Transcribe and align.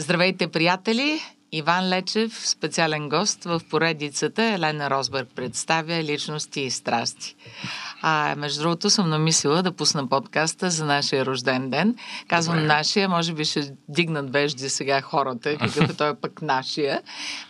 Здравейте, 0.00 0.48
приятели! 0.48 1.20
Иван 1.52 1.88
Лечев, 1.88 2.48
специален 2.48 3.08
гост 3.08 3.44
в 3.44 3.60
поредицата 3.70 4.42
Елена 4.42 4.90
Росберг 4.90 5.28
представя 5.34 6.02
личности 6.02 6.60
и 6.60 6.70
страсти. 6.70 7.36
А 8.02 8.34
между 8.36 8.62
другото 8.62 8.90
съм 8.90 9.08
намислила 9.08 9.62
да 9.62 9.72
пусна 9.72 10.08
подкаста 10.08 10.70
за 10.70 10.84
нашия 10.84 11.26
рожден 11.26 11.70
ден. 11.70 11.96
Казвам 12.28 12.56
Добре. 12.56 12.66
нашия, 12.66 13.08
може 13.08 13.32
би 13.32 13.44
ще 13.44 13.72
дигнат 13.88 14.32
вежди 14.32 14.68
сега 14.68 15.00
хората, 15.00 15.56
какъв 15.58 15.90
е 15.90 15.94
той 15.94 16.14
пък 16.14 16.42
нашия. 16.42 17.02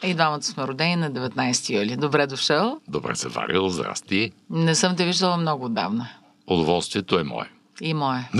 И 0.02 0.14
двамата 0.14 0.42
сме 0.42 0.66
родени 0.66 0.96
на 0.96 1.12
19 1.12 1.70
юли. 1.70 1.96
Добре 1.96 2.26
дошъл. 2.26 2.80
Добре 2.88 3.16
се 3.16 3.28
варил, 3.28 3.68
здрасти. 3.68 4.32
Не 4.50 4.74
съм 4.74 4.96
те 4.96 5.04
виждала 5.04 5.36
много 5.36 5.68
давна. 5.68 6.08
Удоволствието 6.46 7.18
е 7.18 7.22
мое. 7.22 7.50
И 7.80 7.94
мое. 7.94 8.30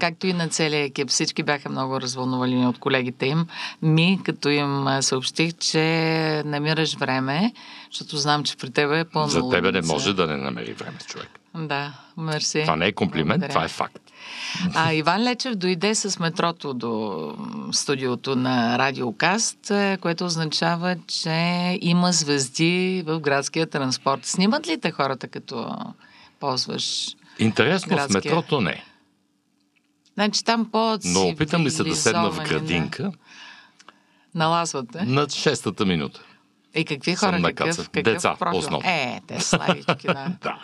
Както 0.00 0.26
и 0.26 0.32
на 0.32 0.48
целия 0.48 0.84
екип. 0.84 1.08
Всички 1.08 1.42
бяха 1.42 1.68
много 1.68 2.00
развълнувани 2.00 2.66
от 2.66 2.78
колегите 2.78 3.26
им. 3.26 3.46
Ми, 3.82 4.20
като 4.24 4.48
им 4.48 4.86
съобщих, 5.00 5.52
че 5.58 6.42
намираш 6.46 6.96
време, 6.96 7.52
защото 7.92 8.16
знам, 8.16 8.44
че 8.44 8.56
при 8.56 8.70
тебе 8.70 9.00
е 9.00 9.04
пълно. 9.04 9.28
За 9.28 9.48
тебе 9.48 9.72
не 9.72 9.82
може 9.82 10.14
да 10.14 10.26
не 10.26 10.36
намери 10.36 10.72
време 10.72 10.98
човек. 11.06 11.28
Да, 11.54 11.92
мерси. 12.16 12.62
Това 12.62 12.76
не 12.76 12.86
е 12.86 12.92
комплимент, 12.92 13.40
Благодаря. 13.40 13.48
това 13.48 13.64
е 13.64 13.68
факт. 13.68 13.98
А 14.74 14.92
Иван 14.92 15.22
Лечев 15.22 15.54
дойде 15.54 15.94
с 15.94 16.18
метрото 16.18 16.74
до 16.74 17.34
студиото 17.72 18.36
на 18.36 18.78
Радиокаст, 18.78 19.70
е, 19.70 19.98
което 20.00 20.24
означава, 20.24 20.96
че 21.06 21.78
има 21.80 22.12
звезди 22.12 23.04
в 23.06 23.20
градския 23.20 23.66
транспорт. 23.66 24.26
Снимат 24.26 24.68
ли 24.68 24.80
те 24.80 24.90
хората, 24.90 25.28
като 25.28 25.76
ползваш 26.40 27.16
Интересно, 27.38 27.96
градския. 27.96 28.20
в 28.20 28.24
метрото 28.24 28.60
не. 28.60 28.84
Значи 30.14 30.44
там 30.44 30.70
по 30.70 30.98
Но 31.04 31.28
опитам 31.28 31.62
ли 31.64 31.70
се 31.70 31.84
да 31.84 31.96
седна 31.96 32.30
в 32.30 32.48
градинка? 32.48 33.12
Налазвате? 34.34 35.02
На 35.04 35.28
шестата 35.28 35.86
минута. 35.86 36.20
И 36.74 36.84
какви 36.84 37.14
хора? 37.14 37.42
Какъв, 37.42 37.90
какъв 37.90 38.12
Деца, 38.14 38.36
профил? 38.38 38.58
основно. 38.58 38.88
Е, 38.88 39.20
те 39.26 39.40
славички, 39.40 40.06
да. 40.06 40.32
да. 40.42 40.58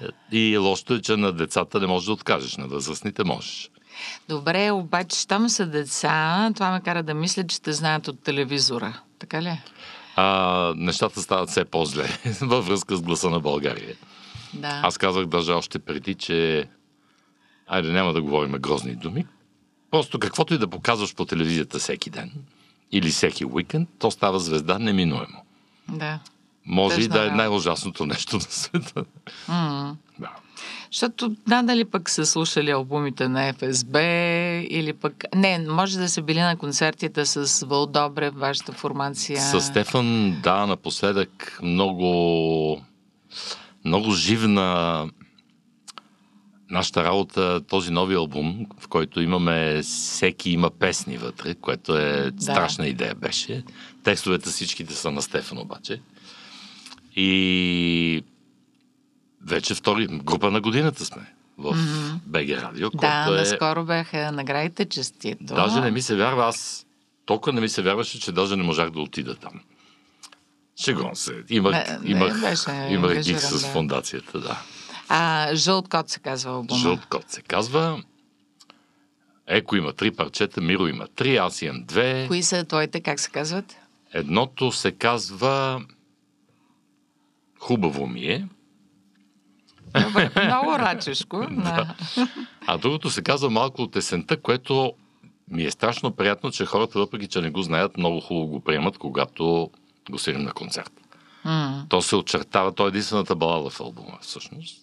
да. 0.00 0.10
И 0.36 0.58
лошото 0.58 0.94
е, 0.94 1.00
че 1.00 1.16
на 1.16 1.32
децата 1.32 1.80
не 1.80 1.86
можеш 1.86 2.06
да 2.06 2.12
откажеш, 2.12 2.56
на 2.56 2.66
възрастните 2.66 3.24
можеш. 3.24 3.70
Добре, 4.28 4.70
обаче, 4.70 5.28
там 5.28 5.48
са 5.48 5.66
деца, 5.66 6.50
това 6.54 6.70
ме 6.70 6.80
кара 6.80 7.02
да 7.02 7.14
мисля, 7.14 7.46
че 7.46 7.62
те 7.62 7.72
знаят 7.72 8.08
от 8.08 8.22
телевизора. 8.22 9.00
Така 9.18 9.42
ли? 9.42 9.60
А, 10.16 10.72
нещата 10.76 11.22
стават 11.22 11.50
все 11.50 11.64
по-зле 11.64 12.18
във 12.40 12.66
връзка 12.66 12.96
с 12.96 13.02
гласа 13.02 13.30
на 13.30 13.40
България. 13.40 13.96
Да. 14.54 14.80
Аз 14.82 14.98
казах 14.98 15.26
даже 15.26 15.52
още 15.52 15.78
преди, 15.78 16.14
че 16.14 16.68
айде 17.66 17.92
няма 17.92 18.12
да 18.12 18.22
говорим 18.22 18.52
грозни 18.52 18.94
думи. 18.94 19.26
Просто 19.90 20.18
каквото 20.18 20.54
и 20.54 20.58
да 20.58 20.68
показваш 20.68 21.14
по 21.14 21.24
телевизията 21.24 21.78
всеки 21.78 22.10
ден 22.10 22.32
или 22.92 23.10
всеки 23.10 23.44
уикенд, 23.44 23.88
то 23.98 24.10
става 24.10 24.38
звезда 24.38 24.78
неминуемо. 24.78 25.44
Да. 25.88 26.18
Може 26.66 26.96
Тъжна, 26.96 27.04
и 27.04 27.08
да 27.08 27.26
е 27.26 27.30
най-ужасното 27.30 28.06
нещо 28.06 28.36
на 28.36 28.42
света. 28.42 29.04
Mm. 29.48 29.94
Да. 30.18 30.30
Защото 30.90 31.36
надали 31.46 31.84
пък 31.84 32.10
са 32.10 32.26
слушали 32.26 32.70
албумите 32.70 33.28
на 33.28 33.52
ФСБ 33.52 34.00
или 34.70 34.92
пък... 34.92 35.24
Не, 35.34 35.58
може 35.58 35.98
да 35.98 36.08
са 36.08 36.22
били 36.22 36.40
на 36.40 36.56
концертите 36.56 37.26
с 37.26 37.66
Вълдобре, 37.66 38.30
вашата 38.30 38.72
формация. 38.72 39.40
С 39.40 39.60
Стефан, 39.60 40.40
да, 40.42 40.66
напоследък 40.66 41.58
много 41.62 42.82
много 43.84 44.12
живна 44.12 45.08
нашата 46.70 47.04
работа, 47.04 47.60
този 47.68 47.90
нови 47.90 48.14
албум, 48.14 48.66
в 48.80 48.88
който 48.88 49.20
имаме 49.20 49.82
всеки 49.82 50.50
има 50.50 50.70
песни 50.70 51.16
вътре, 51.18 51.54
което 51.54 51.96
е 51.96 52.30
да. 52.30 52.42
страшна 52.42 52.86
идея 52.86 53.14
беше. 53.14 53.64
Текстовете 54.04 54.50
всичките 54.50 54.94
са 54.94 55.10
на 55.10 55.22
Стефан 55.22 55.58
обаче. 55.58 56.00
И 57.16 58.24
вече 59.46 59.74
втори 59.74 60.06
група 60.06 60.50
на 60.50 60.60
годината 60.60 61.04
сме 61.04 61.34
в 61.58 61.74
mm-hmm. 61.74 62.18
БГ 62.26 62.62
Радио. 62.62 62.90
Да, 62.90 63.26
е... 63.28 63.30
наскоро 63.30 63.84
бяха 63.84 64.32
наградите 64.32 64.84
честито. 64.84 65.44
Даже 65.54 65.80
не 65.80 65.90
ми 65.90 66.02
се 66.02 66.16
вярва, 66.16 66.46
аз 66.46 66.86
толкова 67.26 67.52
не 67.52 67.60
ми 67.60 67.68
се 67.68 67.82
вярваше, 67.82 68.20
че 68.20 68.32
даже 68.32 68.56
не 68.56 68.62
можах 68.62 68.90
да 68.90 69.00
отида 69.00 69.34
там. 69.34 69.60
Шегон 70.84 71.16
се. 71.16 71.42
Имах, 71.48 72.00
не, 72.02 72.10
имах, 72.10 72.40
беше 72.40 72.70
имах 72.90 73.20
гиг 73.20 73.40
с 73.40 73.60
да. 73.60 73.68
фундацията, 73.68 74.40
да. 74.40 74.62
А, 75.08 75.54
Жълт 75.54 75.88
кот 75.88 76.08
се 76.08 76.20
казва 76.20 76.50
албума. 76.50 76.80
Жълт 76.80 77.06
кот 77.06 77.30
се 77.30 77.42
казва. 77.42 78.02
Еко 79.46 79.76
има 79.76 79.92
три 79.92 80.10
парчета, 80.10 80.60
Миро 80.60 80.86
има 80.86 81.06
три, 81.06 81.36
аз 81.36 81.62
имам 81.62 81.84
две. 81.84 82.24
Кои 82.28 82.42
са 82.42 82.64
твоите, 82.64 83.00
как 83.00 83.20
се 83.20 83.30
казват? 83.30 83.76
Едното 84.12 84.72
се 84.72 84.92
казва 84.92 85.82
Хубаво 87.58 88.06
ми 88.06 88.24
е. 88.24 88.48
Добре, 90.06 90.30
много 90.44 90.78
рачешко. 90.78 91.46
да. 91.50 91.94
А 92.66 92.78
другото 92.78 93.10
се 93.10 93.22
казва 93.22 93.50
Малко 93.50 93.82
от 93.82 93.96
есента, 93.96 94.36
което 94.36 94.92
ми 95.50 95.64
е 95.64 95.70
страшно 95.70 96.10
приятно, 96.10 96.50
че 96.50 96.66
хората, 96.66 96.98
въпреки 96.98 97.26
че 97.26 97.40
не 97.40 97.50
го 97.50 97.62
знаят, 97.62 97.96
много 97.96 98.20
хубаво 98.20 98.46
го 98.46 98.60
приемат, 98.60 98.98
когато 98.98 99.70
го 100.10 100.18
свирим 100.18 100.42
на 100.42 100.52
концерт. 100.52 100.92
Mm. 101.46 101.88
То 101.88 102.02
се 102.02 102.16
очертава, 102.16 102.74
то 102.74 102.84
е 102.84 102.88
единствената 102.88 103.34
балада 103.36 103.70
в 103.70 103.80
албума, 103.80 104.18
всъщност. 104.20 104.81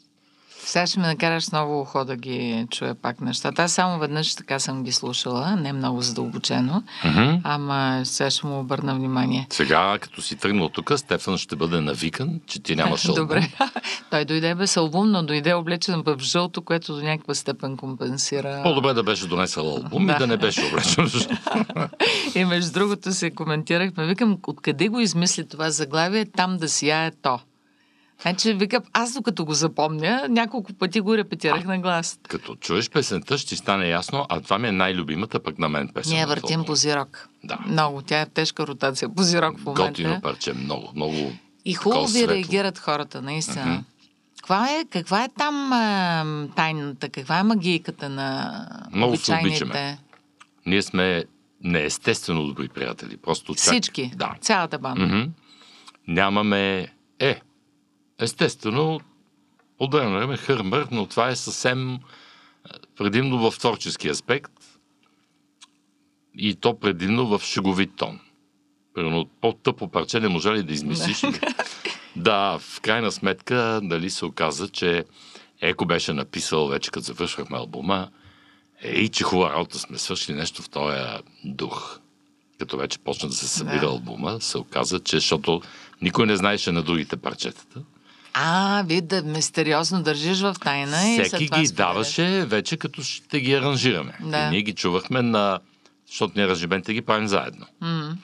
Сега 0.66 0.88
ще 0.88 1.00
ме 1.00 1.08
накараш 1.08 1.52
много 1.52 1.82
ухо 1.82 2.06
да 2.06 2.16
ги 2.16 2.68
чуя 2.72 2.96
пак 2.96 3.22
нещата. 3.22 3.64
Аз 3.64 3.74
само 3.74 4.00
веднъж 4.00 4.36
така 4.36 4.60
съм 4.60 4.84
ги 4.84 4.92
слушала, 4.92 5.56
не 5.56 5.74
много 5.74 6.02
задълбочено, 6.02 6.84
mm-hmm. 7.04 7.42
ама 7.44 8.02
сега 8.04 8.30
ще 8.30 8.48
му 8.48 8.60
обърна 8.60 8.96
внимание. 8.96 9.48
Сега, 9.50 9.98
като 10.02 10.22
си 10.22 10.36
тръгнал 10.36 10.70
тук, 10.70 10.92
Стефан 10.98 11.38
ще 11.38 11.56
бъде 11.56 11.82
навикан, 11.82 12.40
че 12.48 12.60
ти 12.60 12.76
нямаш 12.76 13.06
албум. 13.08 13.24
Добре. 13.24 13.50
Той 14.10 14.26
дойде 14.26 14.56
без 14.56 14.78
албум, 14.78 15.12
но 15.12 15.24
дойде 15.24 15.54
облечен 15.54 16.04
в 16.06 16.18
жълто, 16.20 16.62
което 16.62 16.96
до 16.96 17.02
някаква 17.02 17.36
степен 17.36 17.78
компенсира. 17.78 18.62
По-добре 18.64 18.94
да 18.94 19.04
беше 19.04 19.28
донесъл 19.28 19.68
албум 19.68 20.06
да. 20.06 20.14
и 20.14 20.18
да 20.18 20.28
не 20.28 20.38
беше 20.38 20.66
облечен 20.66 21.10
И 22.36 22.46
между 22.46 22.72
другото 22.72 23.12
се 23.12 23.32
коментирахме, 23.32 24.08
викам, 24.08 24.38
откъде 24.48 24.88
го 24.88 25.00
измисли 25.00 25.48
това 25.48 25.70
заглавие, 25.70 26.26
там 26.26 26.58
да 26.58 26.70
сияе 26.70 27.12
то. 27.22 27.40
Значи, 28.22 28.54
вика, 28.54 28.82
аз 28.94 29.14
докато 29.14 29.46
го 29.46 29.54
запомня, 29.54 30.26
няколко 30.30 30.74
пъти 30.74 31.00
го 31.00 31.18
репетирах 31.18 31.66
а, 31.66 31.68
на 31.68 31.80
глас. 31.80 32.20
Като 32.28 32.56
чуеш 32.56 32.90
песента, 32.90 33.38
ще 33.38 33.56
стане 33.56 33.88
ясно, 33.88 34.26
а 34.30 34.42
това 34.42 34.60
ми 34.60 34.68
е 34.68 34.72
най-любимата 34.72 35.40
пък 35.44 35.60
на 35.60 35.70
мен 35.70 35.90
песен. 35.94 36.14
Ние 36.14 36.26
въртим 36.26 36.64
позирок. 36.66 37.30
Да. 37.44 37.58
Много. 37.68 38.02
Тя 38.02 38.22
е 38.22 38.26
тежка 38.26 38.68
ротация. 38.68 39.10
Позирок 39.10 39.60
в 39.60 39.66
момента. 39.66 39.88
Готино 39.88 40.22
парче, 40.22 40.54
много, 40.54 40.92
много. 40.96 41.32
И 41.66 41.74
хубаво 41.74 42.08
ви 42.08 42.28
реагират 42.28 42.80
хората, 42.80 43.22
наистина. 43.22 43.66
Mm-hmm. 43.66 43.84
Каква 44.38 44.70
е, 44.70 44.86
каква 44.90 45.24
е 45.24 45.30
там 45.38 45.74
а, 45.74 46.48
тайната? 46.56 47.10
Каква 47.10 47.40
е 47.40 47.44
магийката 47.44 48.10
на 48.10 48.62
Много 48.92 49.14
обичайните? 49.14 49.58
се 49.58 49.64
обичаме. 49.64 49.98
Ние 50.66 50.82
сме 50.82 51.24
неестествено 51.64 52.48
добри 52.48 52.68
приятели. 52.70 53.18
Просто 53.18 53.54
Всички? 53.54 54.12
Да. 54.16 54.36
Цялата 54.42 54.80
банда? 54.80 55.06
Mm-hmm. 55.06 55.30
Нямаме... 56.08 56.88
Е, 57.20 57.42
Естествено, 58.20 59.00
от 59.80 59.94
време 59.94 60.18
време 60.18 60.38
хърмър, 60.38 60.88
но 60.92 61.06
това 61.06 61.30
е 61.30 61.36
съвсем 61.36 61.94
е, 61.94 62.00
предимно 62.98 63.52
в 63.52 63.60
творчески 63.60 64.10
аспект 64.10 64.52
и 66.36 66.56
то 66.56 66.80
предимно 66.80 67.28
в 67.28 67.42
шеговит 67.44 67.96
тон. 67.96 68.20
Примерно 68.94 69.26
по-тъпо 69.42 69.88
парче 69.88 70.20
не 70.20 70.28
може 70.28 70.52
ли 70.52 70.64
да 70.64 70.74
измислиш? 70.74 71.22
да, 72.16 72.58
в 72.62 72.82
крайна 72.82 73.12
сметка, 73.12 73.80
дали 73.84 74.10
се 74.10 74.26
оказа, 74.26 74.70
че 74.70 75.06
Еко 75.62 75.86
беше 75.86 76.14
написал 76.14 76.68
вече 76.68 76.92
като 76.92 77.06
завършвахме 77.06 77.58
албума, 77.58 78.10
ей, 78.82 79.10
че 79.10 79.24
хубава 79.24 79.54
работа 79.54 79.80
сме 79.80 79.98
свършили 79.98 80.38
нещо 80.38 80.62
в 80.62 80.70
този 80.70 80.98
дух. 81.44 82.00
Като 82.60 82.78
вече 82.78 83.00
почна 83.00 83.30
да 83.30 83.36
се 83.36 83.48
събира 83.48 83.80
да. 83.80 83.88
албума, 83.88 84.42
се 84.42 84.58
оказа, 84.58 85.00
че 85.00 85.16
защото 85.16 85.62
никой 86.02 86.26
не 86.26 86.36
знаеше 86.36 86.72
на 86.72 86.84
другите 86.84 87.18
парчетата. 87.18 87.82
А, 88.42 88.84
вие 88.88 89.02
да 89.02 89.22
мистериозно 89.22 90.04
държиш 90.04 90.42
в 90.42 90.56
тайна 90.64 91.10
и 91.10 91.24
Всеки 91.24 91.44
ги 91.44 91.48
споделя. 91.48 91.76
даваше 91.76 92.46
вече 92.46 92.78
като 92.78 93.04
ще 93.04 93.42
ги 93.42 93.54
аранжираме. 93.54 94.14
Да. 94.22 94.48
И 94.48 94.50
ние 94.50 94.62
ги 94.62 94.74
чувахме 94.74 95.22
на... 95.22 95.60
Защото 96.08 96.34
ние 96.36 96.46
аранжиментите 96.46 96.94
ги 96.94 97.02
правим 97.02 97.28
заедно. 97.28 97.66
Mm. 97.84 98.16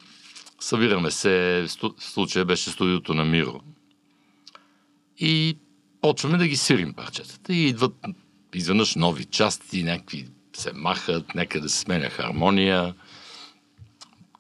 Събираме 0.60 1.12
се, 1.12 1.66
в 1.82 1.94
случая 2.00 2.46
беше 2.46 2.70
студиото 2.70 3.14
на 3.14 3.26
Миро. 3.26 3.60
И 5.18 5.58
почваме 6.02 6.38
да 6.38 6.48
ги 6.48 6.56
свирим 6.56 6.94
парчетата. 6.94 7.54
И 7.54 7.68
идват 7.68 7.94
изведнъж 8.54 8.96
нови 8.96 9.26
части, 9.26 9.84
някакви 9.84 10.28
се 10.54 10.72
махат, 10.74 11.36
някъде 11.36 11.70
се 11.70 11.80
сменя 11.80 12.10
хармония. 12.10 12.94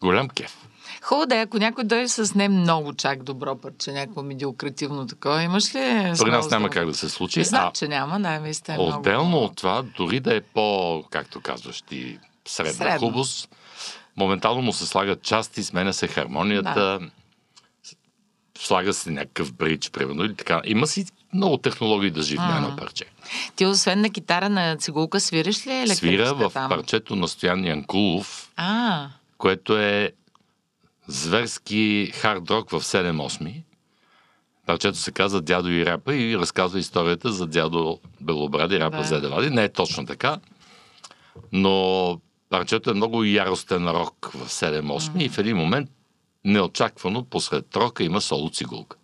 Голям 0.01 0.29
кеф. 0.29 0.64
Хубаво 1.05 1.25
да 1.25 1.35
е, 1.35 1.41
ако 1.41 1.57
някой 1.57 1.83
дойде 1.83 2.07
с 2.07 2.35
не 2.35 2.49
много 2.49 2.93
чак 2.93 3.23
добро 3.23 3.55
парче, 3.55 3.91
някакво 3.91 4.23
медиокративно 4.23 5.07
такова, 5.07 5.43
имаш 5.43 5.75
ли? 5.75 6.13
При 6.19 6.31
нас 6.31 6.49
няма 6.49 6.69
как 6.69 6.85
да 6.85 6.93
се 6.93 7.09
случи. 7.09 7.43
Знам, 7.43 7.71
че 7.73 7.87
няма, 7.87 8.19
да, 8.19 8.53
сте 8.53 8.75
Отделно 8.79 9.27
много... 9.27 9.45
от 9.45 9.55
това, 9.55 9.83
дори 9.97 10.19
да 10.19 10.35
е 10.35 10.41
по, 10.41 11.03
както 11.09 11.41
казваш 11.41 11.81
ти, 11.81 12.19
средна, 12.47 12.73
средна. 12.73 12.97
хубост, 12.99 13.49
моментално 14.17 14.61
му 14.61 14.73
се 14.73 14.85
слагат 14.85 15.21
части, 15.21 15.63
сменя 15.63 15.93
се 15.93 16.07
хармонията, 16.07 16.99
слага 18.57 18.93
се 18.93 19.11
някакъв 19.11 19.53
бридж, 19.53 19.91
примерно, 19.91 20.23
или 20.23 20.35
така. 20.35 20.61
Има 20.65 20.87
си 20.87 21.05
много 21.33 21.57
технологии 21.57 22.11
да 22.11 22.21
живне 22.21 22.45
Ага. 22.49 22.55
едно 22.65 22.75
парче. 22.75 23.05
Ти 23.55 23.65
освен 23.65 24.01
на 24.01 24.09
китара 24.09 24.49
на 24.49 24.77
цигулка 24.77 25.19
свириш 25.19 25.67
ли 25.67 25.87
Свира 25.87 26.33
в 26.33 26.51
там? 26.53 26.69
парчето 26.69 27.15
на 27.15 27.27
Стоян 27.27 27.65
Янкулов, 27.65 28.51
А, 28.55 29.07
което 29.37 29.77
е 29.77 30.11
зверски 31.07 32.11
хард 32.15 32.51
рок 32.51 32.69
в 32.69 32.79
7-8. 32.81 33.61
Парчето 34.65 34.97
се 34.97 35.11
казва 35.11 35.41
Дядо 35.41 35.69
и 35.69 35.85
рапа 35.85 36.15
и 36.15 36.37
разказва 36.37 36.79
историята 36.79 37.31
за 37.31 37.47
дядо 37.47 37.99
Белобради, 38.21 38.79
рапа 38.79 38.97
Да. 38.97 39.03
за 39.03 39.29
Вади. 39.29 39.49
Не 39.49 39.63
е 39.63 39.69
точно 39.69 40.05
така, 40.05 40.37
но 41.51 42.19
парчето 42.49 42.89
е 42.89 42.93
много 42.93 43.23
яростен 43.23 43.87
рок 43.87 44.31
в 44.33 44.49
7-8 44.49 45.23
и 45.23 45.29
в 45.29 45.37
един 45.37 45.57
момент 45.57 45.89
неочаквано 46.45 47.23
посред 47.23 47.75
рока 47.75 48.03
има 48.03 48.21
соло 48.21 48.49
цигулка. 48.49 48.97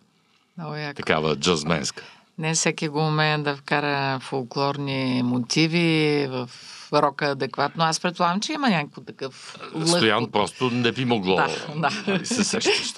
много 0.58 0.74
яко. 0.74 0.96
Такава 0.96 1.36
джазменска. 1.36 2.02
Не 2.38 2.54
всеки 2.54 2.88
го 2.88 2.98
умее 2.98 3.38
да 3.38 3.56
вкара 3.56 4.20
фолклорни 4.20 5.22
мотиви 5.24 6.26
в 6.30 6.50
рока 6.92 7.26
адекватно. 7.26 7.84
Аз 7.84 8.00
предполагам, 8.00 8.40
че 8.40 8.52
има 8.52 8.70
някакво 8.70 9.00
такъв 9.00 9.58
лъх 9.74 9.88
Стоян 9.88 10.30
просто 10.30 10.70
не 10.70 10.92
би 10.92 11.04
могло 11.04 11.36
Да, 11.36 11.48
да. 11.76 11.90
нали, 12.06 12.26
се 12.26 12.44
сещаш. 12.44 12.94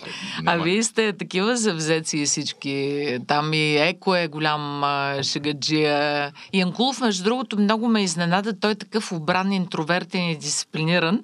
А 0.46 0.56
вие 0.56 0.82
сте 0.82 1.12
такива 1.12 1.56
завзеци 1.56 2.26
всички. 2.26 3.18
Там 3.26 3.52
и 3.52 3.76
Еко 3.76 4.14
е 4.16 4.28
голям 4.28 4.82
шегаджия. 5.22 6.32
И 6.52 6.58
Янкулов, 6.58 7.00
между 7.00 7.24
другото, 7.24 7.58
много 7.58 7.88
ме 7.88 8.02
изненада. 8.02 8.60
Той 8.60 8.70
е 8.70 8.74
такъв 8.74 9.12
обран, 9.12 9.52
интровертен 9.52 10.30
и 10.30 10.36
дисциплиниран. 10.36 11.20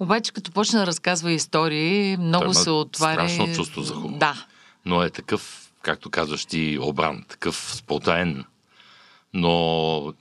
Обаче, 0.00 0.32
като 0.32 0.52
почна 0.52 0.80
да 0.80 0.86
разказва 0.86 1.32
истории, 1.32 2.16
много 2.16 2.44
има 2.44 2.54
се 2.54 2.70
отваря. 2.70 3.28
страшно 3.28 3.54
чувство 3.54 3.82
за 3.82 3.94
хумор. 3.94 4.18
Да. 4.18 4.44
но 4.84 5.02
е 5.02 5.10
такъв, 5.10 5.70
както 5.82 6.10
казваш 6.10 6.44
ти, 6.46 6.78
обран, 6.80 7.24
такъв 7.28 7.72
спотаен. 7.74 8.44
Но 9.34 10.12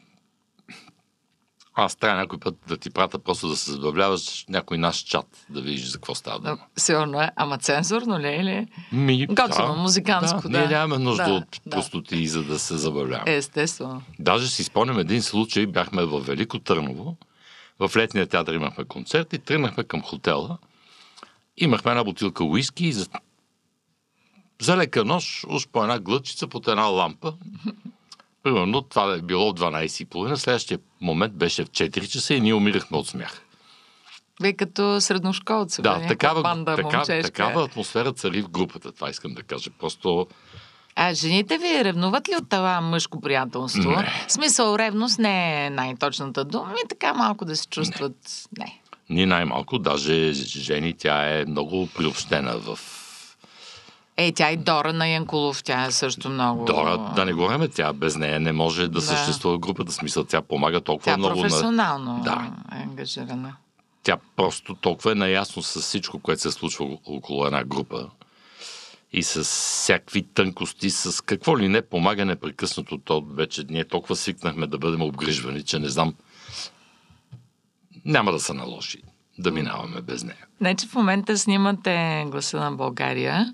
аз 1.78 1.96
трябва 1.96 2.20
някой 2.20 2.40
път 2.40 2.56
да 2.68 2.78
ти 2.78 2.90
прата 2.90 3.20
просто 3.20 3.48
да 3.48 3.56
се 3.56 3.72
забавляваш 3.72 4.46
някой 4.50 4.78
наш 4.78 4.98
чат, 4.98 5.46
да 5.50 5.62
видиш 5.62 5.86
за 5.86 5.98
какво 5.98 6.16
става 6.16 6.40
дума. 6.40 6.58
Сигурно 6.78 7.22
е. 7.22 7.32
Ама 7.36 7.58
цензурно 7.58 8.20
ли 8.20 8.28
е? 8.28 8.36
Или? 8.36 8.68
Ми, 8.92 9.28
Готино, 9.28 9.76
музиканско, 9.76 10.50
да. 10.50 10.60
Ние 10.60 10.68
нямаме 10.68 11.04
нужда 11.04 11.24
Да, 11.26 11.32
от 11.34 11.62
да. 11.66 11.70
простоти, 11.70 12.28
за 12.28 12.44
да 12.44 12.60
се 12.60 12.78
забавляваме. 12.78 13.36
Естествено. 13.36 14.02
Даже 14.20 14.48
си 14.48 14.64
спомням 14.64 15.00
един 15.00 15.22
случай, 15.22 15.66
бяхме 15.66 16.06
в 16.06 16.20
Велико 16.20 16.60
Търново, 16.60 17.16
в 17.80 17.92
летния 17.96 18.28
театър 18.28 18.54
имахме 18.54 18.84
концерт 18.84 19.34
и 19.34 19.40
тръгнахме 19.40 19.84
към 19.84 20.02
хотела. 20.02 20.58
Имахме 21.58 21.92
една 21.92 22.04
бутилка 22.04 22.44
уиски 22.44 22.86
и 22.86 22.94
за, 22.94 23.08
за 24.62 24.78
лека 24.78 25.06
нощ, 25.06 25.46
уж 25.50 25.68
по 25.68 25.84
една 25.84 26.00
глъчица 26.00 26.48
под 26.48 26.68
една 26.68 26.84
лампа. 26.84 27.34
Примерно 28.48 28.82
това 28.82 29.14
е 29.14 29.22
било 29.22 29.52
12.30. 29.54 30.36
Следващия 30.36 30.80
момент 31.02 31.34
беше 31.34 31.66
в 31.66 31.70
4 31.70 32.08
часа 32.08 32.34
и 32.34 32.42
ние 32.42 32.54
умирахме 32.54 32.98
от 32.98 33.08
смях. 33.08 33.42
Вие 34.42 34.54
като 34.54 35.02
средношколци. 35.02 35.82
Да, 35.82 36.08
такава, 36.08 36.42
банда 36.42 36.76
така, 36.76 36.98
момчешка. 36.98 37.32
такава 37.32 37.64
атмосфера 37.64 38.14
цари 38.14 38.42
в 38.42 38.50
групата. 38.50 38.92
Това 38.92 39.10
искам 39.10 39.34
да 39.34 39.44
кажа. 39.44 39.70
Просто 39.80 40.28
А 40.96 41.14
жените 41.14 41.58
ви 41.58 41.84
ревнуват 41.84 42.30
ли 42.30 42.36
от 42.36 42.50
това 42.50 42.82
мъжко 42.82 43.22
приятелство? 43.22 43.90
Не. 43.90 44.26
В 44.28 44.32
смисъл, 44.32 44.78
ревност 44.78 45.20
не 45.20 45.66
е 45.66 45.70
най-точната 45.70 46.46
дума, 46.46 46.74
и 46.86 46.88
така 46.88 47.14
малко 47.14 47.46
да 47.46 47.56
се 47.56 47.68
чувстват. 47.68 48.48
Не. 48.58 48.82
ни 49.10 49.26
най-малко, 49.26 49.80
даже 49.80 50.34
жени, 50.34 50.94
тя 50.94 51.40
е 51.40 51.46
много 51.46 51.88
приобщена 51.96 52.58
в 52.58 52.80
Е, 54.20 54.32
тя 54.32 54.52
и 54.52 54.58
Дора 54.58 54.94
на 54.94 55.08
Янкулов, 55.08 55.64
тя 55.64 55.86
е 55.86 55.92
също 55.92 56.30
много... 56.30 56.66
Дора, 56.66 57.14
да 57.16 57.26
не 57.26 57.34
говорим, 57.34 57.70
тя 57.76 57.94
без 57.94 58.16
нея 58.16 58.40
не 58.40 58.52
може 58.52 58.82
да, 58.82 58.90
Да. 58.90 59.02
съществува 59.02 59.58
групата. 59.58 59.92
Смисъл, 59.92 60.24
тя 60.24 60.42
помага 60.42 60.82
толкова 60.82 61.06
Тя 61.06 61.14
е 61.14 61.18
много. 61.18 61.36
На... 61.36 61.42
професионално 61.42 62.22
Да. 62.24 62.52
е 62.72 62.82
ангажирана. 62.82 63.56
Тя 64.04 64.18
просто 64.36 64.76
толкова 64.76 65.12
е 65.12 65.16
наясно 65.16 65.64
с 65.64 65.82
всичко, 65.82 66.20
което 66.20 66.42
се 66.42 66.52
случва 66.52 66.98
около 67.06 67.46
една 67.46 67.64
група. 67.64 68.10
И 69.14 69.24
с 69.24 69.44
всякакви 69.44 70.24
тънкости, 70.24 70.90
с 70.90 71.24
какво 71.24 71.60
ли 71.60 71.68
не 71.68 71.82
помага 71.82 72.26
непрекъснато. 72.26 72.98
То 72.98 73.22
вече 73.22 73.64
ние 73.70 73.86
толкова 73.86 74.16
свикнахме 74.16 74.68
да 74.68 74.78
бъдем 74.78 75.02
обгрижвани, 75.02 75.64
че 75.64 75.80
не 75.80 75.90
знам. 75.90 76.14
Няма 78.06 78.32
да 78.32 78.40
се 78.40 78.54
наложи 78.54 79.02
да 79.40 79.52
минаваме 79.52 80.02
без 80.02 80.24
нея. 80.24 80.46
Не, 80.62 80.76
че 80.76 80.88
в 80.88 80.96
момента 80.96 81.38
снимате 81.38 82.26
гласа 82.28 82.60
на 82.60 82.72
България. 82.72 83.54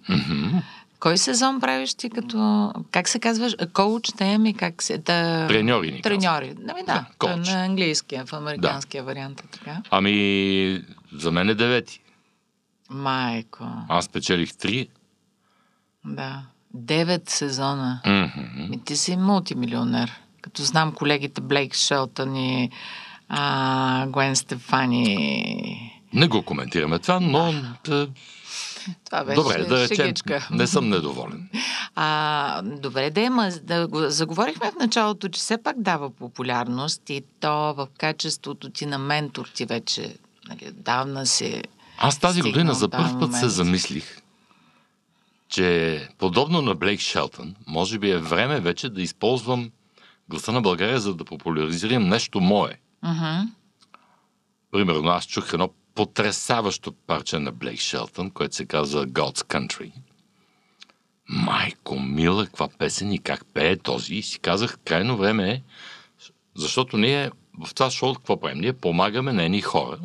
Кой 0.99 1.17
сезон 1.17 1.59
правиш 1.59 1.93
ти 1.93 2.09
като... 2.09 2.71
Как 2.91 3.09
се 3.09 3.19
казваш? 3.19 3.55
Коуч, 3.73 4.11
те 4.17 4.37
ми 4.37 4.53
как 4.53 4.83
се... 4.83 4.97
Да... 4.97 5.47
Треньори 5.47 5.91
ни. 5.91 6.01
Треньори. 6.01 6.55
Ами 6.69 6.83
да, 6.85 7.05
Да, 7.19 7.37
на 7.37 7.65
английския, 7.65 8.25
в 8.25 8.33
американския 8.33 9.03
вариант 9.03 9.39
е 9.39 9.47
така. 9.47 9.81
Ами, 9.89 10.81
за 11.13 11.31
мен 11.31 11.49
е 11.49 11.55
девети. 11.55 11.99
Майко, 12.89 13.65
Аз 13.89 14.09
печелих 14.09 14.57
три. 14.57 14.87
да. 16.05 16.41
Девет 16.73 17.29
сезона. 17.29 18.01
Мгм. 18.05 18.69
Ми 18.69 18.83
ти 18.83 18.95
си 18.95 19.17
мултимилионер. 19.17 20.21
Като 20.41 20.63
знам 20.63 20.91
колегите 20.91 21.41
Блейк 21.41 21.75
Шелтън 21.75 22.35
и 22.35 22.71
а, 23.35 24.07
Гwen 24.07 24.33
Стефани. 24.33 25.93
Не 26.13 26.27
го 26.27 26.41
коментираме 26.41 26.99
това, 26.99 27.19
но 27.19 27.49
е, 27.49 28.07
Това 29.05 29.23
беше 29.23 29.35
добре, 29.35 29.65
да 29.65 29.89
речем, 29.89 30.13
не 30.51 30.67
съм 30.67 30.89
недоволен. 30.89 31.49
А, 31.95 32.61
добре, 32.61 33.09
да 33.09 33.21
има. 33.21 33.51
Да 33.63 33.87
го 33.87 34.09
заговорихме 34.09 34.71
в 34.71 34.75
началото, 34.79 35.29
че 35.29 35.39
все 35.39 35.63
пак 35.63 35.81
дава 35.81 36.09
популярност 36.09 37.09
и 37.09 37.23
то 37.39 37.73
в 37.73 37.87
качеството 37.97 38.69
ти 38.69 38.85
на 38.85 38.97
ментор 38.97 39.49
ти 39.53 39.65
вече 39.65 40.15
нали, 40.49 40.71
давна 40.71 41.25
си... 41.25 41.63
Аз 41.97 42.19
тази 42.19 42.41
година 42.41 42.73
за 42.73 42.89
първ 42.89 43.19
път 43.19 43.35
се 43.35 43.49
замислих, 43.49 44.17
че 45.49 46.07
подобно 46.17 46.61
на 46.61 46.75
Блейк 46.75 46.99
Шелтън, 46.99 47.55
може 47.67 47.99
би 47.99 48.09
е 48.09 48.17
време 48.17 48.59
вече 48.59 48.89
да 48.89 49.01
използвам 49.01 49.71
гласа 50.29 50.51
на 50.51 50.61
България, 50.61 50.99
за 50.99 51.13
да 51.13 51.25
популяризирам 51.25 52.09
нещо 52.09 52.41
мое. 52.41 52.79
Мгм. 53.03 53.51
Примерно, 54.71 55.09
аз 55.09 55.27
чух 55.27 55.53
едно 55.53 55.69
потрясаващо 55.95 56.91
парче 56.91 57.39
на 57.39 57.51
Блейк 57.51 57.79
Шелтън, 57.79 58.31
което 58.31 58.55
се 58.55 58.65
казва 58.65 59.07
God's 59.07 59.43
Country. 59.43 59.91
Майко, 61.29 61.99
мила, 61.99 62.45
каква 62.45 62.67
песен 62.77 63.11
и 63.11 63.19
как 63.19 63.45
пее 63.53 63.77
този. 63.77 64.15
И 64.15 64.23
си 64.23 64.39
казах, 64.39 64.77
крайно 64.85 65.17
време 65.17 65.51
е, 65.51 65.61
защото 66.55 66.97
ние 66.97 67.31
в 67.59 67.73
това 67.73 67.89
шоу 67.91 68.13
какво 68.13 68.39
правим? 68.39 68.59
Ние 68.59 68.73
помагаме 68.73 69.33
на 69.33 69.43
едни 69.43 69.61
хора, 69.61 69.99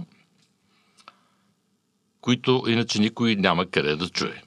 които 2.20 2.64
иначе 2.68 3.00
никой 3.00 3.36
няма 3.36 3.66
къде 3.66 3.96
да 3.96 4.08
чуе. 4.08 4.42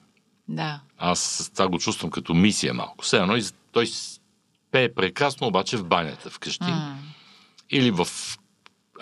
Да. 0.48 0.80
Аз 0.98 1.50
това 1.54 1.68
го 1.68 1.78
чувствам 1.78 2.10
като 2.10 2.34
мисия 2.34 2.74
малко. 2.74 3.04
Все 3.04 3.16
едно, 3.18 3.38
той 3.72 3.86
пее 4.70 4.94
прекрасно, 4.94 5.46
обаче 5.46 5.76
в 5.76 5.84
банята 5.84 6.30
вкъщи. 6.30 6.70
М. 6.70 6.98
Или 7.70 7.90
в... 7.90 8.08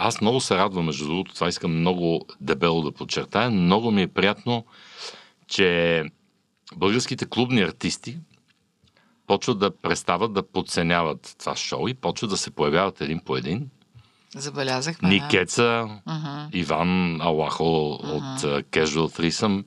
Аз 0.03 0.21
много 0.21 0.41
се 0.41 0.57
радвам, 0.57 0.85
между 0.85 1.05
другото, 1.05 1.35
това 1.35 1.49
искам 1.49 1.79
много 1.81 2.27
дебело 2.41 2.83
да 2.83 2.93
подчертая. 2.93 3.51
Много 3.51 3.91
ми 3.91 4.03
е 4.03 4.09
приятно, 4.09 4.65
че 5.47 6.05
българските 6.77 7.27
клубни 7.27 7.63
артисти 7.63 8.19
почват 9.27 9.59
да 9.59 9.77
престават 9.77 10.33
да 10.33 10.43
подценяват 10.43 11.37
това 11.39 11.57
шоу 11.57 11.89
и 11.89 11.95
почват 11.95 12.31
да 12.31 12.37
се 12.37 12.51
появяват 12.51 13.01
един 13.01 13.21
по 13.25 13.37
един. 13.37 13.71
Забелязахме. 14.37 15.09
Никеца, 15.09 15.89
Мгм. 16.07 16.49
Иван 16.53 17.21
Алахо 17.21 17.91
от 17.93 18.41
uh, 18.41 18.63
Casual 18.63 19.21
Threesome. 19.21 19.65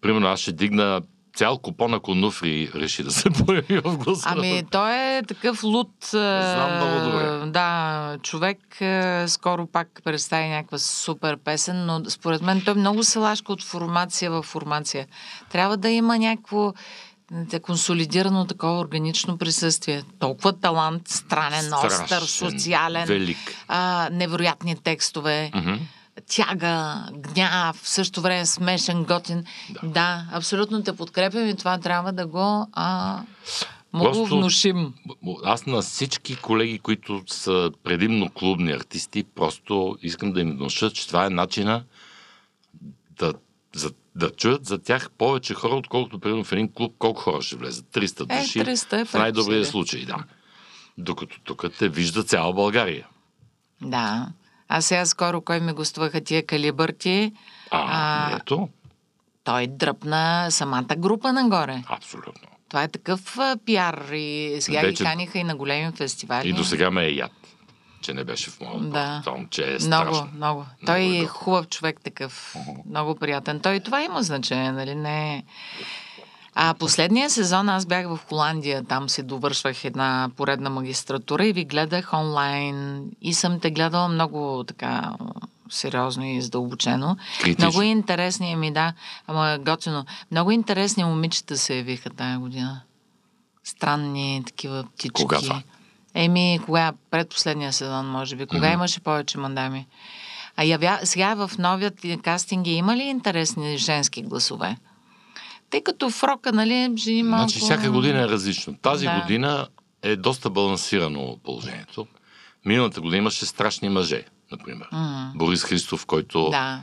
Примерно 0.00 0.26
аз 0.26 0.40
ще 0.40 0.52
дигна 0.52 1.02
цял 1.40 1.58
купон, 1.58 1.94
ако 1.94 2.14
Нуфри 2.14 2.70
реши 2.74 3.02
да 3.02 3.10
се 3.10 3.30
появи 3.30 3.78
в 3.84 3.96
гласа. 3.96 4.22
Ами, 4.26 4.62
той 4.70 4.92
е 4.92 5.22
такъв 5.22 5.62
луд. 5.62 5.90
Знам 6.10 6.76
много 6.76 7.10
добре. 7.10 7.50
Да, 7.50 8.18
човек 8.22 8.58
скоро 9.26 9.66
пак 9.66 10.00
представи 10.04 10.48
някаква 10.48 10.78
супер 10.78 11.36
песен, 11.36 11.86
но 11.86 12.02
според 12.08 12.42
мен 12.42 12.62
той 12.64 12.74
много 12.74 13.04
се 13.04 13.18
лашка 13.18 13.52
от 13.52 13.62
формация 13.62 14.30
в 14.30 14.42
формация. 14.42 15.06
Трябва 15.50 15.76
да 15.76 15.88
има 15.88 16.18
някакво 16.18 16.72
консолидирано 17.62 18.46
такова 18.46 18.80
органично 18.80 19.38
присъствие. 19.38 20.02
Толкова 20.18 20.52
талант, 20.52 21.08
странен, 21.08 21.74
остър, 21.74 21.90
Страшен, 21.90 22.50
социален, 22.50 23.06
велик. 23.06 23.38
а, 23.68 24.08
невероятни 24.12 24.76
текстове. 24.76 25.50
Мгм. 25.54 25.74
Тяга, 26.20 27.06
гняв, 27.12 27.76
в 27.76 27.88
същото 27.88 28.20
време 28.20 28.46
смешен, 28.46 29.04
готин. 29.04 29.44
Да. 29.82 29.88
да, 29.88 30.26
абсолютно 30.32 30.82
те 30.82 30.96
подкрепям 30.96 31.48
и 31.48 31.56
това 31.56 31.78
трябва 31.78 32.12
да 32.12 32.26
го... 32.26 32.66
А... 32.72 33.20
Много 33.92 34.06
Просто- 34.06 34.36
внушим. 34.36 34.94
Аз 35.44 35.66
на 35.66 35.82
всички 35.82 36.36
колеги, 36.36 36.78
които 36.78 37.22
са 37.26 37.70
предимно 37.84 38.30
клубни 38.30 38.72
артисти, 38.72 39.24
просто 39.24 39.98
искам 40.02 40.32
да 40.32 40.40
им 40.40 40.50
внуша, 40.50 40.90
че 40.90 41.06
това 41.06 41.26
е 41.26 41.30
начина 41.30 41.84
да, 43.18 43.32
за, 43.74 43.90
да 44.16 44.30
чуят 44.30 44.66
за 44.66 44.78
тях 44.78 45.10
повече 45.10 45.54
хора, 45.54 45.74
отколкото 45.74 46.18
примерно 46.18 46.44
в 46.44 46.52
един 46.52 46.72
клуб 46.72 46.94
колко 46.98 47.20
хора 47.20 47.42
ще 47.42 47.56
влезат. 47.56 47.86
300 47.86 48.36
Е, 48.36 48.40
души. 48.40 48.60
300 48.60 49.00
е 49.00 49.04
в 49.04 49.14
най-добрия 49.14 49.64
случай, 49.64 50.04
да. 50.04 50.16
Докато 50.98 51.40
тук 51.40 51.64
те 51.78 51.88
вижда 51.88 52.22
цяла 52.22 52.52
България. 52.52 53.06
Да. 53.82 54.28
А 54.70 54.80
сега 54.80 55.06
скоро 55.06 55.40
кой 55.40 55.60
ми 55.60 55.72
гостуваха 55.72 56.20
тия 56.20 56.46
калибърти, 56.46 57.32
А, 57.70 57.86
А, 58.30 58.36
ето, 58.36 58.68
той 59.44 59.66
дръпна 59.68 60.20
самата 60.50 60.96
група 60.96 61.32
нагоре. 61.32 61.82
абсолютно. 61.88 62.48
Това 62.68 62.82
е 62.82 62.88
такъв 62.88 63.38
а, 63.38 63.56
пиар 63.58 64.08
и 64.12 64.56
сега 64.60 64.80
Вече- 64.80 64.92
ги 64.94 65.04
каниха 65.04 65.38
и 65.38 65.44
на 65.44 65.56
големи 65.56 65.92
фестивали. 65.92 66.48
И 66.48 66.52
до 66.52 66.64
сега 66.64 66.90
ме 66.90 67.04
е 67.04 67.10
яд, 67.10 67.32
че 68.00 68.14
не 68.14 68.24
беше 68.24 68.50
в 68.50 68.60
моят 68.60 68.90
Да. 68.90 69.22
Том, 69.24 69.48
че 69.48 69.62
е 69.64 69.78
Много, 69.78 69.80
страшно. 70.14 70.28
много. 70.34 70.66
Той 70.86 70.98
Много 70.98 71.12
е 71.12 71.16
е 71.16 71.20
добър. 71.20 71.28
хубав 71.28 71.68
човек 71.68 72.00
такъв. 72.00 72.54
Много 72.86 73.14
приятен. 73.16 73.60
Той 73.60 73.80
това 73.80 74.02
има 74.02 74.22
значение, 74.22 74.72
нали? 74.72 74.94
Не 74.94 75.36
е- 75.36 75.42
А 76.62 76.74
последния 76.74 77.30
сезон 77.30 77.68
аз 77.68 77.86
бях 77.86 78.06
в 78.06 78.18
Холандия, 78.28 78.84
там 78.84 79.08
се 79.08 79.22
довършвах 79.22 79.84
една 79.84 80.30
поредна 80.36 80.70
магистратура 80.70 81.46
и 81.46 81.52
ви 81.52 81.64
гледах 81.64 82.12
онлайн 82.12 83.04
и 83.22 83.34
съм 83.34 83.60
те 83.60 83.70
гледала 83.70 84.08
много 84.08 84.64
така 84.66 85.12
сериозно 85.70 86.24
и 86.24 86.40
задълбочено. 86.42 87.16
Критично. 87.40 87.64
Много 87.68 87.82
интересни, 87.82 88.56
ми 88.56 88.72
да, 88.72 88.92
ама 89.26 89.58
готино. 89.58 90.04
Много 90.30 90.50
интересни 90.50 91.04
момичета 91.04 91.58
се 91.58 91.76
явиха 91.76 92.10
тая 92.10 92.38
година. 92.38 92.80
Странни 93.64 94.42
такива 94.46 94.84
птички. 94.94 95.22
Кога 95.22 95.38
това? 95.38 95.62
Еми, 96.14 96.60
кога? 96.64 96.92
Предпоследния 97.10 97.72
сезон, 97.72 98.06
може 98.06 98.36
би. 98.36 98.46
Кога 98.46 98.66
Мгм. 98.66 98.74
имаше 98.74 99.00
повече 99.00 99.38
мандами? 99.38 99.86
А 100.56 100.64
явя... 100.64 100.98
сега 101.04 101.34
в 101.34 101.50
новият 101.58 102.00
кастинги 102.22 102.70
има 102.70 102.96
ли 102.96 103.02
интересни 103.02 103.78
женски 103.78 104.22
гласове? 104.22 104.76
Тъй 105.70 105.82
като 105.82 106.10
в 106.10 106.22
рока, 106.24 106.52
нали, 106.52 106.92
жени 106.96 107.22
малко... 107.22 107.48
Значи 107.48 107.58
всяка 107.60 107.90
година 107.90 108.20
е 108.20 108.28
различно. 108.28 108.74
Тази 108.74 109.06
Да. 109.06 109.20
година 109.20 109.68
е 110.02 110.16
доста 110.16 110.50
балансирано 110.50 111.38
положението. 111.44 112.06
Миналата 112.64 113.00
година 113.00 113.16
имаше 113.16 113.46
страшни 113.46 113.88
мъже, 113.88 114.22
например. 114.52 114.88
М, 114.92 115.32
Борис 115.36 115.62
Христов, 115.62 116.06
който 116.06 116.48
Да. 116.50 116.80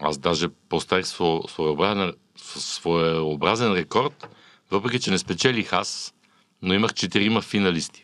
аз 0.00 0.18
даже 0.18 0.48
поставих 0.68 1.06
сво- 1.06 1.50
своеобразен, 1.50 2.12
своеобразен 2.56 3.72
рекорд, 3.72 4.28
въпреки 4.70 5.00
че 5.00 5.10
не 5.10 5.18
спечелих 5.18 5.72
аз, 5.72 6.14
но 6.62 6.74
имах 6.74 6.94
четирима 6.94 7.42
финалисти. 7.42 8.02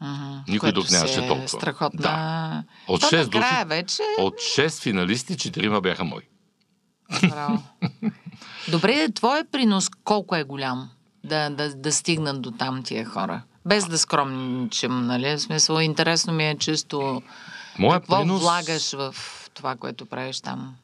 Мгм. 0.00 0.38
Никой 0.48 0.72
друг 0.72 0.90
нямаше 0.90 1.16
толкова. 1.18 1.48
Страхотна. 1.48 2.00
Да. 2.00 2.64
От 2.88 3.00
То 3.00 3.06
6 3.06 3.28
души, 3.28 3.64
вече... 3.66 4.02
от 4.18 4.34
6 4.34 4.82
финалисти, 4.82 5.36
четирима 5.36 5.80
бяха 5.80 6.04
мои. 6.04 6.22
Браво. 7.22 7.62
Добре, 8.68 9.08
твой 9.14 9.44
принос 9.44 9.90
колко 10.04 10.36
е 10.36 10.44
голям 10.44 10.90
да, 11.24 11.50
да, 11.50 11.74
да 11.74 11.92
стигнат 11.92 12.42
до 12.42 12.50
там 12.50 12.82
тия 12.82 13.04
хора? 13.04 13.42
Без 13.66 13.86
да 13.86 13.98
скромничам, 13.98 15.06
нали? 15.06 15.36
В 15.36 15.38
смисъл, 15.38 15.80
интересно 15.80 16.32
ми 16.32 16.48
е 16.48 16.58
чисто 16.58 17.22
Моя 17.78 18.00
какво 18.00 18.18
принос... 18.18 18.40
влагаш 18.40 18.92
в 18.92 19.14
това, 19.54 19.76
което 19.76 20.06
правиш 20.06 20.40
там. 20.40 20.74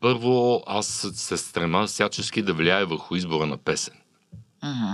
Първо, 0.00 0.62
аз 0.66 0.86
се 1.12 1.36
стрема 1.36 1.86
всячески 1.86 2.42
да 2.42 2.54
влияе 2.54 2.84
върху 2.84 3.16
избора 3.16 3.46
на 3.46 3.56
песен. 3.56 3.94
Мгм. 4.64 4.92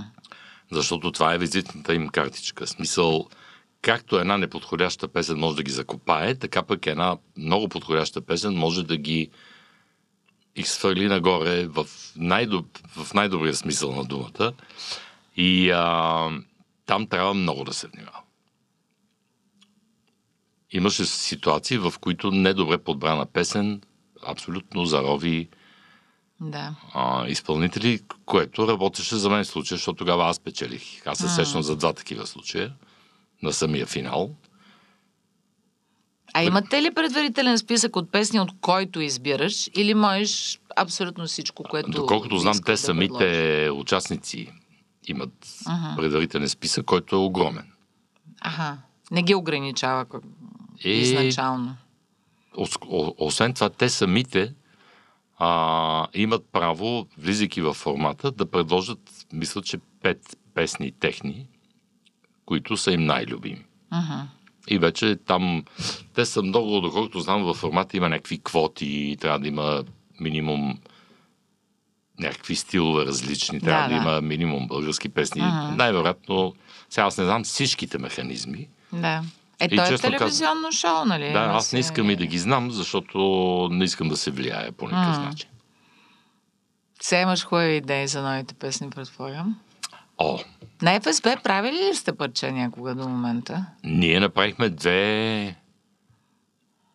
Защото 0.73 1.13
това 1.13 1.35
е 1.35 1.39
визитната 1.39 1.95
им 1.95 2.09
картичка. 2.09 2.67
Смисъл, 2.67 3.29
както 3.83 4.17
една 4.17 4.39
неподходяща 4.39 5.09
песен 5.09 5.39
може 5.39 5.57
да 5.57 5.63
ги 5.63 5.73
закопае, 5.73 6.35
така 6.35 6.63
пък 6.63 6.87
една 6.87 7.17
много 7.37 7.69
подходяща 7.69 8.21
песен 8.21 8.55
може 8.55 8.83
да 8.83 8.97
ги 8.97 9.31
изхвърли 10.57 11.09
нагоре 11.09 11.67
в, 11.67 11.87
най-доб... 12.17 12.67
в 12.97 13.15
най-добрия 13.15 13.55
смисъл 13.55 13.93
на 13.95 14.05
думата. 14.05 14.53
И 15.37 15.71
а, 15.71 16.31
там 16.87 17.07
трябва 17.07 17.35
много 17.35 17.65
да 17.65 17.73
се 17.73 17.87
внимава. 17.87 18.21
Имаше 20.71 21.05
ситуации, 21.05 21.79
в 21.79 21.95
които 22.01 22.31
недобре 22.31 22.79
подбрана 22.79 23.27
песен 23.27 23.83
абсолютно 24.27 24.85
зарови 24.85 25.49
Да. 26.41 26.75
а, 26.95 27.27
изпълнители, 27.29 28.01
което 28.25 28.69
работеше 28.69 29.17
за 29.17 29.31
мен 29.31 29.45
в 29.45 29.47
случая, 29.47 29.77
защото 29.77 29.97
тогава 29.97 30.29
аз 30.29 30.41
печелих. 30.41 31.07
Аз 31.07 31.19
се 31.19 31.29
сещам 31.29 31.63
за 31.63 31.77
два 31.77 31.93
такива 31.93 32.27
случая 32.27 32.73
на 33.43 33.53
самия 33.53 33.87
финал. 33.87 34.35
А 36.37 36.43
имате 36.43 36.83
ли 36.83 36.95
предварителен 36.95 37.59
списък 37.59 37.97
от 37.97 38.13
песни, 38.13 38.41
от 38.41 38.51
който 38.61 39.01
избираш? 39.01 39.71
Или 39.77 39.95
можеш 39.95 40.61
абсолютно 40.77 41.27
всичко, 41.27 41.63
което 41.63 41.91
Доколкото 41.91 42.39
знам, 42.39 42.59
те 42.65 42.73
да 42.73 42.79
самите 42.79 43.19
предложиш? 43.19 43.81
участници 43.81 44.53
имат 45.09 45.49
Ага. 45.67 45.97
предварителен 45.97 46.49
списък, 46.49 46.85
който 46.85 47.17
е 47.17 47.19
огромен. 47.19 47.67
Аха. 48.41 48.79
Не 49.11 49.23
ги 49.23 49.35
ограничава 49.35 50.07
И 50.85 50.91
изначално. 50.91 51.77
освен 53.19 53.55
това, 53.55 53.69
те 53.71 53.89
самите 53.89 54.55
а, 55.39 56.07
имат 56.15 56.45
право, 56.53 57.07
влизайки 57.19 57.61
в 57.61 57.75
формата, 57.75 58.31
да 58.31 58.51
предложат, 58.51 59.27
мисля, 59.33 59.63
че 59.63 59.79
пет 60.03 60.37
песни 60.55 60.93
техни, 60.93 61.47
които 62.47 62.77
са 62.77 62.93
им 62.93 63.05
най-любими. 63.07 63.65
Мгм. 63.93 64.21
И 64.69 64.79
вече 64.79 65.17
там, 65.27 65.65
те 66.15 66.27
са 66.27 66.43
много, 66.43 66.81
доколкото 66.81 67.21
знам, 67.21 67.43
във 67.45 67.57
формата 67.57 67.97
има 67.97 68.09
някакви 68.09 68.41
квоти, 68.45 69.17
трябва 69.21 69.39
да 69.39 69.49
има 69.49 69.85
минимум 70.21 70.79
някакви 72.21 72.57
стилове 72.57 73.07
различни, 73.07 73.61
трябва 73.61 73.83
да, 73.83 73.89
Да, 73.89 73.95
да 73.95 74.05
да. 74.05 74.11
има 74.11 74.21
минимум 74.21 74.69
български 74.69 75.09
песни. 75.09 75.43
Мгм. 75.43 75.77
Най-вероятно, 75.77 76.55
сега 76.91 77.07
аз 77.07 77.19
не 77.19 77.25
знам 77.25 77.45
всичките 77.45 77.99
механизми. 77.99 78.69
Да. 78.93 79.23
Е, 79.61 79.65
И 79.65 79.77
то 79.77 79.85
е 79.85 79.99
телевизионно 79.99 80.73
шоу, 80.73 81.05
нали? 81.05 81.33
Да, 81.33 81.39
аз 81.41 81.73
не 81.73 81.79
искам 81.79 82.11
и 82.11 82.17
да 82.17 82.27
ги 82.27 82.39
знам, 82.39 82.71
защото 82.71 83.19
не 83.73 83.85
искам 83.85 84.09
да 84.09 84.17
се 84.17 84.31
влияе 84.31 84.73
по 84.73 84.85
никакъв 84.85 85.19
М. 85.19 85.25
начин. 85.25 85.49
Сега 87.01 87.21
имаш 87.23 87.45
хубави 87.45 87.77
идеи 87.77 88.09
за 88.09 88.23
новите 88.23 88.55
песни, 88.55 88.91
предполагам. 88.91 89.61
О, 90.19 90.39
На 90.85 91.01
ФСБ 91.01 91.37
правили 91.45 91.77
ли 91.91 91.95
сте 91.95 92.13
парче 92.13 92.53
някога 92.53 92.95
до 92.95 93.09
момента? 93.09 93.67
ние 93.85 94.21
направихме 94.21 94.69
две... 94.69 95.57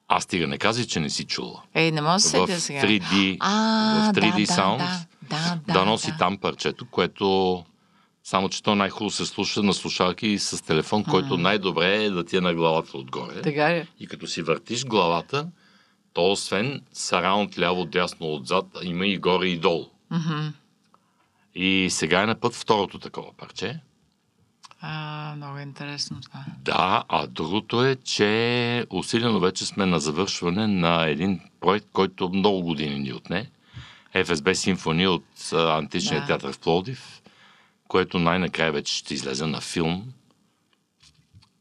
Аз 0.07 0.23
стига 0.23 0.47
не 0.47 0.57
казах, 0.57 0.85
че 0.85 0.99
не 0.99 1.09
си 1.09 1.25
чула. 1.25 1.61
Ей, 1.73 1.91
не 1.91 2.01
мога 2.01 2.13
да 2.13 2.19
се 2.19 2.59
сега. 2.59 2.81
3D, 2.81 3.37
а, 3.39 4.11
в 4.11 4.15
3D 4.15 4.47
да, 4.47 4.53
Sound, 4.53 4.77
да, 4.77 5.05
да, 5.29 5.59
да, 5.67 5.73
да 5.73 5.85
носи 5.85 6.11
да. 6.11 6.17
там 6.17 6.37
парчето, 6.37 6.85
което 6.85 7.63
само, 8.23 8.49
че 8.49 8.63
то 8.63 8.75
най-хубаво 8.75 9.11
се 9.11 9.25
слуша 9.25 9.63
на 9.63 9.73
слушалки 9.73 10.39
с 10.39 10.63
телефон, 10.65 11.03
който 11.03 11.37
най-добре 11.37 12.03
е 12.03 12.09
да 12.09 12.25
ти 12.25 12.37
е 12.37 12.41
на 12.41 12.53
главата 12.53 12.97
отгоре. 12.97 13.41
Така 13.41 13.73
ли? 13.73 13.87
И 13.99 14.07
като 14.07 14.27
си 14.27 14.41
въртиш 14.41 14.85
главата, 14.85 15.47
то 16.13 16.31
освен 16.31 16.81
сараунд 16.93 17.59
ляво, 17.59 17.85
дясно, 17.85 18.33
отзад, 18.33 18.65
има 18.83 19.07
и 19.07 19.17
горе 19.17 19.47
и 19.47 19.57
долу. 19.57 19.85
Мгм. 20.11 20.47
И 21.55 21.87
сега 21.91 22.21
е 22.21 22.25
на 22.25 22.35
път 22.39 22.53
второто 22.55 22.99
такова 22.99 23.33
парче. 23.33 23.79
А, 24.81 25.33
много 25.35 25.57
е 25.57 25.61
интересно 25.61 26.21
това. 26.21 26.45
Да, 26.61 27.03
а 27.09 27.27
другото 27.27 27.85
е, 27.85 27.95
че 27.95 28.85
усилено 28.89 29.39
вече 29.39 29.65
сме 29.65 29.85
на 29.85 29.99
завършване 29.99 30.67
на 30.67 31.05
един 31.05 31.39
проект, 31.59 31.87
който 31.93 32.29
много 32.29 32.61
години 32.61 32.99
ни 32.99 33.13
отне. 33.13 33.49
ФСБ 34.25 34.55
Симфония 34.55 35.11
от 35.11 35.25
Античния 35.53 36.21
Да. 36.21 36.27
театър 36.27 36.53
в 36.53 36.59
Пловдив, 36.59 37.21
което 37.87 38.19
най-накрая 38.19 38.71
вече 38.71 38.95
ще 38.95 39.13
излезе 39.13 39.45
на 39.45 39.61
филм 39.61 40.03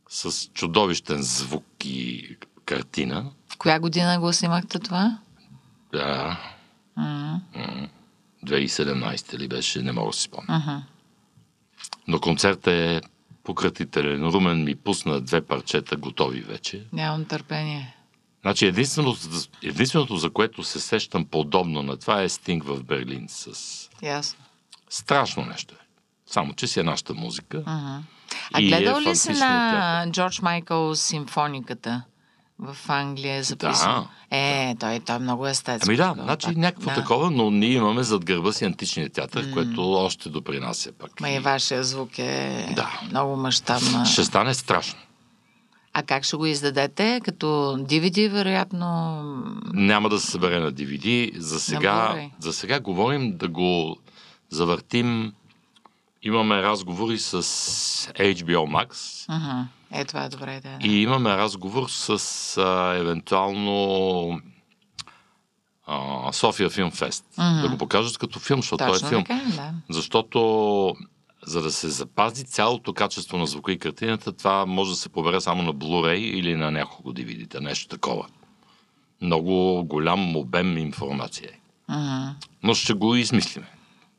с 0.09 0.49
чудовищен 0.55 1.23
звук 1.23 1.65
и 1.85 2.37
картина. 2.65 3.31
В 3.49 3.57
коя 3.59 3.81
година 3.81 4.21
го 4.21 4.33
снимахте 4.33 4.79
това? 4.79 5.19
Да, 5.93 6.41
М, 6.97 7.41
2017 8.47 9.39
ли 9.39 9.49
беше, 9.49 9.83
не 9.83 9.93
мога 9.93 10.11
да 10.11 10.17
си 10.17 10.23
спомня. 10.23 10.85
Но 12.09 12.21
концертът 12.21 12.67
е 12.67 13.01
пократителен. 13.45 14.25
Румен 14.25 14.65
ми 14.65 14.75
пусна 14.75 15.21
две 15.21 15.41
парчета 15.41 15.97
готови 15.97 16.41
вече. 16.41 16.85
Нямам 16.93 17.25
търпение. 17.25 17.97
Значи 18.43 18.67
единственото, 18.67 19.21
единственото, 19.63 20.17
за 20.17 20.31
което 20.31 20.65
се 20.65 20.81
сещам 20.81 21.25
подобно 21.25 21.83
на 21.83 21.97
това 21.97 22.23
е 22.23 22.29
Стинг 22.29 22.65
в 22.65 22.85
Берлин 22.85 23.27
с 23.29 23.89
Ясно. 24.03 24.45
страшно 24.91 25.45
нещо. 25.45 25.75
е. 25.75 25.85
Само, 26.27 26.55
че 26.55 26.67
си 26.67 26.81
е 26.81 26.83
нашата 26.83 27.15
музика. 27.15 27.59
Мгм. 27.59 28.03
А 28.53 28.59
е 28.59 28.63
гледал 28.63 29.01
ли 29.01 29.17
си 29.17 29.33
на 29.33 30.07
Джордж 30.11 30.41
Майкъл 30.41 30.95
симфониката? 30.95 32.03
В 32.59 32.77
Англия 32.89 33.37
е 33.37 33.43
записан. 33.43 34.07
Да. 34.31 34.37
Е, 34.37 34.77
той, 34.81 35.01
той 35.01 35.17
е 35.17 35.19
много 35.19 35.47
естетски. 35.47 35.91
Ами 35.91 35.97
да, 35.97 36.03
такова, 36.09 36.23
значи 36.25 36.47
так. 36.47 36.57
някакво 36.57 36.91
да. 36.91 36.95
такова, 36.95 37.31
но 37.31 37.51
ние 37.51 37.73
имаме 37.73 38.03
зад 38.03 38.25
гърба 38.25 38.53
си 38.53 38.65
античния 38.65 39.09
театър, 39.09 39.53
което 39.53 39.93
още 39.93 40.29
допринася 40.29 40.93
пък. 40.99 41.21
Ма 41.21 41.31
и 41.31 41.39
вашия 41.39 41.85
звук 41.85 42.19
е 42.19 42.73
Да. 42.77 43.01
много 43.11 43.37
мащабна. 43.37 44.07
Ще 44.07 44.25
стане 44.25 44.55
страшно. 44.55 44.99
А 45.93 46.03
как 46.03 46.25
ще 46.25 46.37
го 46.37 46.47
издадете? 46.47 47.21
Като 47.25 47.47
DVD, 47.79 48.29
вероятно. 48.29 49.23
Няма 49.73 50.09
да 50.09 50.21
се 50.21 50.31
събере 50.31 50.59
на 50.61 50.73
DVD. 50.73 51.39
За 51.39 51.61
сега, 51.61 52.29
за 52.39 52.53
сега 52.53 52.81
говорим 52.81 53.37
да 53.37 53.49
го 53.49 53.97
завъртим. 54.51 55.33
Имаме 56.23 56.63
разговори 56.63 57.19
с 57.19 57.43
HBO 58.15 58.87
Max 58.87 58.93
Мгм. 59.29 59.69
Е, 59.93 60.05
това 60.05 60.25
е 60.25 60.29
добра 60.29 60.55
идея. 60.55 60.79
да. 60.79 60.87
и 60.87 61.03
имаме 61.03 61.37
разговор 61.37 61.89
с 61.89 62.09
а, 62.59 62.95
евентуално 62.97 64.41
а, 65.87 66.33
София 66.33 66.71
Филм 66.71 66.91
Фест. 66.91 67.25
Да 67.39 67.69
го 67.71 67.79
покажат 67.79 68.19
като 68.19 68.39
филм, 68.39 68.61
защото 68.61 68.85
той 68.85 68.93
Точно 68.93 69.07
е 69.07 69.11
филм. 69.11 69.25
така, 69.25 69.43
да. 69.57 69.73
Защото 69.91 70.95
за 71.47 71.63
да 71.63 71.71
се 71.73 71.89
запази 71.89 72.45
цялото 72.45 72.95
качество 72.95 73.39
на 73.39 73.47
звука 73.47 73.73
и 73.73 73.79
картината, 73.79 74.33
това 74.33 74.67
може 74.67 74.91
да 74.91 74.97
се 74.97 75.09
побере 75.09 75.41
само 75.41 75.63
на 75.63 75.75
Blu-ray 75.75 76.17
или 76.17 76.57
на 76.57 76.71
няколко 76.71 77.13
DVD-та, 77.13 77.61
нещо 77.61 77.89
такова. 77.89 78.27
Много 79.23 79.85
голям 79.85 80.37
обем 80.37 80.79
информация. 80.79 81.51
Мгм. 81.89 82.29
Но 82.63 82.75
ще 82.75 82.93
го 82.93 83.15
измислиме. 83.17 83.67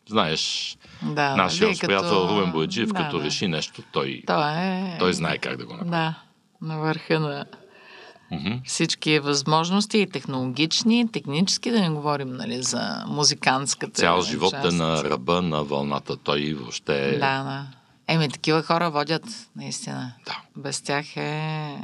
Знаеш, 0.09 0.77
Да, 1.03 1.35
нашия 1.35 1.67
вие 1.67 1.77
приятел 1.77 2.27
Рубен 2.29 2.51
Бояджиев, 2.51 2.89
да, 2.89 2.93
като 2.93 3.17
да. 3.17 3.25
реши 3.25 3.47
нещо, 3.47 3.81
той, 3.91 4.23
Той 4.27 4.51
е... 4.51 4.97
той 4.99 5.13
знае 5.13 5.37
как 5.37 5.57
да 5.57 5.65
го 5.65 5.73
направи. 5.73 5.89
Да, 5.89 6.15
на 6.61 6.77
върха 6.77 7.19
на 7.19 7.45
всички 8.65 9.19
възможности 9.19 9.97
и 9.97 10.07
технологични, 10.07 10.99
и 10.99 11.07
технически, 11.07 11.71
да 11.71 11.79
не 11.79 11.89
говорим 11.89 12.33
нали, 12.33 12.63
за 12.63 13.03
музикантската 13.07 13.93
Цял 13.93 14.21
живот 14.21 14.53
е 14.53 14.61
част. 14.61 14.77
на 14.77 15.03
ръба 15.03 15.41
на 15.41 15.63
вълната. 15.63 16.17
Той 16.17 16.53
въобще... 16.53 17.11
Да, 17.11 17.43
да. 17.43 17.67
Еми, 18.07 18.29
такива 18.29 18.63
хора 18.63 18.89
водят, 18.89 19.23
наистина. 19.55 20.13
Да. 20.25 20.41
Без 20.57 20.81
тях 20.81 21.17
е... 21.17 21.77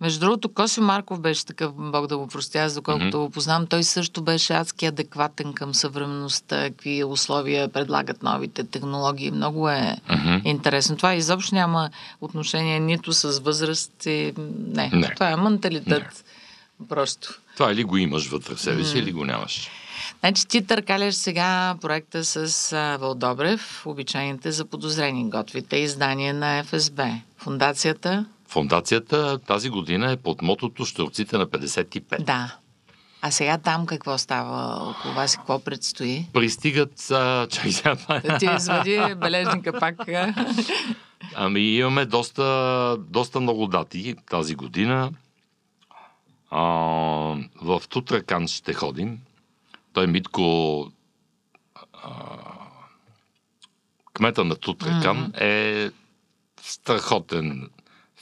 Между 0.00 0.20
другото, 0.20 0.48
Коси 0.48 0.80
Марков 0.80 1.20
беше 1.20 1.46
такъв, 1.46 1.72
Бог 1.76 2.06
да 2.06 2.18
го 2.18 2.26
простя, 2.26 2.58
аз 2.58 2.74
доколкото 2.74 3.20
го 3.20 3.30
познам, 3.30 3.66
той 3.66 3.84
също 3.84 4.22
беше 4.22 4.52
адски 4.52 4.86
адекватен 4.86 5.52
към 5.52 5.74
съвременността, 5.74 6.62
какви 6.70 7.04
условия 7.04 7.68
предлагат 7.68 8.22
новите 8.22 8.64
технологии. 8.64 9.30
Много 9.30 9.68
е 9.70 9.96
Мгм. 10.10 10.36
интересно. 10.44 10.96
Това 10.96 11.14
изобщо 11.14 11.54
няма 11.54 11.90
отношение 12.20 12.80
нито 12.80 13.12
с 13.12 13.40
възраст. 13.40 14.06
И... 14.06 14.32
Не. 14.68 14.90
Не. 14.92 15.14
това 15.14 15.30
е 15.30 15.36
менталитет. 15.36 16.24
Просто. 16.88 17.40
Това 17.56 17.72
или 17.72 17.84
го 17.84 17.96
имаш 17.96 18.28
вътре 18.28 18.54
в 18.54 18.60
себе 18.60 18.84
си, 18.84 18.98
или 18.98 19.12
го 19.12 19.24
нямаш. 19.24 19.70
Значи 20.20 20.46
ти 20.46 20.66
търкаляш 20.66 21.14
сега 21.14 21.74
проекта 21.80 22.24
с 22.24 22.72
а, 22.72 22.96
Вълдобрев, 22.96 23.86
обичайните 23.86 24.50
за 24.52 24.64
подозрени. 24.64 25.30
Готвите 25.30 25.76
издание 25.76 26.32
на 26.32 26.64
ФСБ. 26.64 27.10
Фундацията? 27.38 28.24
Фондацията 28.54 29.38
тази 29.38 29.70
година 29.70 30.12
е 30.12 30.16
под 30.16 30.42
мотото 30.42 30.84
Штурците 30.84 31.38
на 31.38 31.46
55. 31.46 32.24
Да. 32.24 32.56
А 33.22 33.30
сега 33.30 33.58
там 33.58 33.86
какво 33.86 34.18
става 34.18 34.90
около 34.90 35.14
вас 35.14 35.34
и 35.34 35.36
какво 35.36 35.58
предстои? 35.58 36.26
Пристигат... 36.32 37.10
А, 37.10 37.46
чай 37.46 37.72
сега. 37.72 37.96
Да 38.08 38.38
ти 38.38 38.48
извади 38.56 39.14
бележника 39.16 39.80
пак. 39.80 39.96
Ами 41.34 41.60
имаме 41.60 42.06
доста, 42.06 42.96
доста 42.98 43.40
много 43.40 43.66
дати 43.66 44.14
тази 44.30 44.54
година. 44.54 45.10
А, 46.50 46.60
в 47.62 47.82
Тутракан 47.88 48.48
ще 48.48 48.74
ходим. 48.74 49.18
Той 49.92 50.06
Митко, 50.06 50.86
а, 51.92 52.10
кмета 54.12 54.44
на 54.44 54.56
Тутракан, 54.56 55.32
е 55.40 55.90
страхотен 56.62 57.68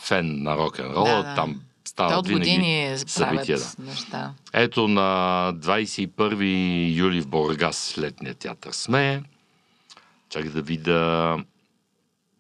фен 0.03 0.43
на 0.43 0.57
рок-н-рола. 0.57 1.05
Да, 1.05 1.23
да. 1.23 1.35
Там 1.35 1.61
стават 1.85 2.19
от 2.19 2.33
години 2.33 2.95
събития. 3.07 3.59
Да. 3.59 3.85
неща. 3.85 4.35
Ето 4.53 4.89
на 4.89 5.53
21 5.57 6.97
юли 6.97 7.21
в 7.21 7.29
Бургас 7.29 7.95
летния 7.99 8.35
театър 8.35 8.73
сме. 8.73 9.23
Чакай 10.31 10.51
да 10.51 10.63
видя 10.63 11.37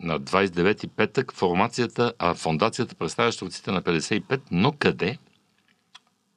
на 0.00 0.20
29 0.20 0.88
петък 0.88 1.32
формацията, 1.32 2.12
а 2.18 2.34
фондацията 2.34 2.94
представя 2.94 3.32
щурците 3.32 3.70
на 3.70 3.82
55, 3.82 4.40
но 4.50 4.72
къде? 4.72 5.18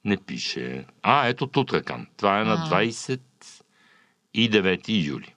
Не 0.04 0.16
пише. 0.16 0.84
А, 1.02 1.26
ето 1.26 1.46
Тутракан. 1.46 2.06
Това 2.16 2.40
е 2.40 2.44
на 2.44 2.58
29 2.58 4.88
юли. 4.88 5.34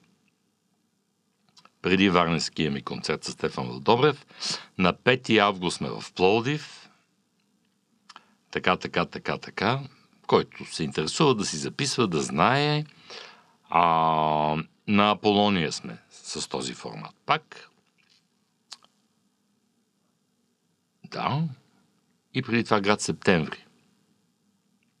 Преди 1.82 2.10
Варненския 2.10 2.70
ми 2.70 2.82
концерт 2.82 3.24
с 3.24 3.32
Стефан 3.32 3.68
Вълдобрев. 3.68 4.26
На 4.78 4.94
5 4.94 5.38
август 5.38 5.76
сме 5.76 5.90
в 5.90 6.04
Пловдив 6.14 6.80
така, 8.50 8.76
така, 8.76 9.04
така, 9.04 9.38
така, 9.38 9.80
който 10.26 10.74
се 10.74 10.84
интересува 10.84 11.34
да 11.34 11.44
си 11.44 11.56
записва, 11.56 12.06
да 12.08 12.22
знае. 12.22 12.84
А, 13.68 13.82
на 14.86 15.10
Аполония 15.10 15.72
сме 15.72 15.98
с 16.10 16.48
този 16.48 16.74
формат. 16.74 17.14
Пак. 17.26 17.70
Да. 21.04 21.42
И 22.34 22.42
преди 22.42 22.64
това 22.64 22.80
град 22.80 23.00
Септември. 23.00 23.64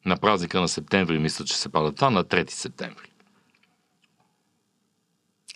На 0.04 0.16
празника 0.16 0.60
на 0.60 0.68
Септември, 0.68 1.18
мисля, 1.18 1.44
че 1.44 1.56
се 1.56 1.68
пада 1.68 1.92
това, 1.92 2.10
на 2.10 2.24
3 2.24 2.50
септември. 2.50 3.09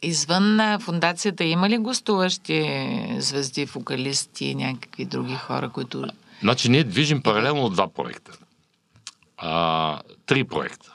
Извън 0.05 0.79
фундацията 0.81 1.45
има 1.45 1.69
ли 1.69 1.79
гостуващи 1.79 2.89
звезди, 3.19 3.65
вокалисти, 3.65 4.55
някакви 4.55 5.05
други 5.05 5.35
хора, 5.35 5.69
които... 5.69 6.05
Значи 6.41 6.69
ние 6.69 6.85
движим 6.85 7.23
паралелно 7.23 7.69
два 7.69 7.89
проекта. 7.89 8.33
А, 9.37 10.01
три 10.27 10.45
проекта. 10.45 10.95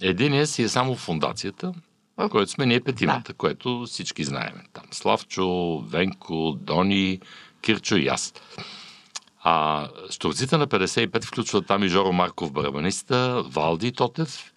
Единият 0.00 0.50
си 0.50 0.62
е 0.62 0.68
само 0.68 0.94
фундацията, 0.94 1.72
в 2.16 2.28
който 2.28 2.50
сме 2.52 2.66
ние 2.66 2.80
петимата, 2.80 3.32
Да. 3.32 3.34
което 3.34 3.84
всички 3.86 4.24
знаем. 4.24 4.54
Там 4.72 4.84
Славчо, 4.90 5.78
Венко, 5.78 6.56
Дони, 6.60 7.20
Кирчо 7.62 7.96
и 7.96 8.08
аз. 8.08 8.34
А 9.42 9.88
Штурците 10.10 10.56
на 10.56 10.66
55 10.66 11.24
включват 11.24 11.66
там 11.66 11.82
и 11.82 11.88
Жоро 11.88 12.12
Марков, 12.12 12.52
барабаниста, 12.52 13.42
Валди 13.46 13.92
Тотев 13.92 14.52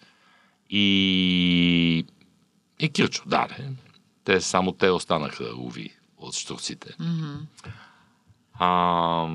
и, 0.70 2.03
и 2.84 2.92
Кирчо. 2.92 3.22
Да, 3.26 3.46
не. 3.58 3.72
Те, 4.24 4.40
само 4.40 4.72
те 4.72 4.90
останаха, 4.90 5.44
уви, 5.58 5.90
от 6.18 6.34
Штурците. 6.34 6.94
Мгм. 7.00 7.34
А, 8.54 9.28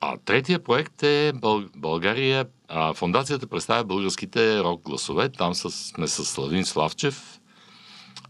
а 0.00 0.16
третия 0.24 0.64
проект 0.64 1.02
е 1.02 1.32
Бъл... 1.34 1.64
България. 1.76 2.46
А, 2.68 2.94
фондацията 2.94 3.46
представя 3.46 3.84
българските 3.84 4.60
рок 4.60 4.82
гласове. 4.82 5.28
Там 5.28 5.54
с, 5.54 5.70
сме 5.70 6.08
с 6.08 6.24
Славин 6.24 6.64
Славчев, 6.64 7.40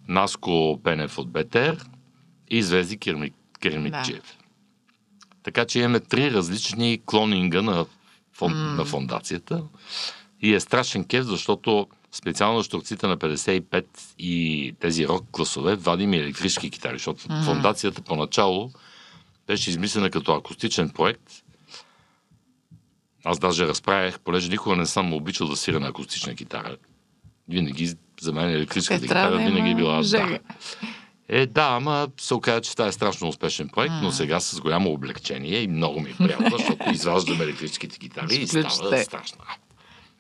Наско 0.09 0.81
Пенев 0.85 1.19
от 1.19 1.31
БТР 1.31 1.77
и 2.49 2.63
Звезди 2.63 2.99
Керми... 2.99 3.33
Кермикчев. 3.61 4.39
Така 5.43 5.65
че 5.65 5.79
имаме 5.79 6.01
три 6.01 6.31
различни 6.31 7.03
клонинга 7.07 7.63
на, 7.63 7.87
фон... 8.33 8.53
М. 8.53 8.59
на 8.59 8.85
фондацията. 8.85 9.65
И 10.41 10.55
е 10.55 10.61
страшен 10.61 11.05
кеф, 11.05 11.25
защото 11.25 11.89
специално 12.13 12.63
штурците 12.63 13.07
на 13.07 13.17
55 13.17 13.85
и 14.19 14.75
тези 14.81 15.09
рок 15.09 15.25
класове 15.33 15.77
вадим 15.77 16.15
и 16.15 16.19
електрически 16.19 16.71
китари, 16.71 16.95
защото 16.99 17.25
Мгм. 17.33 17.43
фондацията 17.43 18.03
поначало 18.03 18.71
беше 19.47 19.71
измислена 19.71 20.11
като 20.11 20.33
акустичен 20.33 20.91
проект. 20.91 21.33
Аз 23.25 23.39
даже 23.39 23.69
разправях, 23.69 24.21
понеже 24.21 24.49
никога 24.49 24.77
не 24.77 24.87
съм 24.87 25.13
обичал 25.15 25.49
да 25.49 25.57
свира 25.57 25.81
на 25.81 25.89
акустична 25.89 26.35
китара. 26.35 26.77
Винаги 27.49 27.95
за 28.21 28.33
мен 28.33 28.51
електрическата 28.51 29.05
Е, 29.05 29.09
китара 29.09 29.37
винаги 29.37 29.71
е 29.71 29.75
била... 29.75 30.03
жега. 30.03 30.27
Да. 30.27 30.39
Е, 31.29 31.47
да, 31.47 31.63
ама 31.71 32.09
се 32.21 32.35
оказа, 32.35 32.61
че 32.61 32.73
това 32.73 32.87
е 32.87 32.93
страшно 32.93 33.29
успешен 33.29 33.69
проект, 33.69 33.95
но 34.03 34.13
сега 34.13 34.41
с 34.41 34.61
голямо 34.61 34.91
облегчение 34.91 35.63
и 35.63 35.69
много 35.69 36.01
ми 36.01 36.11
е 36.11 36.15
приятно, 36.15 36.51
защото 36.59 36.91
изваждаме 36.93 37.45
електрическите 37.45 37.99
китари 37.99 38.35
и 38.37 38.47
става 38.47 39.03
страшно. 39.05 39.39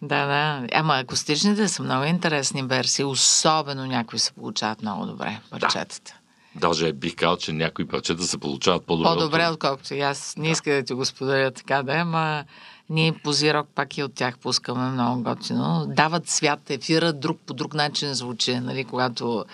Да, 0.03 0.27
да. 0.27 0.67
Ама 0.73 0.95
акустичните 0.95 1.69
са 1.69 1.83
много 1.83 2.05
интересни 2.05 2.62
версии. 2.62 3.05
Особено 3.05 3.87
някои 3.87 4.19
се 4.19 4.33
получават 4.33 4.83
много 4.83 5.07
добре, 5.07 5.41
парчетата. 5.51 6.15
Даже 6.55 6.93
бих 6.93 7.17
казал, 7.17 7.37
че 7.37 7.53
някои 7.53 7.88
парчета 7.88 8.23
се 8.23 8.38
получават 8.38 8.87
по-добре. 8.87 9.09
По-добре, 9.09 9.47
от... 9.47 9.53
отколкото 9.53 9.95
и 9.95 10.01
аз. 10.01 10.35
Не 10.37 10.51
иска 10.51 10.73
да 10.73 10.83
ти 10.83 10.93
го 10.93 11.05
споделя 11.05 11.51
така, 11.51 11.83
да, 11.83 11.93
ама 11.93 12.45
ние 12.91 13.12
по 13.12 13.33
Зирок 13.33 13.69
пак 13.75 13.99
и 13.99 14.03
от 14.03 14.15
тях 14.15 14.38
пускаме 14.38 14.91
много 14.91 15.23
готино. 15.23 15.87
Дават 15.88 16.29
свят, 16.29 16.71
ефира 16.71 17.12
друг 17.12 17.38
по 17.47 17.55
друг 17.55 17.75
начин 17.75 18.15
звучи, 18.15 18.55
нали, 18.55 18.85
когато 18.85 19.45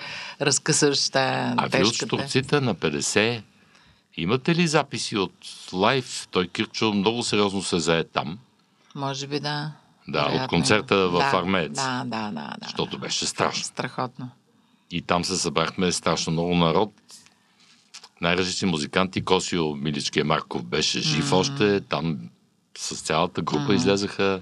разкъсаш 0.40 1.10
тая 1.10 1.54
А 1.56 1.66
ви 1.66 1.84
от 1.84 1.94
штурците 1.94 2.60
на 2.60 2.74
55 2.74 3.42
Имате 4.16 4.54
ли 4.54 4.66
записи 4.66 5.16
от 5.16 5.32
лайв? 5.72 6.28
Той 6.30 6.48
Кирчо 6.48 6.92
много 6.92 7.22
сериозно 7.22 7.62
се 7.62 7.78
зае 7.78 8.04
там. 8.04 8.38
Може 8.94 9.26
би 9.26 9.40
да. 9.40 9.72
Да, 10.08 10.22
Вероятно. 10.22 10.44
от 10.44 10.48
концерта 10.48 10.96
в 11.08 11.18
да, 11.18 11.38
Армеец. 11.38 11.72
Да, 11.72 12.02
да, 12.06 12.22
да. 12.22 12.30
да 12.32 12.56
Защото 12.62 12.90
да. 12.90 12.98
беше 12.98 13.26
страшно. 13.26 13.64
Страхотно. 13.64 14.30
И 14.90 15.02
там 15.02 15.24
се 15.24 15.36
събрахме 15.36 15.92
страшно 15.92 16.32
много 16.32 16.54
народ. 16.54 16.92
Най-различни 18.20 18.70
музиканти. 18.70 19.24
Косио 19.24 19.74
Миличкия 19.76 20.24
Марков 20.24 20.64
беше 20.64 21.00
жив 21.00 21.30
mm-hmm. 21.30 21.36
още. 21.36 21.80
Там 21.80 22.18
с 22.78 23.02
цялата 23.02 23.42
група 23.42 23.62
mm-hmm. 23.62 23.76
излезаха 23.76 24.40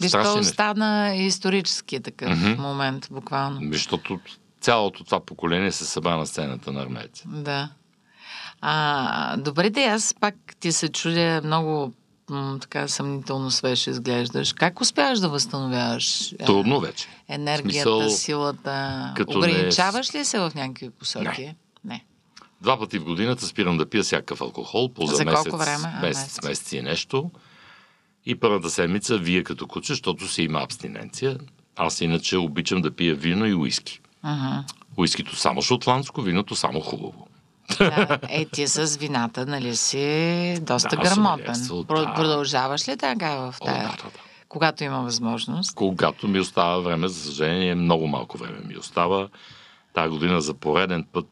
Виж, 0.00 0.12
то 0.12 0.36
неща. 0.36 0.42
стана 0.42 1.14
исторически 1.16 2.00
такъв 2.00 2.38
Мгм. 2.38 2.62
момент, 2.62 3.08
буквално. 3.10 3.60
Защото 3.72 4.20
цялото 4.60 5.04
това 5.04 5.20
поколение 5.20 5.72
се 5.72 5.84
събра 5.84 6.16
на 6.16 6.26
сцената 6.26 6.72
на 6.72 6.82
армейца. 6.82 7.24
Да. 7.26 7.68
А, 8.60 9.36
добре, 9.36 9.70
де, 9.70 9.84
аз 9.84 10.14
пак 10.20 10.34
ти 10.60 10.72
се 10.72 10.88
чудя 10.88 11.40
много 11.44 11.92
м, 12.32 12.58
така 12.60 12.88
съмнително 12.88 13.50
свеж 13.50 13.86
изглеждаш. 13.86 14.52
Как 14.52 14.80
успяваш 14.80 15.18
да 15.18 15.28
възстановяваш 15.28 16.32
е, 16.32 16.36
Трудно 16.36 16.80
вече. 16.80 17.06
енергията, 17.28 17.62
Смисъл, 17.90 18.10
силата? 18.10 19.12
като 19.16 19.38
не- 19.38 19.46
Ограничаваш 19.46 20.14
ли 20.14 20.24
се 20.24 20.38
в 20.38 20.52
някакви 20.54 20.90
посоки? 20.90 21.24
Не. 21.40 21.56
не. 21.84 22.04
Два 22.60 22.78
пъти 22.78 22.98
в 22.98 23.04
годината 23.04 23.46
спирам 23.46 23.76
да 23.76 23.86
пия 23.86 24.02
всякакъв 24.02 24.40
алкохол, 24.40 24.92
по 24.92 25.06
за, 25.06 25.16
За 25.16 25.24
месец, 25.24 25.52
време? 25.52 25.92
А, 25.94 26.00
месец, 26.00 26.22
месец. 26.22 26.44
месец 26.44 26.72
и 26.72 26.82
нещо. 26.82 27.30
И 28.26 28.34
първата 28.34 28.70
седмица 28.70 29.18
вие 29.18 29.42
като 29.42 29.66
куче, 29.66 29.92
защото 29.92 30.28
си 30.28 30.42
има 30.42 30.60
абстиненция. 30.60 31.38
Аз 31.76 32.00
иначе 32.00 32.36
обичам 32.36 32.82
да 32.82 32.90
пия 32.90 33.14
вино 33.14 33.46
и 33.46 33.54
уиски. 33.54 34.00
Мгм. 34.24 34.58
Уискито 34.96 35.36
само 35.36 35.62
шотландско, 35.62 36.22
виното 36.22 36.54
само 36.56 36.80
хубаво. 36.80 37.26
Да, 37.78 38.18
е, 38.28 38.44
ти 38.44 38.66
с 38.66 38.96
вината, 38.96 39.46
нали 39.46 39.76
си 39.76 40.58
доста 40.62 40.88
Да, 40.88 40.96
грамотен. 40.96 41.54
Про- 41.54 42.06
да. 42.06 42.14
Продължаваш 42.14 42.88
ли 42.88 42.96
така 42.96 43.30
в 43.30 43.54
О, 43.60 43.64
тая? 43.64 43.82
да, 43.82 43.96
да, 43.96 44.02
да. 44.04 44.18
Когато 44.48 44.84
има 44.84 45.02
възможност. 45.02 45.74
Когато 45.74 46.28
ми 46.28 46.40
остава 46.40 46.78
време, 46.78 47.08
за 47.08 47.20
съжаление, 47.20 47.74
много 47.74 48.06
малко 48.06 48.38
време 48.38 48.58
ми 48.60 48.76
остава. 48.76 49.28
Тая 49.94 50.10
година 50.10 50.40
за 50.40 50.54
пореден 50.54 51.04
път 51.12 51.26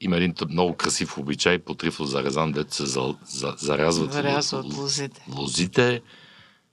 има 0.00 0.16
един 0.16 0.34
много 0.50 0.74
красив 0.74 1.18
обичай 1.18 1.58
по 1.58 1.74
трифо 1.74 2.04
зарезан, 2.04 2.52
дето 2.52 2.74
се 2.74 2.86
за, 2.86 3.14
за, 3.24 3.54
зарязват 3.58 4.12
Зарязва 4.12 4.58
от 4.58 4.66
ло- 4.66 4.76
лозите. 4.76 5.22
лозите. 5.30 6.02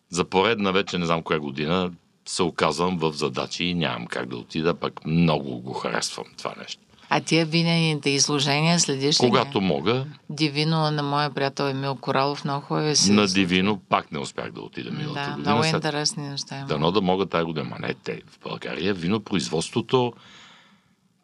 За 0.10 0.26
поредна 0.26 0.72
вече 0.72 0.98
не 0.98 1.06
знам 1.06 1.22
коя 1.24 1.40
година 1.40 1.92
се 2.26 2.44
оказвам 2.44 2.98
в 2.98 3.12
задачи 3.12 3.64
и 3.64 3.74
нямам 3.74 4.08
как 4.08 4.30
да 4.30 4.38
отида, 4.38 4.74
пък 4.74 5.06
много 5.06 5.60
го 5.60 5.74
харесвам 5.74 6.26
това 6.38 6.54
нещо. 6.58 6.82
А 7.16 7.22
тия 7.22 7.46
винените 7.46 8.10
изложения 8.10 8.80
следиш 8.80 9.16
ли? 9.16 9.28
Когато 9.28 9.62
мога, 9.62 10.06
Дивино 10.30 10.92
на 10.92 11.04
моя 11.04 11.30
приятел 11.30 11.64
Емил 11.64 11.96
Коралов 11.96 12.46
много 12.46 12.62
хубави 12.62 12.96
си. 12.96 13.12
на 13.12 13.28
Дивино 13.28 13.82
пак 13.90 14.12
не 14.12 14.20
успях 14.20 14.52
да 14.52 14.62
отида 14.62 14.92
миналата 14.92 15.22
Да, 15.22 15.32
година. 15.32 15.52
много 15.52 15.66
интересни 15.66 16.30
неща 16.30 16.58
има. 16.58 16.68
Дано 16.68 16.92
да 16.92 17.02
мога 17.02 17.26
тази 17.26 17.46
година. 17.46 17.66
Ма 17.66 17.76
не, 17.80 17.94
те 17.94 18.22
в 18.28 18.40
България 18.44 18.94
винопроизводството 18.94 20.14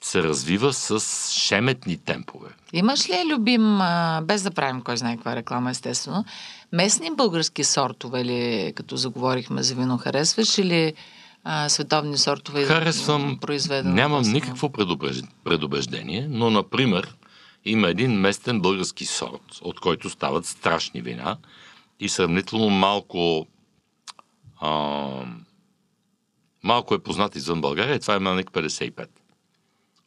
се 0.01 0.23
развива 0.23 0.73
с 0.73 0.99
шеметни 1.31 1.97
темпове. 1.97 2.49
Имаш 2.73 3.09
ли 3.09 3.33
любим, 3.33 3.79
без 4.23 4.41
да 4.43 4.51
правим 4.51 4.81
кой 4.81 4.97
знае 4.97 5.15
каква 5.15 5.35
реклама, 5.35 5.69
естествено, 5.69 6.25
местни 6.71 7.09
български 7.15 7.63
сортове 7.63 8.25
ли, 8.25 8.73
като 8.75 8.97
заговорихме 8.97 9.63
за 9.63 9.75
вино, 9.75 9.97
харесваш 9.97 10.57
или 10.57 10.93
а, 11.43 11.69
световни 11.69 12.17
сортове? 12.17 12.63
Харесвам, 12.63 13.37
произведено 13.37 13.95
нямам 13.95 14.23
в- 14.23 14.27
никакво 14.27 14.67
предубеж- 14.67 15.27
предубеждение, 15.43 16.27
но, 16.29 16.49
например, 16.49 17.15
има 17.65 17.87
един 17.89 18.11
местен 18.11 18.61
български 18.61 19.05
сорт, 19.05 19.59
от 19.61 19.79
който 19.79 20.09
стават 20.09 20.45
страшни 20.45 21.01
вина 21.01 21.37
и 21.99 22.09
сравнително 22.09 22.69
малко 22.69 23.47
а, 24.59 24.69
малко 26.63 26.93
е 26.95 26.99
познат 26.99 27.35
извън 27.35 27.61
България 27.61 27.95
и 27.95 27.99
това 27.99 28.15
е 28.15 28.19
Мелник 28.19 28.51
55, 28.51 29.07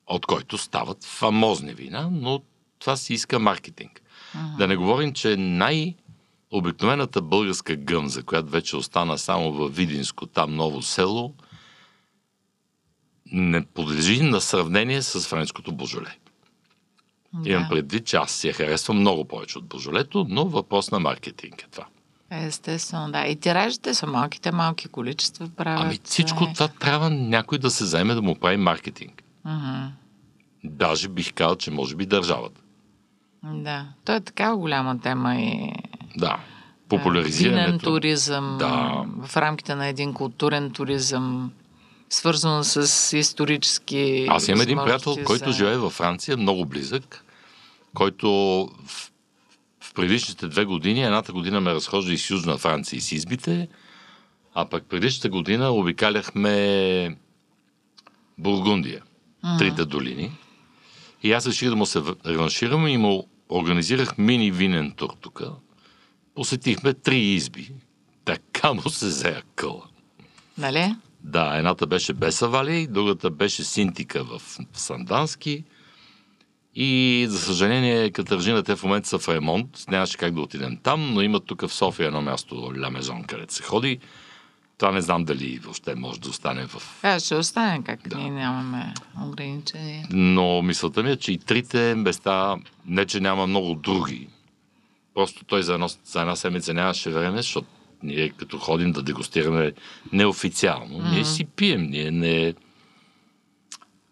от 0.06 0.26
който 0.26 0.58
стават 0.58 1.04
фамозни 1.04 1.74
вина, 1.74 2.08
но 2.12 2.42
това 2.78 2.96
си 2.96 3.14
иска 3.14 3.38
маркетинг. 3.38 4.02
Да 4.58 4.66
не 4.66 4.76
говорим, 4.76 5.12
че 5.12 5.36
най- 5.36 5.94
обикновената 6.52 7.22
българска 7.22 7.76
гъмза, 7.76 8.22
която 8.22 8.48
вече 8.48 8.76
остана 8.76 9.18
само 9.18 9.52
в 9.52 9.68
Видинско, 9.68 10.26
там 10.26 10.56
ново 10.56 10.82
село, 10.82 11.34
не 13.32 13.66
подлежи 13.66 14.22
на 14.22 14.40
сравнение 14.40 15.02
с 15.02 15.20
френското 15.20 15.72
божоле. 15.72 16.16
Да. 17.34 17.50
Имам 17.50 17.66
предвид, 17.68 18.06
че 18.06 18.16
аз 18.16 18.30
си 18.30 18.48
я 18.48 18.54
харесвам 18.54 18.98
много 18.98 19.24
повече 19.24 19.58
от 19.58 19.64
божолето, 19.64 20.26
но 20.28 20.44
въпрос 20.44 20.90
на 20.90 21.00
маркетинг 21.00 21.62
е 21.62 21.66
това. 21.70 21.86
Естествено, 22.30 23.12
да. 23.12 23.26
И 23.26 23.36
тиражите 23.36 23.94
са 23.94 24.06
малките, 24.06 24.52
малки 24.52 24.88
количества 24.88 25.48
правят. 25.56 25.82
Ами 25.84 25.98
всичко 26.04 26.44
е. 26.44 26.52
това 26.52 26.68
трябва 26.68 27.10
някой 27.10 27.58
да 27.58 27.70
се 27.70 27.84
заеме 27.84 28.14
да 28.14 28.22
му 28.22 28.34
прави 28.34 28.56
маркетинг. 28.56 29.22
Мгм. 29.44 29.86
Даже 30.64 31.08
бих 31.08 31.32
казал, 31.34 31.56
че 31.56 31.70
може 31.70 31.96
би 31.96 32.06
държавата. 32.06 32.60
Да. 33.44 33.86
То 34.04 34.12
е 34.12 34.20
такава 34.20 34.56
голяма 34.56 35.00
тема 35.00 35.36
и 35.36 35.72
Да. 36.16 36.26
Винен 36.26 37.02
Популяризирането. 37.02 37.84
туризъм 37.84 38.56
Да. 38.58 39.04
в 39.26 39.36
рамките 39.36 39.74
на 39.74 39.86
един 39.86 40.12
културен 40.14 40.70
туризъм, 40.70 41.52
свързано 42.10 42.64
с 42.64 43.18
исторически. 43.18 44.26
Аз 44.28 44.48
имам 44.48 44.60
един 44.60 44.78
приятел, 44.78 45.10
възможности 45.10 45.24
който 45.24 45.52
за- 45.52 45.58
живее 45.58 45.76
във 45.76 45.92
Франция, 45.92 46.36
много 46.36 46.66
близък, 46.66 47.24
който 47.94 48.28
в, 48.84 49.10
в 49.80 49.94
предишните 49.94 50.48
две 50.48 50.64
години, 50.64 51.02
едната 51.02 51.32
година 51.32 51.60
ме 51.60 51.74
разхожда 51.74 52.12
из 52.12 52.30
Южна 52.30 52.58
Франция 52.58 52.96
и 52.96 53.00
с 53.00 53.12
избите, 53.12 53.68
а 54.54 54.64
пък 54.64 54.84
предишната 54.84 55.28
година 55.28 55.70
обикаляхме 55.70 57.16
Бургундия, 58.38 59.02
трите 59.58 59.84
долини. 59.84 60.32
И 61.22 61.32
аз 61.32 61.46
реших 61.46 61.68
да 61.68 61.76
му 61.76 61.86
се 61.86 62.02
реванширам 62.26 62.86
и 62.88 62.96
му 62.96 63.28
организирах 63.50 64.18
мини 64.18 64.50
винен 64.50 64.92
тур 64.96 65.10
тук. 65.20 65.42
Посетихме 66.34 66.94
три 66.94 67.18
изби. 67.18 67.72
Така 68.24 68.72
му 68.72 68.88
се 68.90 69.10
зея 69.10 69.42
къла. 69.54 69.82
Нали? 70.58 70.94
Да, 71.20 71.56
едната 71.56 71.86
беше 71.86 72.12
Бесавали, 72.12 72.86
другата 72.86 73.30
беше 73.30 73.64
Синтика 73.64 74.24
в 74.24 74.42
Сандански. 74.72 75.64
И, 76.74 77.26
за 77.28 77.38
съжаление, 77.38 78.10
Катържина, 78.10 78.62
те 78.62 78.76
в 78.76 78.82
момента 78.82 79.08
са 79.08 79.18
в 79.18 79.28
ремонт. 79.28 79.84
Нямаше 79.90 80.16
как 80.18 80.34
да 80.34 80.40
отидем 80.40 80.78
там, 80.82 81.14
но 81.14 81.22
има 81.22 81.40
тук 81.40 81.66
в 81.66 81.74
София 81.74 82.06
едно 82.06 82.22
място, 82.22 82.72
Ля 82.78 82.90
Мезон, 82.90 83.24
където 83.24 83.54
се 83.54 83.62
ходи. 83.62 83.98
Това 84.78 84.92
не 84.92 85.00
знам 85.00 85.24
дали 85.24 85.58
въобще 85.58 85.94
може 85.94 86.20
да 86.20 86.28
остане 86.28 86.66
в... 86.66 86.98
Да, 87.02 87.20
ще 87.20 87.34
остане 87.34 87.82
как 87.84 88.08
Да. 88.08 88.18
ние 88.18 88.30
нямаме 88.30 88.94
ограничения. 89.26 90.06
Но 90.10 90.62
мисълта 90.62 91.02
ми 91.02 91.10
е, 91.10 91.16
че 91.16 91.32
и 91.32 91.38
трите 91.38 91.94
места, 91.94 92.56
не 92.86 93.06
че 93.06 93.20
няма 93.20 93.46
много 93.46 93.74
други, 93.74 94.28
просто 95.14 95.44
той 95.44 95.62
за, 95.62 95.74
едно, 95.74 95.88
за 95.88 96.20
една 96.20 96.36
седмица 96.36 96.74
нямаше 96.74 97.10
време, 97.10 97.36
защото 97.36 97.68
ние 98.02 98.30
като 98.30 98.58
ходим 98.58 98.92
да 98.92 99.02
дегустираме 99.02 99.72
неофициално, 100.12 100.98
mm-hmm. 100.98 101.12
ние 101.12 101.24
си 101.24 101.44
пием, 101.44 101.82
ние 101.82 102.10
не, 102.10 102.54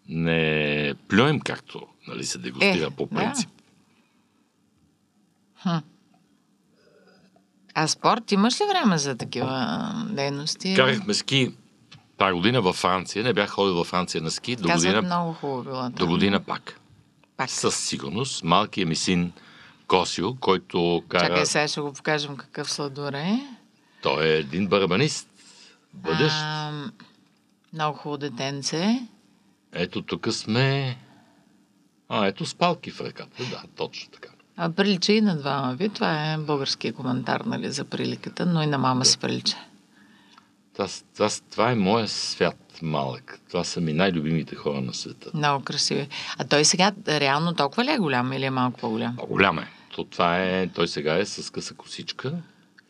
не 0.09 0.93
плюем 1.07 1.39
както 1.39 1.87
нали, 2.07 2.23
се 2.23 2.37
дегустира 2.37 2.85
Е, 2.85 2.89
по 2.89 3.05
да. 3.05 3.15
принцип. 3.15 3.49
А 7.73 7.87
спорт, 7.87 8.31
имаш 8.31 8.61
ли 8.61 8.65
време 8.65 8.97
за 8.97 9.17
такива 9.17 9.91
дейности? 10.09 10.75
Карахме 10.75 11.13
ски 11.13 11.51
тази 12.17 12.33
година 12.33 12.61
във 12.61 12.75
Франция, 12.75 13.23
не 13.23 13.33
бях 13.33 13.49
ходил 13.49 13.75
във 13.75 13.87
Франция 13.87 14.21
на 14.21 14.31
ски, 14.31 14.55
до 14.55 14.67
Казват, 14.67 14.93
година, 14.93 15.01
много 15.01 15.33
хубаво 15.33 15.63
било. 15.63 15.89
до 15.89 16.07
година 16.07 16.39
пак. 16.39 16.79
Пак. 17.37 17.49
Със 17.49 17.75
сигурност. 17.75 18.43
Малкият 18.43 18.89
ми 18.89 18.95
син 18.95 19.31
Косио, 19.91 20.35
който 20.35 21.03
кара... 21.07 21.27
Чакай, 21.27 21.45
сега 21.45 21.67
ще 21.67 21.81
го 21.81 21.93
покажем 21.93 22.37
какъв 22.37 22.71
сладур 22.71 23.13
е. 23.13 23.39
Той 24.01 24.27
е 24.27 24.37
един 24.37 24.67
барабанист. 24.67 25.27
Бъдещ. 25.93 26.35
А, 26.39 26.71
много 27.73 27.97
хубаво 27.97 28.17
детенце. 28.17 29.07
Ето 29.73 30.01
тук 30.01 30.27
сме... 30.31 30.97
А, 32.09 32.27
ето 32.27 32.45
с 32.45 32.55
палки 32.55 32.91
в 32.91 33.01
ръката. 33.01 33.43
Да, 33.51 33.63
точно 33.75 34.11
така. 34.11 34.29
А 34.57 34.71
прилича 34.71 35.13
и 35.13 35.21
на 35.21 35.37
двама 35.37 35.75
ви. 35.75 35.89
Това 35.89 36.33
е 36.33 36.37
българския 36.37 36.93
коментар, 36.93 37.41
нали, 37.41 37.71
за 37.71 37.85
приликата, 37.85 38.45
но 38.45 38.61
и 38.61 38.67
на 38.67 38.77
мама 38.77 39.05
си 39.05 39.17
прилича. 39.17 39.57
Това, 40.73 40.87
това, 41.15 41.29
това 41.51 41.71
е 41.71 41.75
моя 41.75 42.07
свят 42.07 42.79
малък. 42.81 43.39
Това 43.47 43.63
са 43.63 43.81
ми 43.81 43.93
най-любимите 43.93 44.55
хора 44.55 44.81
на 44.81 44.93
света. 44.93 45.31
Много 45.33 45.63
красиви. 45.63 46.07
А 46.37 46.43
той 46.43 46.65
сега 46.65 46.91
реално 47.07 47.53
толкова 47.53 47.85
ли 47.85 47.91
е 47.91 47.97
голям 47.97 48.33
или 48.33 48.45
е 48.45 48.49
малко 48.49 48.79
по-голям? 48.79 49.15
Голям 49.15 49.59
е. 49.59 49.67
То, 49.91 50.03
това 50.03 50.43
е. 50.43 50.67
Той 50.67 50.87
сега 50.87 51.17
е 51.17 51.25
с 51.25 51.51
къса 51.51 51.73
косичка. 51.73 52.33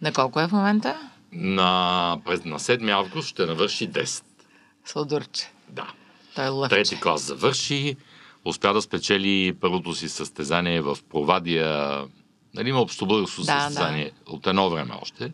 На 0.01 0.13
колко 0.13 0.39
е 0.39 0.47
в 0.47 0.51
момента? 0.51 1.09
На, 1.31 2.17
през, 2.25 2.45
на 2.45 2.59
7 2.59 2.91
август 2.91 3.27
ще 3.29 3.45
навърши 3.45 3.89
10. 3.89 4.23
Сладурче. 4.85 5.51
Да. 5.69 5.87
Той 6.35 6.45
е 6.45 6.49
лъвче. 6.49 6.75
Трети 6.75 6.99
клас 6.99 7.21
завърши. 7.21 7.95
Успя 8.45 8.73
да 8.73 8.81
спечели 8.81 9.53
първото 9.61 9.93
си 9.93 10.09
състезание 10.09 10.81
в 10.81 10.97
Провадия. 11.09 12.01
Нали, 12.53 12.69
има 12.69 12.81
общобългарско 12.81 13.41
Да, 13.41 13.59
състезание 13.61 14.11
от 14.25 14.47
едно 14.47 14.69
време 14.69 14.93
още. 15.01 15.33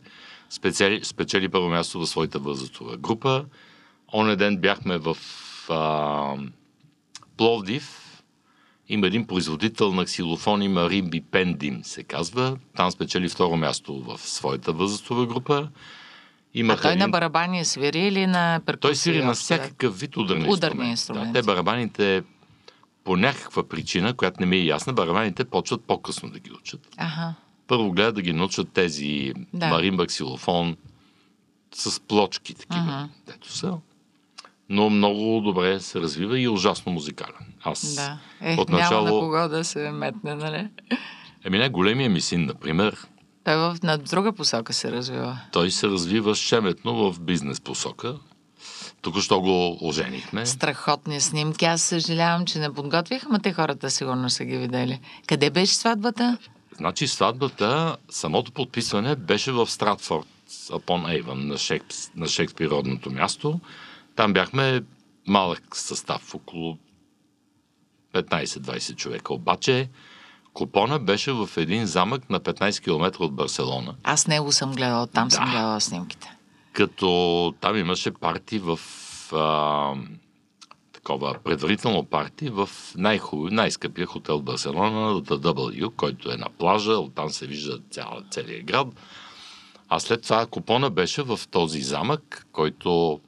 Спечели, 0.49 1.05
спечели 1.05 1.49
първо 1.49 1.69
място 1.69 1.99
в 1.99 2.05
своята 2.07 2.39
възрастова 2.39 2.97
група. 2.97 3.45
Оня 4.13 4.35
ден 4.35 4.57
бяхме 4.57 4.97
в 4.97 5.17
а, 5.69 6.35
Пловдив. 7.37 8.06
Има 8.89 9.07
един 9.07 9.27
производител 9.27 9.91
на 9.91 10.05
ксилофони, 10.05 10.67
Маримби 10.67 11.21
Пендим 11.21 11.83
се 11.83 12.03
казва. 12.03 12.57
Там 12.75 12.91
спечели 12.91 13.29
второ 13.29 13.55
място 13.55 13.95
в 13.97 14.19
своята 14.19 14.73
възрастова 14.73 15.25
група. 15.25 15.57
А 15.57 15.69
Имаха 16.53 16.81
той 16.81 16.91
на 16.91 16.95
един- 16.95 17.11
барабани 17.11 17.65
свири 17.65 17.99
или 17.99 18.27
на 18.27 18.59
перкусия? 18.59 18.79
той 18.81 18.95
свири 18.95 19.23
на 19.23 19.33
всякакъв 19.33 19.99
вид 19.99 20.17
ударни, 20.17 20.41
Ударни 20.41 20.49
инструменти. 20.49 20.89
инструменти. 20.91 21.31
Да, 21.31 21.39
те 21.41 21.45
барабаните 21.45 22.23
по 23.03 23.17
някаква 23.17 23.63
причина, 23.65 24.13
която 24.13 24.39
не 24.39 24.45
ми 24.45 24.57
е 24.57 24.65
ясна, 24.65 24.93
барабаните 24.93 25.45
почват 25.45 25.81
по-късно 25.81 26.29
да 26.29 26.39
ги 26.39 26.51
учат. 26.51 26.87
Аха. 26.97 27.33
Първо 27.67 27.91
гледат 27.91 28.15
да 28.15 28.21
ги 28.21 28.33
научат 28.33 28.69
тези 28.69 29.33
Да. 29.53 29.67
маримба, 29.67 30.05
ксилофон 30.07 30.77
с 31.73 31.99
плочки 31.99 32.53
такива, 32.53 32.81
Мгм. 33.01 33.11
дето 33.27 33.51
са. 33.51 33.73
Но 34.69 34.89
много 34.89 35.41
добре 35.41 35.79
се 35.79 35.99
развива 35.99 36.39
и 36.39 36.43
е 36.43 36.49
ужасно 36.49 36.91
музикален. 36.91 37.53
Аз 37.63 37.95
Да. 37.95 38.17
Е, 38.41 38.55
Отначало- 38.55 39.03
няма 39.03 39.15
на 39.15 39.21
кого 39.21 39.47
да 39.49 39.63
се 39.63 39.91
метне, 39.91 40.35
нали? 40.35 40.67
Еми 41.45 41.57
не, 41.57 41.69
големия 41.69 42.09
ми 42.09 42.21
син, 42.21 42.45
например, 42.45 43.07
Той 43.43 43.55
в, 43.55 43.77
на 43.83 43.97
друга 43.97 44.33
посока 44.33 44.73
се 44.73 44.91
развива. 44.91 45.39
той 45.51 45.71
се 45.71 45.87
развива 45.87 46.35
шеметно 46.35 47.11
в 47.11 47.19
бизнес 47.19 47.61
посока. 47.61 48.15
Току-що 49.01 49.41
го 49.41 49.77
оженихме. 49.81 50.45
Страхотни 50.45 51.21
снимки. 51.21 51.65
Аз 51.65 51.81
съжалявам, 51.81 52.45
че 52.45 52.59
не 52.59 52.73
подготвих, 52.73 53.25
ама 53.25 53.39
те 53.39 53.53
хората 53.53 53.89
сигурно 53.89 54.29
са 54.29 54.45
ги 54.45 54.57
видели. 54.57 54.99
Къде 55.27 55.49
беше 55.49 55.75
сватбата? 55.75 56.37
Значи 56.77 57.07
сватбата, 57.07 57.97
самото 58.09 58.51
подписване 58.51 59.15
беше 59.15 59.51
в 59.51 59.67
Стратфорд, 59.67 60.27
upon 60.49 61.23
Avon, 61.23 61.33
на, 61.43 61.57
Шекс, 61.57 62.11
на 62.15 62.27
Шекспир 62.27 62.69
родното 62.69 63.11
място. 63.11 63.59
Там 64.17 64.33
бяхме 64.33 64.81
малък 65.27 65.63
състав, 65.73 66.35
около 66.35 66.77
15-20 68.13 68.95
човека. 68.95 69.33
Обаче 69.33 69.89
купона 70.53 70.99
беше 70.99 71.31
в 71.31 71.49
един 71.57 71.85
замък 71.85 72.29
на 72.29 72.39
15 72.39 72.83
км 72.83 73.19
от 73.23 73.33
Барселона. 73.35 73.95
Аз 74.03 74.27
него 74.27 74.51
съм 74.51 74.71
гледала, 74.71 75.07
там 75.07 75.31
съм 75.31 75.45
Да. 75.45 75.51
гледала 75.51 75.81
снимките. 75.81 76.37
като 76.73 77.53
там 77.61 77.77
имаше 77.77 78.11
парти 78.11 78.59
в 78.59 78.79
а, 79.33 79.93
такова 80.93 81.35
предварително 81.43 82.03
парти 82.05 82.49
в 82.49 82.69
най-хубави, 82.97 83.55
най-скъпия 83.55 84.07
хотел 84.07 84.41
Барселона, 84.41 85.21
The 85.21 85.37
W, 85.37 85.95
който 85.95 86.31
е 86.31 86.37
на 86.37 86.49
плажа, 86.59 86.93
оттам 86.93 87.29
се 87.29 87.47
вижда 87.47 87.79
цял, 87.91 88.21
целият 88.31 88.65
град. 88.65 88.87
А 89.89 89.99
след 89.99 90.21
това 90.21 90.45
купона 90.45 90.89
беше 90.89 91.21
в 91.21 91.39
този 91.51 91.81
замък, 91.81 92.47
който 92.51 93.19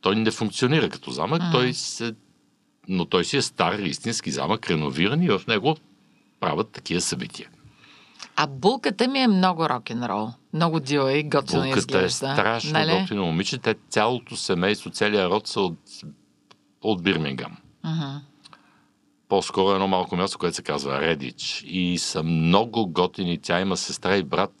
той 0.00 0.16
не 0.16 0.30
функционира 0.30 0.88
като 0.88 1.10
замък, 1.10 1.42
Мгм. 1.42 1.52
той 1.52 1.72
се, 1.74 2.14
но 2.88 3.04
той 3.04 3.24
си 3.24 3.36
е 3.36 3.42
стар 3.42 3.78
истински 3.78 4.30
замък, 4.30 4.70
реновиран 4.70 5.22
и 5.22 5.28
в 5.28 5.40
него 5.48 5.76
правят 6.40 6.70
такива 6.70 7.00
събития. 7.00 7.48
А 8.36 8.46
булката 8.46 9.08
ми 9.08 9.18
е 9.18 9.28
много 9.28 9.68
рок-н-рол. 9.68 10.28
Много 10.52 10.80
дива 10.80 11.12
и 11.12 11.22
готино 11.22 11.62
Булката 11.62 11.76
е 11.76 11.78
изглежда. 11.78 12.10
страшно 12.10 12.72
нали? 12.72 13.00
готино 13.00 13.24
момиче. 13.24 13.58
Те 13.58 13.74
цялото 13.88 14.36
семейство, 14.36 14.90
целият 14.90 15.30
род 15.30 15.46
са 15.46 15.60
от, 15.60 15.78
от 16.82 17.02
Бирмингам. 17.02 17.56
Мгм. 17.84 18.16
По-скоро 19.28 19.74
едно 19.74 19.88
малко 19.88 20.16
място, 20.16 20.38
което 20.38 20.56
се 20.56 20.62
казва 20.62 21.00
Редич. 21.00 21.64
И 21.66 21.98
са 21.98 22.22
много 22.22 22.86
готини. 22.86 23.38
Тя 23.38 23.60
има 23.60 23.76
сестра 23.76 24.16
и 24.16 24.22
брат. 24.22 24.52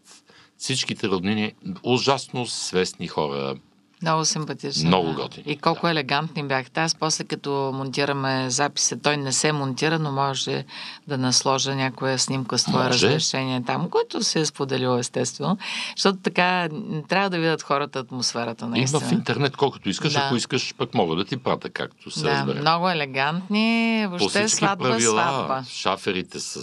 Всичките 0.56 1.08
роднини, 1.08 1.52
ужасно 1.82 2.46
свестни 2.46 3.08
хора. 3.08 3.54
Много 4.02 4.24
симпатични. 4.24 4.84
Много 4.84 5.06
да. 5.06 5.14
готини, 5.14 5.44
И 5.46 5.56
колко 5.56 5.80
да. 5.82 5.90
елегантни 5.90 6.42
бяхте. 6.42 6.80
Аз 6.80 6.94
после 6.94 7.24
като 7.24 7.50
монтираме 7.74 8.50
записа, 8.50 8.98
той 8.98 9.16
не 9.16 9.32
се 9.32 9.52
монтира, 9.52 9.98
но 9.98 10.12
може 10.12 10.64
да 11.08 11.18
насложа 11.18 11.74
някоя 11.74 12.18
снимка 12.18 12.58
с 12.58 12.68
Може. 12.68 12.88
разрешение 12.88 13.62
там, 13.62 13.90
което 13.90 14.22
се 14.22 14.40
е 14.40 14.46
споделило 14.46 14.98
естествено. 14.98 15.58
Защото 15.96 16.18
така 16.18 16.68
трябва 17.08 17.30
да 17.30 17.38
видят 17.38 17.62
хората 17.62 17.98
атмосферата 17.98 18.64
Има 18.64 18.76
наистина. 18.76 19.00
в 19.00 19.12
интернет 19.12 19.56
колкото 19.56 19.88
искаш. 19.88 20.12
Да. 20.12 20.18
Ако 20.18 20.36
искаш, 20.36 20.74
пък 20.74 20.94
мога 20.94 21.16
да 21.16 21.24
ти 21.24 21.36
пратя, 21.36 21.70
както 21.70 22.10
се 22.10 22.22
да, 22.22 22.30
разбере. 22.30 22.60
много 22.60 22.90
елегантни. 22.90 24.06
Въобще 24.08 24.48
сватба, 24.48 24.84
правила, 24.84 25.22
сватба. 25.22 25.64
шаферите 25.68 26.40
с 26.40 26.62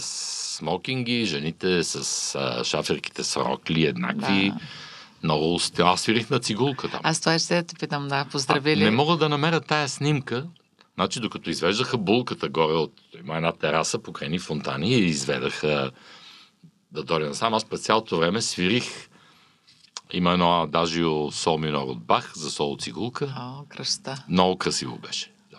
смокинги, 0.56 1.24
жените 1.24 1.84
с 1.84 1.94
а, 2.34 2.64
шаферките 2.64 3.24
с 3.24 3.36
рокли 3.36 3.84
еднакви. 3.84 4.50
Да. 4.50 4.60
Много... 5.22 5.58
сте- 5.58 5.82
Аз 5.82 6.00
свирих 6.00 6.30
на 6.30 6.38
цигулка 6.38 6.88
там. 6.88 7.00
Аз 7.02 7.20
това 7.20 7.38
ще 7.38 7.62
те 7.62 7.74
питам, 7.74 8.08
да. 8.08 8.16
А, 8.16 8.24
Поздравили. 8.24 8.84
не 8.84 8.90
мога 8.90 9.16
да 9.16 9.28
намеря 9.28 9.60
тая 9.60 9.88
снимка. 9.88 10.46
Значи, 10.94 11.20
докато 11.20 11.50
извеждаха 11.50 11.98
булката 11.98 12.48
горе 12.48 12.72
от 12.72 12.92
има 13.20 13.36
една 13.36 13.52
тераса 13.52 13.98
покрай 13.98 14.28
ни 14.28 14.38
фонтани 14.38 14.90
и 14.90 15.04
изведаха 15.04 15.90
да 16.92 17.02
дойде 17.02 17.28
насам. 17.28 17.54
Аз 17.54 17.64
през 17.64 17.80
цялото 17.80 18.16
време 18.18 18.42
свирих 18.42 19.08
има 20.12 20.32
едно 20.32 20.62
адажио 20.62 21.32
сол 21.32 21.58
минор 21.58 21.82
от 21.82 22.00
Бах 22.00 22.32
за 22.36 22.50
сол 22.50 22.76
цигулка. 22.80 23.34
О, 23.38 23.64
кръста. 23.68 24.24
Много 24.28 24.56
красиво 24.56 24.98
беше. 24.98 25.32
Да. 25.50 25.58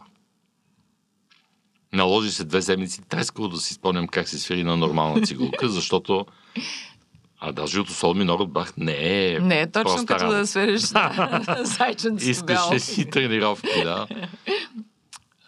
Наложи 1.93 2.31
се 2.31 2.43
две 2.43 2.61
седмици 2.61 3.01
трескаво 3.01 3.47
да 3.47 3.57
си 3.57 3.73
спомням 3.73 4.07
как 4.07 4.29
се 4.29 4.39
свири 4.39 4.63
на 4.63 4.77
нормална 4.77 5.21
цигулка, 5.21 5.69
защото 5.69 6.25
адажиото 7.39 7.93
сол 7.93 8.13
минор 8.13 8.39
от 8.39 8.51
Бах 8.51 8.73
не 8.77 9.25
е 9.27 9.39
Не 9.39 9.61
е 9.61 9.71
точно 9.71 10.05
като 10.05 10.23
работа. 10.23 10.37
да 10.37 10.47
свириш 10.47 10.81
зайченце 11.59 12.33
с 12.33 12.43
бяло. 12.43 12.75
Искаше 12.75 12.93
си 12.93 13.09
тренировки, 13.09 13.83
да. 13.83 14.07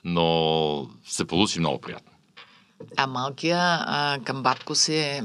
Но 0.04 0.88
се 1.06 1.26
получи 1.26 1.60
много 1.60 1.82
приятно. 1.82 2.12
А 2.98 3.08
малкия 3.08 3.58
а, 3.60 4.20
към 4.26 4.44
батко 4.44 4.76
си 4.76 4.96
е... 4.96 5.24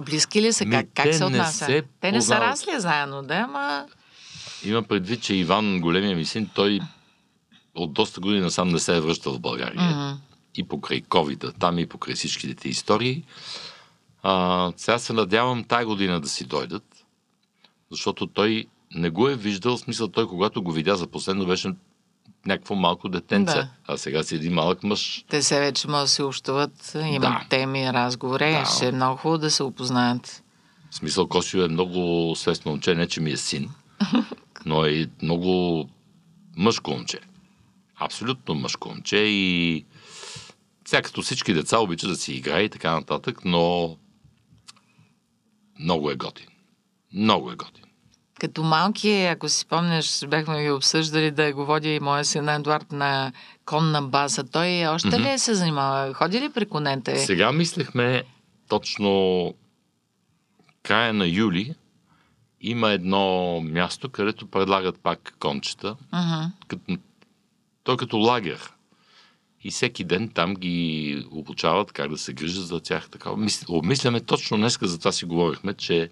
Близки 0.00 0.42
ли 0.42 0.52
са? 0.52 0.64
Ми, 0.64 0.70
Как, 0.70 0.86
как 0.94 1.14
се 1.14 1.24
отнася? 1.24 1.64
се 1.64 1.82
те 2.00 2.12
не 2.12 2.20
са 2.20 2.26
познават. 2.26 2.48
расли 2.48 2.80
заедно, 2.80 3.22
да, 3.22 3.34
ама... 3.34 3.86
Има 4.64 4.82
предвид, 4.82 5.22
че 5.22 5.34
Иван, 5.34 5.80
големия 5.80 6.16
ми 6.16 6.24
син, 6.24 6.50
той 6.54 6.80
от 7.74 7.92
доста 7.92 8.20
години 8.20 8.40
насам 8.40 8.68
не 8.68 8.78
се 8.78 8.96
е 8.96 9.00
връщал 9.00 9.32
в 9.32 9.40
България. 9.40 9.82
Мгм. 9.82 10.20
И 10.56 10.68
покрай 10.68 11.00
ковида, 11.00 11.52
там 11.52 11.78
и 11.78 11.86
покрай 11.86 12.14
всичките 12.14 12.54
тези 12.54 12.68
истории. 12.68 13.24
А, 14.28 14.72
сега 14.76 14.98
се 14.98 15.12
надявам 15.12 15.64
тая 15.64 15.86
година 15.86 16.20
да 16.20 16.28
си 16.28 16.44
дойдат, 16.44 17.06
защото 17.90 18.26
той 18.26 18.66
не 18.94 19.10
го 19.10 19.28
е 19.28 19.36
виждал, 19.36 19.76
в 19.76 19.80
смисъл 19.80 20.08
той, 20.08 20.26
когато 20.26 20.62
го 20.62 20.72
видя 20.72 20.96
за 20.96 21.06
последно, 21.06 21.46
беше 21.46 21.72
някакво 22.46 22.74
малко 22.74 23.08
детенце. 23.08 23.54
Да. 23.54 23.68
А 23.86 23.96
сега 23.96 24.22
си 24.22 24.34
един 24.34 24.52
малък 24.52 24.82
мъж. 24.82 25.24
Те 25.28 25.42
се 25.42 25.60
вече 25.60 25.88
могат 25.88 26.04
да 26.04 26.08
се 26.08 26.22
общуват, 26.22 26.92
имат 26.94 27.20
Да. 27.20 27.46
теми, 27.50 27.92
разговори. 27.92 28.50
Да. 28.50 28.64
Ще 28.64 28.88
е 28.88 28.92
много 28.92 29.16
хубаво 29.16 29.38
да 29.38 29.50
се 29.50 29.62
опознаят. 29.62 30.42
В 30.90 30.94
смисъл, 30.94 31.28
Косио 31.28 31.64
е 31.64 31.68
много 31.68 32.32
свестно 32.36 32.70
момче, 32.70 32.94
не 32.94 33.06
че 33.06 33.20
ми 33.20 33.30
е 33.30 33.36
син, 33.36 33.70
но 34.66 34.84
е 34.84 35.06
много 35.22 35.84
мъжко 36.56 36.90
момче. 36.90 37.18
Абсолютно 37.96 38.54
мъжко 38.54 38.88
момче 38.88 39.16
и 39.16 39.84
сега 40.84 41.02
като 41.02 41.22
всички 41.22 41.54
деца 41.54 41.78
обича 41.78 42.08
да 42.08 42.16
си 42.16 42.32
играе 42.32 42.62
и 42.62 42.68
така 42.68 42.94
нататък, 42.94 43.44
но 43.44 43.96
много 45.80 46.10
е 46.10 46.16
готин. 46.16 46.46
Много 47.14 47.50
е 47.50 47.56
готин. 47.56 47.84
Като 48.40 48.62
малки, 48.62 49.24
ако 49.24 49.48
си 49.48 49.58
спомняш, 49.58 50.26
бяхме 50.28 50.62
ги 50.62 50.70
обсъждали 50.70 51.30
да 51.30 51.52
го 51.52 51.64
води 51.64 51.94
и 51.94 52.00
моя 52.00 52.24
син 52.24 52.48
Едуард 52.48 52.92
на 52.92 53.32
конна 53.64 54.02
база. 54.02 54.44
Той 54.44 54.86
още 54.86 55.20
ли 55.20 55.38
се 55.38 55.54
занимава? 55.54 56.14
Ходи 56.14 56.40
ли 56.40 56.48
при 56.48 56.66
конете? 56.66 57.16
Сега 57.16 57.52
мислехме 57.52 58.22
точно 58.68 59.54
края 60.82 61.12
на 61.12 61.26
юли 61.26 61.74
има 62.60 62.90
едно 62.90 63.60
място, 63.60 64.08
където 64.08 64.46
предлагат 64.46 65.00
пак 65.02 65.36
кончета. 65.40 65.96
Мгм. 66.12 66.44
като, 66.68 66.96
той 67.84 67.94
е 67.94 67.96
като 67.96 68.18
лагер. 68.18 68.72
И 69.66 69.70
всеки 69.70 70.04
ден 70.04 70.28
там 70.28 70.54
ги 70.54 70.78
обучават 71.30 71.92
как 71.92 72.10
да 72.10 72.18
се 72.18 72.32
грижат 72.32 72.66
за 72.66 72.80
тях. 72.80 73.08
Така. 73.10 73.28
Мис- 73.30 73.64
Обмисляме 73.68 74.20
точно 74.20 74.56
днеска, 74.56 74.86
за 74.86 74.98
това 74.98 75.12
си 75.12 75.24
говорихме, 75.24 75.74
че 75.74 76.10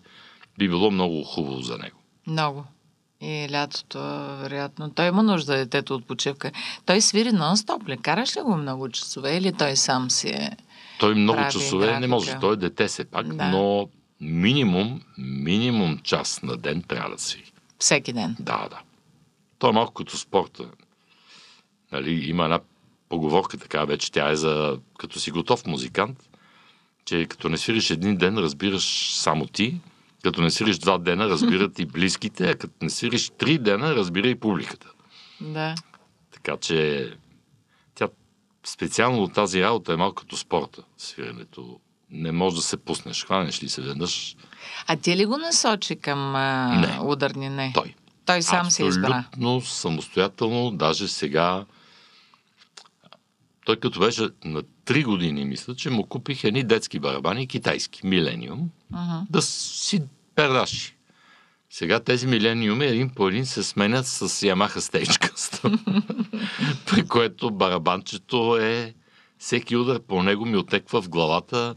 би 0.58 0.68
било 0.68 0.90
много 0.90 1.24
хубаво 1.24 1.60
за 1.60 1.78
него. 1.78 1.96
Много. 2.26 2.64
И 3.20 3.48
лятото, 3.50 3.98
вероятно. 4.40 4.90
Той 4.90 5.08
има 5.08 5.22
нужда 5.22 5.56
детето 5.56 5.94
от 5.94 6.06
почивка. 6.06 6.52
Той 6.86 7.00
свири 7.00 7.28
нон-стоп 7.28 7.88
ли? 7.88 7.96
Караш 7.96 8.36
ли 8.36 8.40
го 8.40 8.56
много 8.56 8.88
часове 8.88 9.36
или 9.36 9.52
той 9.52 9.76
сам 9.76 10.10
си 10.10 10.28
е? 10.28 10.50
Той 11.00 11.14
много 11.14 11.36
Прави 11.36 11.52
часове 11.52 11.86
графика. 11.86 12.00
не 12.00 12.06
може. 12.06 12.38
Той 12.40 12.52
е 12.52 12.56
дете 12.56 12.86
все 12.86 13.04
пак, 13.04 13.26
Да. 13.28 13.48
но 13.48 13.88
минимум, 14.20 15.00
минимум 15.18 15.98
час 15.98 16.42
на 16.42 16.56
ден 16.56 16.82
трябва 16.82 17.10
да 17.10 17.18
свири. 17.18 17.52
Всеки 17.78 18.12
ден. 18.12 18.36
Да, 18.40 18.68
да. 18.70 18.80
Той 19.58 19.70
е 19.70 19.74
малко 19.74 19.92
като 19.94 20.16
спорта. 20.16 20.64
Нали, 21.92 22.24
има 22.24 22.44
една 22.44 22.60
поговорка 23.14 23.58
така 23.58 23.84
вече, 23.84 24.12
тя 24.12 24.30
е 24.30 24.36
за 24.36 24.78
като 24.98 25.20
си 25.20 25.30
готов 25.30 25.66
музикант, 25.66 26.18
че 27.04 27.26
като 27.26 27.48
не 27.48 27.58
свириш 27.58 27.90
един 27.90 28.16
ден, 28.16 28.38
разбираш 28.38 29.14
само 29.14 29.46
ти, 29.46 29.80
като 30.22 30.42
не 30.42 30.50
свириш 30.50 30.78
два 30.78 30.98
дена, 30.98 31.28
разбират 31.28 31.78
и 31.78 31.86
близките, 31.86 32.50
а 32.50 32.54
като 32.54 32.74
не 32.82 32.90
свириш 32.90 33.30
три 33.38 33.58
дена, 33.58 33.94
разбира 33.94 34.28
и 34.28 34.34
публиката. 34.34 34.86
Да. 35.40 35.74
Така 36.32 36.56
че 36.56 37.10
тя 37.94 38.08
специално 38.66 39.22
от 39.22 39.32
тази 39.34 39.62
работа 39.62 39.92
е 39.92 39.96
малко 39.96 40.14
като 40.14 40.36
спорта, 40.36 40.82
свирането. 40.98 41.78
Не 42.10 42.32
може 42.32 42.56
да 42.56 42.62
се 42.62 42.76
пуснеш, 42.76 43.24
хванеш 43.24 43.62
ли 43.62 43.68
се 43.68 43.82
веднъж. 43.82 44.36
А 44.86 44.96
ти 44.96 45.16
ли 45.16 45.26
го 45.26 45.36
насочи 45.36 45.96
към 45.96 46.36
а, 46.36 46.74
Не. 46.80 46.98
ударни? 47.00 47.48
Не. 47.48 47.72
Той. 47.74 47.94
Той 48.26 48.42
сам 48.42 48.70
се 48.70 48.84
избра. 48.84 49.24
Абсолютно 49.28 49.60
самостоятелно, 49.60 50.70
даже 50.70 51.08
сега. 51.08 51.64
Той 53.64 53.76
като 53.76 54.00
беше 54.00 54.28
на 54.44 54.62
3 54.62 55.04
години, 55.04 55.44
мисля, 55.44 55.74
че 55.74 55.90
му 55.90 56.06
купих 56.06 56.44
едни 56.44 56.64
детски 56.64 56.98
барабани, 56.98 57.46
китайски, 57.46 58.06
Милениум, 58.06 58.70
Мгм. 58.90 59.24
да 59.30 59.42
си 59.42 60.02
пердаши. 60.34 60.96
Сега 61.70 62.00
тези 62.00 62.26
милениуми 62.26 62.86
един 62.86 63.10
по 63.10 63.28
един 63.28 63.46
се 63.46 63.62
сменят 63.62 64.06
с 64.06 64.28
Yamaha 64.28 64.78
Stagecast. 64.78 65.78
При 66.86 67.06
което 67.06 67.50
барабанчето 67.50 68.56
е... 68.56 68.94
Всеки 69.38 69.76
удар 69.76 70.00
по 70.00 70.22
него 70.22 70.46
ми 70.46 70.56
отеква 70.56 71.02
в 71.02 71.08
главата 71.08 71.74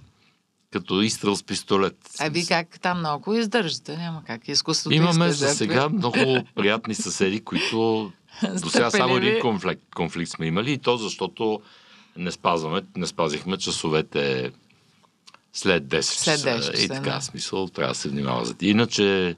като 0.72 1.02
изстрел 1.02 1.36
с 1.36 1.44
пистолет. 1.44 1.98
А 2.20 2.30
ви 2.30 2.46
как 2.46 2.80
там 2.82 3.00
много 3.00 3.34
издържате? 3.34 3.98
Няма 3.98 4.24
как. 4.24 4.48
Изкуството 4.48 4.96
Имаме 4.96 5.32
за 5.32 5.50
сега 5.50 5.90
много 5.90 6.44
приятни 6.56 6.96
съседи, 6.96 7.44
които 7.44 8.12
до 8.62 8.70
сега 8.70 8.92
само 8.92 9.18
един 9.18 9.40
конфликт, 9.40 9.82
конфликт 9.96 10.32
сме 10.32 10.46
имали 10.46 10.72
и 10.72 10.78
то 10.78 10.98
защото 10.98 11.62
не 12.18 12.32
спазваме, 12.32 12.82
не 12.96 13.08
спазихме 13.08 13.58
часовете 13.58 14.52
след 15.54 15.84
10 15.84 16.02
След 16.02 16.36
часа. 16.36 16.50
10 16.50 16.58
часа, 16.58 16.84
И 16.84 16.88
така, 16.88 17.12
да. 17.12 17.22
смисъл, 17.22 17.68
трябва 17.68 17.92
да 17.92 18.00
се 18.00 18.10
внимава 18.10 18.46
за. 18.46 18.56
Иначе, 18.62 19.36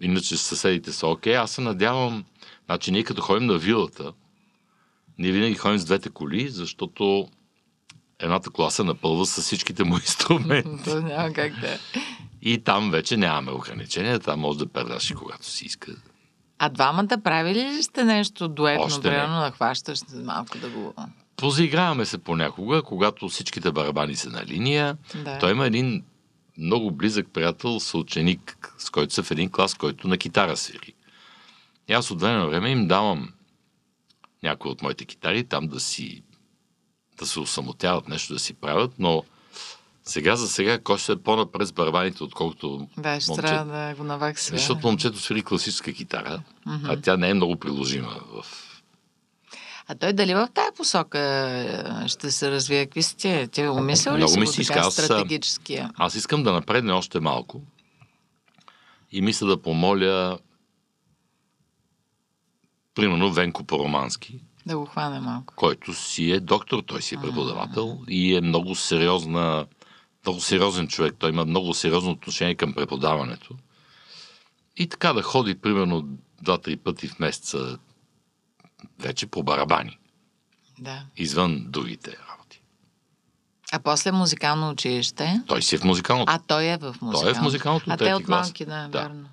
иначе 0.00 0.36
съседите 0.36 0.92
са 0.92 1.06
окей. 1.06 1.36
Аз 1.36 1.50
се 1.50 1.60
надявам, 1.60 2.24
значи 2.66 2.92
ние 2.92 3.04
като 3.04 3.22
ходим 3.22 3.46
на 3.46 3.58
вилата, 3.58 4.12
ние 5.18 5.32
винаги 5.32 5.54
ходим 5.54 5.78
с 5.78 5.84
двете 5.84 6.10
коли, 6.10 6.48
защото 6.48 7.28
едната 8.18 8.50
кола 8.50 8.70
се 8.70 8.84
напълва 8.84 9.26
с 9.26 9.42
всичките 9.42 9.84
му 9.84 9.94
инструменти. 9.96 10.94
Няма 10.94 11.32
как 11.32 11.60
да 11.60 11.74
е. 11.74 11.78
И 12.42 12.58
там 12.58 12.90
вече 12.90 13.16
нямаме 13.16 13.52
ограничения, 13.52 14.18
там 14.18 14.40
може 14.40 14.58
да 14.58 14.66
пердаш 14.66 15.10
и 15.10 15.14
когато 15.14 15.46
си 15.46 15.64
иска. 15.64 15.96
А 16.58 16.68
двамата 16.68 17.20
правили 17.24 17.64
ли 17.64 17.82
сте 17.82 18.04
нещо 18.04 18.48
дуетно, 18.48 18.84
Още 18.84 19.08
не. 19.08 19.14
примерно 19.14 19.40
да 19.40 19.50
хващаш 19.50 20.00
малко 20.14 20.58
да 20.58 20.68
го... 20.68 20.94
Позаиграваме 21.36 22.04
се 22.04 22.18
понякога, 22.18 22.82
когато 22.82 23.28
всичките 23.28 23.72
барабани 23.72 24.16
са 24.16 24.30
на 24.30 24.44
линия. 24.46 24.96
Да. 25.14 25.38
Той 25.38 25.50
има 25.50 25.66
един 25.66 26.04
много 26.58 26.90
близък 26.90 27.26
приятел, 27.32 27.80
съученик, 27.80 28.74
с 28.78 28.90
който 28.90 29.14
са 29.14 29.22
в 29.22 29.30
един 29.30 29.50
клас, 29.50 29.74
който 29.74 30.08
на 30.08 30.18
китара 30.18 30.56
свири. 30.56 30.94
И 31.88 31.92
аз 31.92 32.10
от 32.10 32.20
време 32.20 32.38
на 32.38 32.46
време 32.46 32.70
им 32.70 32.88
давам 32.88 33.32
някои 34.42 34.70
от 34.70 34.82
моите 34.82 35.04
китари 35.04 35.44
там 35.44 35.66
да 35.66 35.80
си 35.80 36.22
да 37.18 37.26
се 37.26 37.40
осамотяват, 37.40 38.08
нещо 38.08 38.32
да 38.32 38.38
си 38.38 38.54
правят, 38.54 38.92
но 38.98 39.24
сега 40.08 40.36
за 40.36 40.48
сега 40.48 40.78
кой 40.78 40.98
ще 40.98 41.12
е 41.12 41.16
по-напред 41.16 41.68
с 41.68 41.72
барабаните, 41.72 42.24
отколкото 42.24 42.88
Да, 42.98 43.20
ще 43.20 43.30
момче- 43.30 43.42
трябва 43.42 43.64
да 43.78 43.94
го 43.94 44.04
наваксва. 44.04 44.56
Защото 44.56 44.86
момчето 44.86 45.18
свири 45.18 45.42
класическа 45.42 45.92
китара, 45.92 46.42
а 46.84 46.96
тя 46.96 47.16
не 47.16 47.30
е 47.30 47.34
много 47.34 47.56
приложима 47.56 48.10
в 48.34 48.44
А 49.88 49.94
той 49.94 50.12
дали 50.12 50.34
в 50.34 50.48
тая 50.54 50.72
посока 50.72 52.04
ще 52.06 52.30
се 52.30 52.50
развие? 52.50 52.86
Какви 52.86 53.02
тия? 53.16 53.48
Ти 53.48 53.62
умислял 53.62 54.16
ли 54.16 54.28
си 54.28 54.38
ми 54.38 54.46
го 54.46 54.52
се 54.52 54.64
така. 54.64 54.80
Аз, 54.80 54.94
стратегическия? 54.94 55.90
Аз 55.96 56.14
искам 56.14 56.42
да 56.42 56.52
напредне 56.52 56.92
още 56.92 57.20
малко 57.20 57.62
и 59.12 59.22
мисля 59.22 59.46
да 59.46 59.62
помоля 59.62 60.38
примерно 62.94 63.32
Венко 63.32 63.64
Поромански, 63.64 64.40
Да 64.66 64.78
го 64.78 64.84
хване 64.84 65.20
малко. 65.20 65.54
който 65.56 65.94
си 65.94 66.30
е 66.30 66.40
доктор, 66.40 66.80
той 66.80 67.02
си 67.02 67.14
е 67.14 67.20
преподавател 67.20 67.98
и 68.08 68.34
е 68.34 68.40
много 68.40 68.74
сериозна, 68.74 69.66
много 70.24 70.40
сериозен 70.40 70.88
човек. 70.88 71.14
Той 71.18 71.30
има 71.30 71.44
много 71.44 71.74
сериозно 71.74 72.10
отношение 72.10 72.54
към 72.54 72.74
преподаването. 72.74 73.54
И 74.76 74.88
така 74.88 75.12
да 75.12 75.22
ходи 75.22 75.54
примерно 75.54 76.08
два-три 76.42 76.76
пъти 76.76 77.08
в 77.08 77.18
месеца 77.18 77.78
вече 78.98 79.26
по 79.26 79.42
барабани, 79.42 79.98
Да. 80.78 81.02
извън 81.16 81.64
другите 81.68 82.10
работи. 82.10 82.60
А 83.72 83.78
после 83.78 84.12
музикално 84.12 84.70
училище? 84.70 85.42
Той 85.46 85.62
си 85.62 85.74
е 85.74 85.78
в 85.78 85.84
музикалното. 85.84 86.32
А 86.32 86.38
той 86.38 86.64
е 86.64 86.76
в 86.76 86.84
музикално. 86.84 87.12
Той 87.14 87.30
е 87.30 87.34
в 87.34 87.40
музикалното 87.40 87.86
А 87.88 87.96
те 87.96 88.14
от 88.14 88.28
малки, 88.28 88.64
да, 88.64 88.88
Да. 88.88 88.98
вярно. 89.00 89.28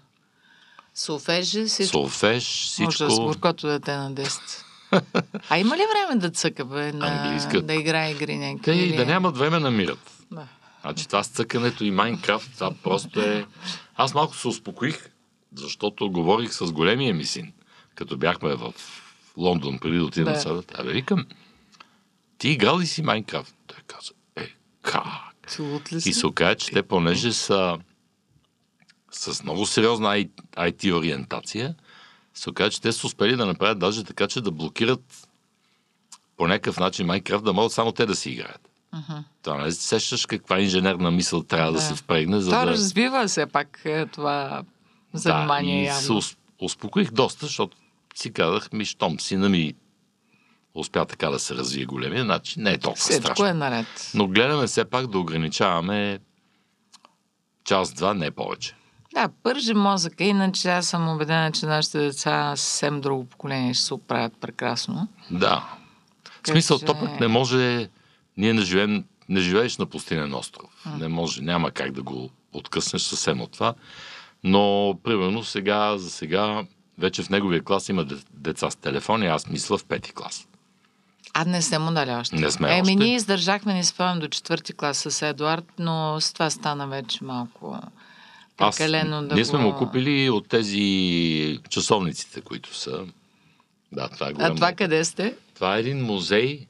Солфежи, 0.96 1.66
всичко. 1.66 1.92
Солфеж, 1.92 2.76
Може 2.80 2.98
да 2.98 3.06
с 3.06 3.08
всичко. 3.08 3.26
горкото 3.26 3.68
дете 3.68 3.96
на 3.96 4.12
10. 4.12 4.40
А 5.50 5.58
има 5.58 5.78
ли 5.78 5.82
време 5.94 6.20
да 6.20 6.30
цъка, 6.30 6.66
бе, 6.66 6.92
на... 6.94 7.08
Английска. 7.08 7.62
да 7.62 7.74
играе 7.74 8.12
игри 8.12 8.38
някакви? 8.38 8.64
Те 8.64 8.72
и 8.72 8.84
или- 8.84 8.98
да 8.98 9.06
нямат 9.06 9.38
време 9.38 9.60
намират. 9.60 10.12
Да. 10.32 10.48
Значи 10.86 11.08
това 11.08 11.24
с 11.24 11.28
цъкането 11.28 11.84
и 11.84 11.92
Майнкрафт, 11.92 12.52
това 12.54 12.72
просто 12.84 13.22
е... 13.22 13.46
Аз 13.96 14.14
малко 14.14 14.36
се 14.36 14.48
успокоих, 14.48 15.10
защото 15.56 16.12
говорих 16.12 16.54
с 16.54 16.72
големия 16.72 17.14
ми 17.14 17.26
син, 17.26 17.54
като 17.96 18.18
бяхме 18.18 18.56
в 18.56 18.74
Лондон 19.38 19.80
преди 19.80 19.98
да 19.98 20.06
отида 20.06 20.26
Да. 20.26 20.32
на 20.32 20.40
съвет. 20.40 20.72
Абе, 20.80 20.92
викам, 20.92 21.26
ти 22.38 22.50
играл 22.50 22.80
ли 22.80 22.88
си 22.88 23.02
Майнкрафт? 23.02 23.56
Той 23.68 23.78
каза, 23.88 24.12
е, 24.36 24.50
как? 24.82 25.04
И 26.10 26.14
се 26.14 26.28
оказа, 26.28 26.56
че 26.56 26.72
те, 26.72 26.84
понеже 26.84 27.34
са 27.34 27.78
с 29.12 29.44
много 29.44 29.66
сериозна 29.66 30.08
IT 30.56 30.98
ориентация, 30.98 31.76
се 32.34 32.50
оказа, 32.50 32.70
че 32.72 32.82
те 32.82 32.92
са 32.92 33.08
успели 33.08 33.36
да 33.36 33.46
направят 33.46 33.80
даже 33.80 34.04
така, 34.04 34.28
че 34.28 34.42
да 34.42 34.52
блокират 34.52 35.28
по 36.38 36.48
някакъв 36.48 36.80
начин 36.80 37.06
Майнкрафт, 37.06 37.46
да 37.46 37.54
могат 37.54 37.72
само 37.72 37.92
те 37.92 38.06
да 38.06 38.16
си 38.16 38.30
играят. 38.30 38.70
Мгм. 38.96 39.18
Това 39.42 39.58
не 39.58 39.72
сещаш 39.72 40.26
каква 40.26 40.60
инженерна 40.60 41.12
мисъл 41.12 41.44
трябва 41.44 41.68
да, 41.68 41.74
Да. 41.74 41.82
се 41.82 41.96
впрегне, 41.96 42.40
за 42.40 42.50
Това 42.50 42.66
да... 42.66 42.72
развива 42.72 43.30
се 43.30 43.46
пак 43.46 43.82
е, 43.86 44.06
това 44.06 44.64
занимание 45.14 45.76
да, 45.76 45.82
и 45.82 45.86
явно. 45.86 46.02
се 46.02 46.12
ус- 46.12 46.38
успокоих 46.62 47.12
доста, 47.12 47.46
защото 47.46 47.78
си 48.16 48.34
казах, 48.34 48.74
ми, 48.74 48.86
щом 48.86 49.20
сина 49.20 49.50
ми 49.50 49.74
успя 50.76 51.06
така 51.06 51.30
да 51.30 51.40
се 51.40 51.56
развие 51.56 51.86
големия, 51.86 52.24
значи 52.24 52.60
не 52.60 52.72
е 52.72 52.78
толкова 52.78 53.00
Всичко 53.00 53.22
страшно. 53.22 53.46
е 53.46 53.54
наред. 53.54 54.12
Но 54.14 54.28
гледаме 54.28 54.68
все 54.68 54.86
пак 54.86 55.08
да 55.08 55.20
ограничаваме 55.20 56.20
час-два, 57.64 58.14
не 58.14 58.32
повече. 58.32 58.76
Да, 59.14 59.30
пържи 59.44 59.74
мозъка, 59.74 60.24
иначе 60.24 60.70
аз 60.70 60.88
съм 60.88 61.10
убедена, 61.10 61.52
че 61.52 61.66
нашите 61.66 62.00
деца 62.00 62.56
съвсем 62.56 63.02
друго 63.02 63.26
поколение 63.26 63.74
ще 63.74 63.84
се 63.84 63.94
оправят 63.94 64.34
прекрасно. 64.36 65.08
Да. 65.32 65.66
В 66.44 66.48
смисъл, 66.48 66.80
че- 66.80 66.86
то 66.86 67.00
пък 67.00 67.20
не 67.20 67.28
може... 67.28 67.90
Ние 68.38 68.54
не 68.54 68.62
живеем, 68.62 69.04
не 69.30 69.40
живееш 69.40 69.78
на 69.78 69.86
пустинен 69.86 70.34
остров. 70.34 70.70
Не 70.98 71.08
може, 71.08 71.42
няма 71.42 71.72
как 71.72 71.92
да 71.92 72.04
го 72.04 72.30
откъснеш 72.54 73.02
съвсем 73.02 73.42
от 73.42 73.52
това. 73.52 73.74
Но, 74.44 74.96
примерно, 75.04 75.44
сега, 75.44 75.98
за 75.98 76.10
сега, 76.10 76.64
вече 76.98 77.24
в 77.24 77.30
неговия 77.30 77.62
клас 77.62 77.90
има 77.90 78.06
де- 78.06 78.16
деца 78.32 78.70
с 78.70 78.76
телефони, 78.76 79.28
аз 79.28 79.48
мисля 79.48 79.78
в 79.78 79.86
пети 79.86 80.14
клас. 80.14 80.48
А 81.34 81.46
не 81.46 81.62
сте 81.62 81.80
му 81.80 81.92
дали 81.92 82.12
още. 82.12 82.36
Не 82.36 82.52
сме 82.52 82.70
Еми, 82.70 82.82
още. 82.82 82.96
ние 82.96 83.16
издържахме, 83.16 83.74
не 83.74 83.84
спомням, 83.84 84.20
до 84.20 84.28
четвърти 84.28 84.74
клас 84.74 84.98
с 85.00 85.22
Едуард, 85.22 85.66
но 85.80 86.18
с 86.22 86.34
това 86.34 86.50
стана 86.50 86.88
вече 86.88 87.24
малко 87.24 87.80
Аз, 88.58 88.78
прекалено 88.78 89.24
да 89.24 89.36
ние 89.36 89.46
сме 89.46 89.60
му 89.60 89.76
купили 89.76 90.30
от 90.30 90.48
тези 90.48 90.86
часовниците, 91.70 92.42
които 92.42 92.76
са... 92.76 93.06
Да, 93.92 94.10
това 94.10 94.28
е 94.28 94.30
А 94.30 94.34
голямо. 94.34 94.56
това 94.56 94.74
къде 94.74 95.06
сте? 95.06 95.36
Това 95.56 95.78
е 95.78 95.80
един 95.80 96.02
музей, 96.02 96.68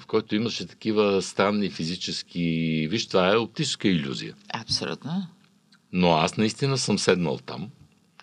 в 0.00 0.06
който 0.06 0.34
имаше 0.34 0.66
такива 0.66 1.22
странни 1.22 1.70
физически... 1.70 2.40
Виж, 2.90 3.06
това 3.06 3.32
е 3.32 3.36
оптическа 3.36 3.88
иллюзия. 3.88 4.34
Абсолютно. 4.54 5.26
Но 5.92 6.12
аз 6.12 6.36
наистина 6.36 6.78
съм 6.78 6.98
седнал 6.98 7.38
там. 7.38 7.70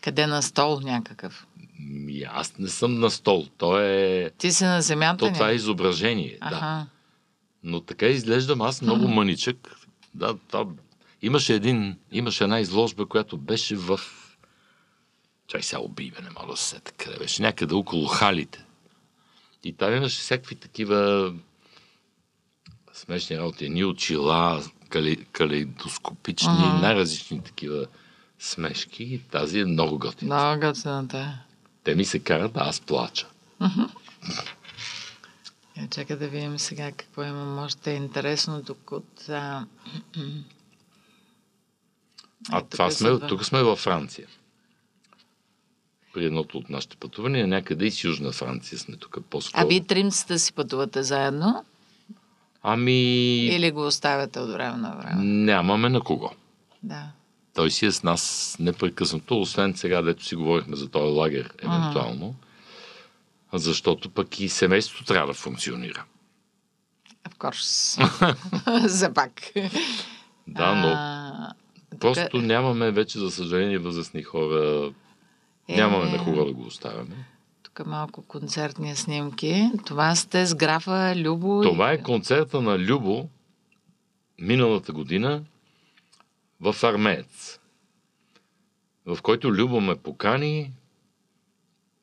Къде 0.01 0.27
на 0.27 0.41
стол 0.41 0.79
някакъв? 0.79 1.47
Ми, 1.79 2.21
аз 2.21 2.57
не 2.57 2.67
съм 2.67 2.99
на 2.99 3.11
стол. 3.11 3.47
То 3.57 3.79
е... 3.79 4.31
Ти 4.37 4.51
си 4.51 4.63
на 4.63 4.81
земята 4.81 5.17
То 5.17 5.27
ли? 5.27 5.33
това 5.33 5.49
е 5.49 5.55
изображение. 5.55 6.37
Да. 6.41 6.55
Аха. 6.55 6.87
Но 7.63 7.81
така 7.81 8.05
изглеждам 8.05 8.61
аз 8.61 8.81
много 8.81 9.07
мъничък. 9.07 9.75
Да, 10.13 10.37
това... 10.37 10.65
Имаше, 11.21 11.53
един, 11.53 11.95
имаше 12.11 12.43
една 12.43 12.59
изложба, 12.59 13.05
която 13.05 13.37
беше 13.37 13.75
в... 13.75 13.99
Чай 15.47 15.63
сега 15.63 15.81
убий 15.81 16.11
ме, 16.11 16.21
не 16.21 16.29
мога 16.39 16.53
да 16.53 16.57
се 16.57 16.79
къде 16.97 17.17
беше. 17.17 17.41
Някъде 17.41 17.73
около 17.73 18.05
халите. 18.05 18.65
И 19.63 19.73
там 19.73 19.95
имаше 19.95 20.19
всякакви 20.19 20.55
такива 20.55 21.33
смешни 22.95 23.37
работи. 23.37 23.65
Едни 23.65 23.85
очила, 23.85 24.63
кали, 24.89 25.25
калейдоскопични, 25.25 26.49
Мгм. 26.49 26.81
най-различни 26.81 27.43
такива 27.43 27.85
смешки. 28.39 29.03
И 29.03 29.19
тази 29.21 29.59
е 29.59 29.65
много 29.65 29.99
готина. 29.99 30.35
Много 30.37 30.67
готината 30.67 31.17
е. 31.17 31.27
Те 31.83 31.95
ми 31.95 32.05
се 32.05 32.19
карат, 32.19 32.51
а 32.55 32.69
аз 32.69 32.79
плача. 32.81 33.27
Е, 35.77 35.87
чакай 35.87 36.15
да 36.15 36.27
видим 36.27 36.59
сега 36.59 36.91
какво 36.91 37.23
имам 37.23 37.59
още 37.59 37.91
интересно 37.91 38.63
тук 38.63 38.91
от... 38.91 39.29
А, 39.29 39.65
А 42.51 42.57
Е, 42.57 42.61
това 42.61 42.91
сме, 42.91 43.19
тук 43.19 43.45
сме 43.45 43.63
във 43.63 43.79
Франция. 43.79 44.27
При 46.13 46.25
едното 46.25 46.57
от 46.57 46.69
нашите 46.69 46.97
пътувания, 46.97 47.47
някъде 47.47 47.85
и 47.85 47.91
с 47.91 48.03
Южна 48.03 48.31
Франция 48.31 48.79
сме 48.79 48.97
тук 48.97 49.17
по-скоро. 49.29 49.61
а 49.61 49.67
вие 49.67 49.83
тримцата 49.83 50.39
си 50.39 50.53
пътувате 50.53 51.03
заедно 51.03 51.65
Ами, 52.67 53.01
или 53.45 53.71
го 53.71 53.85
оставяте 53.85 54.39
от 54.39 54.51
време 54.51 54.77
на 54.77 54.95
време? 54.95 55.23
нямаме 55.23 55.89
на 55.89 56.01
кого. 56.01 56.29
Да. 56.83 57.03
Той 57.53 57.71
си 57.71 57.85
е 57.85 57.91
с 57.91 58.03
нас 58.03 58.55
непрекъснато, 58.59 59.41
освен 59.41 59.73
сега, 59.75 60.01
дето 60.01 60.25
си 60.25 60.35
говорихме 60.35 60.75
за 60.75 60.89
този 60.89 61.13
лагер, 61.13 61.53
евентуално. 61.59 62.35
Защото 63.53 64.09
пък 64.09 64.39
и 64.39 64.49
семейството 64.49 65.03
трябва 65.03 65.27
да 65.27 65.33
функционира. 65.33 66.03
Of 67.29 67.35
course. 67.35 68.87
За 68.87 69.13
пак. 69.13 69.31
Да, 70.47 70.75
но 70.75 70.87
А, 70.87 71.53
тук- 71.91 71.99
просто 71.99 72.37
нямаме 72.37 72.91
вече, 72.91 73.19
за 73.19 73.31
съжаление, 73.31 73.77
възрастни 73.77 74.23
хора. 74.23 74.91
Е, 75.67 75.75
Нямаме 75.75 76.11
на 76.11 76.23
кого 76.23 76.45
да 76.45 76.53
го 76.53 76.63
оставяме. 76.63 77.15
Тук 77.75 77.85
малко 77.85 78.21
концертни 78.21 78.95
снимки. 78.95 79.71
Това 79.85 80.15
сте 80.15 80.45
с 80.45 80.55
графа 80.55 81.13
Любо. 81.15 81.63
и- 81.63 81.65
Това 81.65 81.91
е 81.91 82.01
концерта 82.03 82.61
на 82.61 82.79
Любо 82.79 83.29
миналата 84.39 84.93
година 84.93 85.43
в 86.61 86.75
Армеец, 86.83 87.59
в 89.05 89.17
който 89.21 89.51
Любо 89.51 89.81
ме 89.81 89.95
покани 89.95 90.71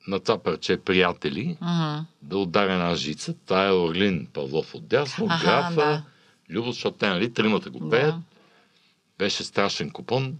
на 0.07 0.19
това 0.19 0.37
парче 0.37 0.77
приятели 0.77 1.57
Мгм. 1.61 2.05
да 2.21 2.37
ударя 2.37 2.73
една 2.73 2.95
жица. 2.95 3.33
Тая 3.35 3.69
е 3.69 3.73
Орлин 3.73 4.27
Павлов 4.33 4.75
от 4.75 4.87
дясно, 4.87 5.25
Аха, 5.29 5.45
графа, 5.45 5.75
да. 5.75 6.03
Любо, 6.49 6.71
защото 6.71 6.97
те, 6.97 7.09
нали, 7.09 7.33
тримата 7.33 7.69
го 7.69 7.89
пеят. 7.89 8.15
Да. 8.15 8.21
Беше 9.17 9.43
страшен 9.43 9.89
купон. 9.91 10.37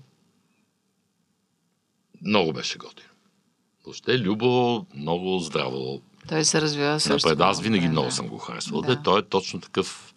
Много 2.21 2.53
беше 2.53 2.77
готин. 2.77 3.05
Въобще, 3.85 4.19
Любо 4.19 4.85
много 4.95 5.39
здраво 5.39 6.01
Той 6.29 6.45
се 6.45 6.61
развива 6.61 6.99
също. 6.99 7.29
напред. 7.29 7.41
Аз 7.41 7.61
винаги 7.61 7.85
да, 7.85 7.91
много 7.91 8.11
съм 8.11 8.27
го 8.27 8.37
харесвал. 8.37 8.81
Да. 8.81 8.95
Да. 8.95 9.01
Той 9.03 9.19
е 9.19 9.23
точно 9.23 9.61
такъв 9.61 10.13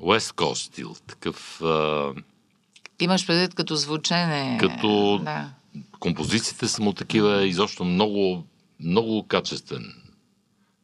West 0.00 0.34
Coast 0.34 0.54
стил, 0.54 0.94
такъв 1.06 1.62
а, 1.62 2.10
Имаш 3.00 3.26
предвид 3.26 3.54
като 3.54 3.76
звучене. 3.76 4.58
Като- 4.60 5.20
Да. 5.24 5.50
композициите 5.98 6.68
са 6.68 6.82
му 6.82 6.92
такива, 6.92 7.46
изобщо 7.46 7.84
много, 7.84 8.44
много 8.80 9.22
качествен. 9.22 9.94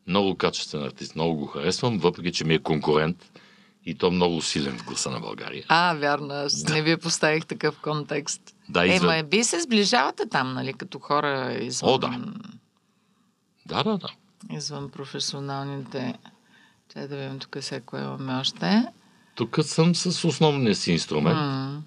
Много 0.07 0.35
качествен 0.35 0.83
артист. 0.83 1.15
Много 1.15 1.35
го 1.35 1.47
харесвам, 1.47 1.99
въпреки 1.99 2.33
че 2.33 2.45
ми 2.45 2.55
е 2.55 2.59
конкурент 2.59 3.41
и 3.89 3.95
то 3.95 4.11
много 4.11 4.43
силен 4.43 4.79
в 4.79 4.85
гласа 4.85 5.11
на 5.11 5.21
България. 5.21 5.65
А, 5.69 5.95
вярно. 5.95 6.35
Аз 6.35 6.65
не 6.65 6.83
ви 6.83 6.97
поставих 6.97 7.47
такъв 7.47 7.79
контекст. 7.79 8.41
Да, 8.69 8.85
Е, 8.85 8.89
извън... 8.89 9.17
ма, 9.17 9.23
би 9.23 9.45
се 9.45 9.61
сближавате 9.61 10.29
там, 10.29 10.55
нали, 10.55 10.73
като 10.73 10.99
хора 10.99 11.59
извън, 11.61 11.91
О, 11.91 11.99
да. 11.99 12.21
Да, 13.67 13.83
да, 13.83 13.99
да. 13.99 14.09
извън 14.51 14.91
професионалните... 14.91 16.15
Чай 16.93 17.09
да 17.09 17.17
видим 17.17 17.39
тук 17.39 17.57
сега 17.61 17.81
кое 17.81 18.01
имаме 18.01 18.35
още. 18.35 18.85
Тук 19.35 19.59
съм 19.63 19.95
с 19.95 20.25
основния 20.25 20.75
си 20.75 20.93
инструмент. 20.93 21.37
М. 21.37 21.83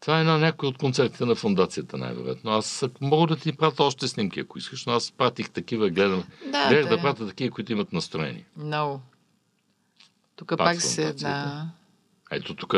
Това 0.00 0.20
е 0.20 0.24
на 0.24 0.38
някой 0.38 0.68
от 0.68 0.78
концертите 0.78 1.24
на 1.24 1.34
фундацията, 1.34 1.96
най-вероятно. 1.96 2.50
Аз 2.50 2.84
мога 3.00 3.26
да 3.26 3.36
ти 3.36 3.52
пратя 3.52 3.82
още 3.84 4.08
снимки, 4.08 4.40
ако 4.40 4.58
искаш, 4.58 4.86
но 4.86 4.92
аз 4.92 5.10
пратих 5.10 5.50
такива, 5.50 5.90
гледам. 5.90 6.24
Да, 6.44 6.68
Гледах 6.68 6.88
те- 6.88 6.96
да 6.96 7.02
пратя 7.02 7.26
такива, 7.26 7.50
които 7.50 7.72
имат 7.72 7.92
настроение. 7.92 8.44
Много. 8.56 9.00
Тук 10.40 10.48
Пак 10.48 10.58
пак 10.58 10.82
се... 10.82 11.12
Да. 11.12 11.66
Ето 12.30 12.54
тук, 12.54 12.74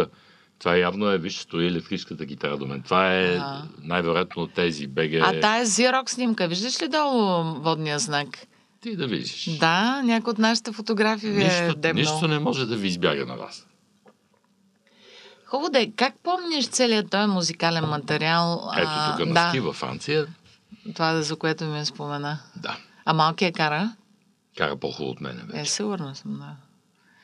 това 0.59 0.77
явно 0.77 1.11
е, 1.11 1.19
виж, 1.19 1.39
стои 1.39 1.67
електрическата 1.67 2.25
гитара 2.25 2.57
до 2.57 2.67
мен. 2.67 2.83
Това 2.83 3.15
е 3.15 3.35
Ага. 3.35 3.63
най-вероятно 3.79 4.47
тези 4.47 4.87
БГ. 4.87 5.13
А 5.23 5.41
тая 5.41 5.67
Зирок 5.67 6.11
снимка, 6.11 6.49
виждаш 6.49 6.83
ли 6.83 6.89
долу 6.89 7.43
водния 7.55 7.99
знак? 7.99 8.29
Ти 8.81 8.97
да 8.97 9.07
видиш. 9.07 9.57
Да, 9.61 10.03
някой 10.03 10.31
от 10.31 10.39
нашите 10.39 10.73
фотографии 10.73 11.31
ви 11.31 11.45
е 11.45 11.73
дебнал. 11.77 11.93
нищо 12.15 12.29
не 12.29 12.39
може 12.39 12.67
да 12.67 12.77
ви 12.77 12.89
избяга 12.89 13.27
на 13.27 13.37
вас. 13.37 13.67
Хубаво 15.47 15.71
да 15.71 15.81
е. 15.81 15.91
Как 15.91 16.15
помниш 16.23 16.67
целият 16.69 17.11
този 17.11 17.27
музикален 17.27 17.85
материал? 17.85 18.71
Ето 18.77 18.89
А, 18.91 19.17
тук 19.17 19.27
на 19.27 19.35
да, 19.35 19.49
ски 19.49 19.61
във 19.61 19.77
Франция. 19.77 20.27
това 20.95 21.23
за 21.23 21.37
което 21.37 21.65
ми 21.65 21.87
спомена. 21.87 22.39
Да. 22.57 22.77
А 23.05 23.13
малкият 23.13 23.57
кара? 23.57 23.97
Кара 24.59 24.77
по-хубаво 24.77 25.11
от 25.11 25.21
мене 25.21 25.41
Е, 25.41 25.57
вече. 25.59 25.71
сигурно 25.71 26.15
съм, 26.15 26.39
да. 26.39 26.57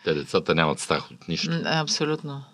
Те 0.08 0.14
децата 0.14 0.54
нямат 0.54 0.80
страх 0.80 1.10
от 1.10 1.28
нищо. 1.28 1.50
Абсолютно. 1.64 2.44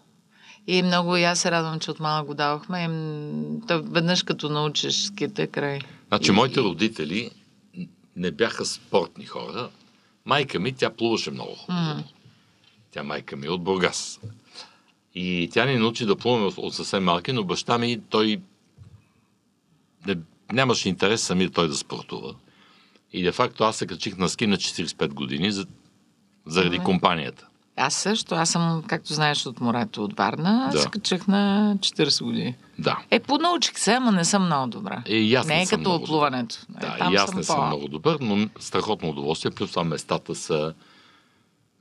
И 0.67 0.83
много 0.83 1.17
и 1.17 1.23
аз 1.23 1.39
се 1.41 1.51
радвам, 1.51 1.81
че 1.81 1.91
от 1.91 2.01
малък 2.01 2.27
го 2.27 2.35
давахме. 2.35 2.83
И, 2.83 2.89
м, 2.89 3.61
то 3.69 3.83
веднъж 3.83 4.23
като 4.23 4.49
научиш 4.49 5.05
ските, 5.05 5.47
край. 5.47 5.81
Значи, 6.09 6.31
И- 6.31 6.35
моите 6.35 6.61
родители 6.61 7.31
не 8.17 8.31
бяха 8.31 8.65
спортни 8.65 9.25
хора. 9.25 9.71
Майка 10.25 10.61
ми, 10.61 10.73
тя 10.73 10.91
плуваше 10.91 11.31
много 11.31 11.55
хубаво. 11.55 12.05
Тя 12.91 13.03
майка 13.03 13.37
ми 13.37 13.47
е 13.47 13.51
от 13.51 13.63
Бургас. 13.63 14.21
И 15.15 15.51
тя 15.53 15.65
ни 15.65 15.77
научи 15.77 16.07
да 16.07 16.17
плуваме 16.17 16.47
от, 16.47 16.59
от 16.59 16.75
съвсем 16.75 17.05
малки, 17.05 17.33
но 17.33 17.45
баща 17.45 17.79
ми, 17.79 18.01
той 18.11 18.41
не, 20.07 20.17
нямаше 20.53 20.89
интерес 20.89 21.23
самия 21.23 21.51
той 21.51 21.69
да 21.69 21.75
спортува. 21.77 22.35
И 23.13 23.23
де 23.23 23.33
факто 23.33 23.65
аз 23.65 23.77
се 23.77 23.87
качих 23.87 24.17
на 24.17 24.29
ски 24.29 24.47
на 24.47 24.57
45 24.57 25.09
години 25.09 25.53
заради 26.47 26.71
Добре. 26.71 26.85
компанията. 26.85 27.47
Аз 27.77 27.95
също. 27.95 28.35
Аз 28.35 28.51
съм, 28.51 28.83
както 28.87 29.13
знаеш, 29.13 29.47
от 29.47 29.61
морето 29.61 30.05
от 30.05 30.13
Варна. 30.15 30.65
Аз 30.69 30.75
Да. 30.75 30.81
се 30.81 30.89
качих 30.89 31.27
на 31.27 31.75
40 31.79 32.25
години. 32.25 32.57
Да. 32.79 32.99
Е, 33.11 33.21
понаучих 33.21 33.79
се, 33.79 33.93
ама 33.93 34.13
не 34.13 34.25
съм 34.25 34.45
много 34.45 34.67
добра. 34.69 35.03
Е, 35.07 35.15
и 35.15 35.35
аз 35.35 35.47
не 35.47 35.63
е 35.63 35.67
съм 35.67 35.79
като 35.79 35.91
много 35.91 36.05
плуването. 36.05 36.57
добър. 36.69 36.79
Е, 36.79 36.87
Да, 36.87 36.97
там 36.99 37.13
и 37.13 37.17
аз 37.17 37.35
не 37.35 37.43
съм 37.45 37.57
по- 37.57 37.67
много 37.67 37.89
добър, 37.89 38.19
но 38.21 38.49
страхотно 38.61 39.09
удоволствие. 39.09 39.51
Плюс 39.51 39.71
това 39.71 39.85
местата 39.85 40.35
са 40.35 40.75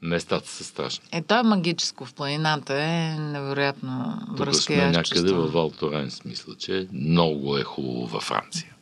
местата 0.02 0.50
са 0.50 0.64
страшни. 0.64 1.06
Е, 1.12 1.22
то 1.22 1.40
е 1.40 1.44
магическо 1.44 2.06
в 2.06 2.14
планината. 2.14 2.74
Е 2.76 3.16
невероятно 3.16 4.18
Тук 4.28 4.38
връзка 4.38 4.64
сме 4.64 4.76
и 4.76 4.80
аз 4.80 4.86
някъде 4.88 5.16
чувствам. 5.16 5.38
във 5.38 5.54
Валторенс, 5.54 6.26
мисля, 6.26 6.56
че 6.56 6.88
много 6.94 7.58
е 7.58 7.64
хубаво 7.64 8.06
във 8.08 8.24
Франция. 8.24 8.73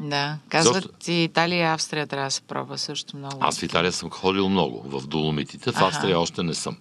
Да. 0.00 0.38
Казват 0.48 0.74
Защо? 0.74 1.12
и 1.12 1.24
Италия 1.24 1.58
и 1.58 1.74
Австрия 1.74 2.06
трябва 2.06 2.26
да 2.26 2.30
се 2.30 2.40
пробва 2.42 2.78
също 2.78 3.16
много. 3.16 3.36
Аз 3.40 3.58
в 3.58 3.62
Италия 3.62 3.92
съм 3.92 4.10
ходил 4.10 4.48
много, 4.48 4.82
в 4.84 5.06
Доломитите, 5.06 5.72
в 5.72 5.76
Аха. 5.76 5.86
Австрия 5.86 6.20
още 6.20 6.42
не 6.42 6.54
съм. 6.54 6.76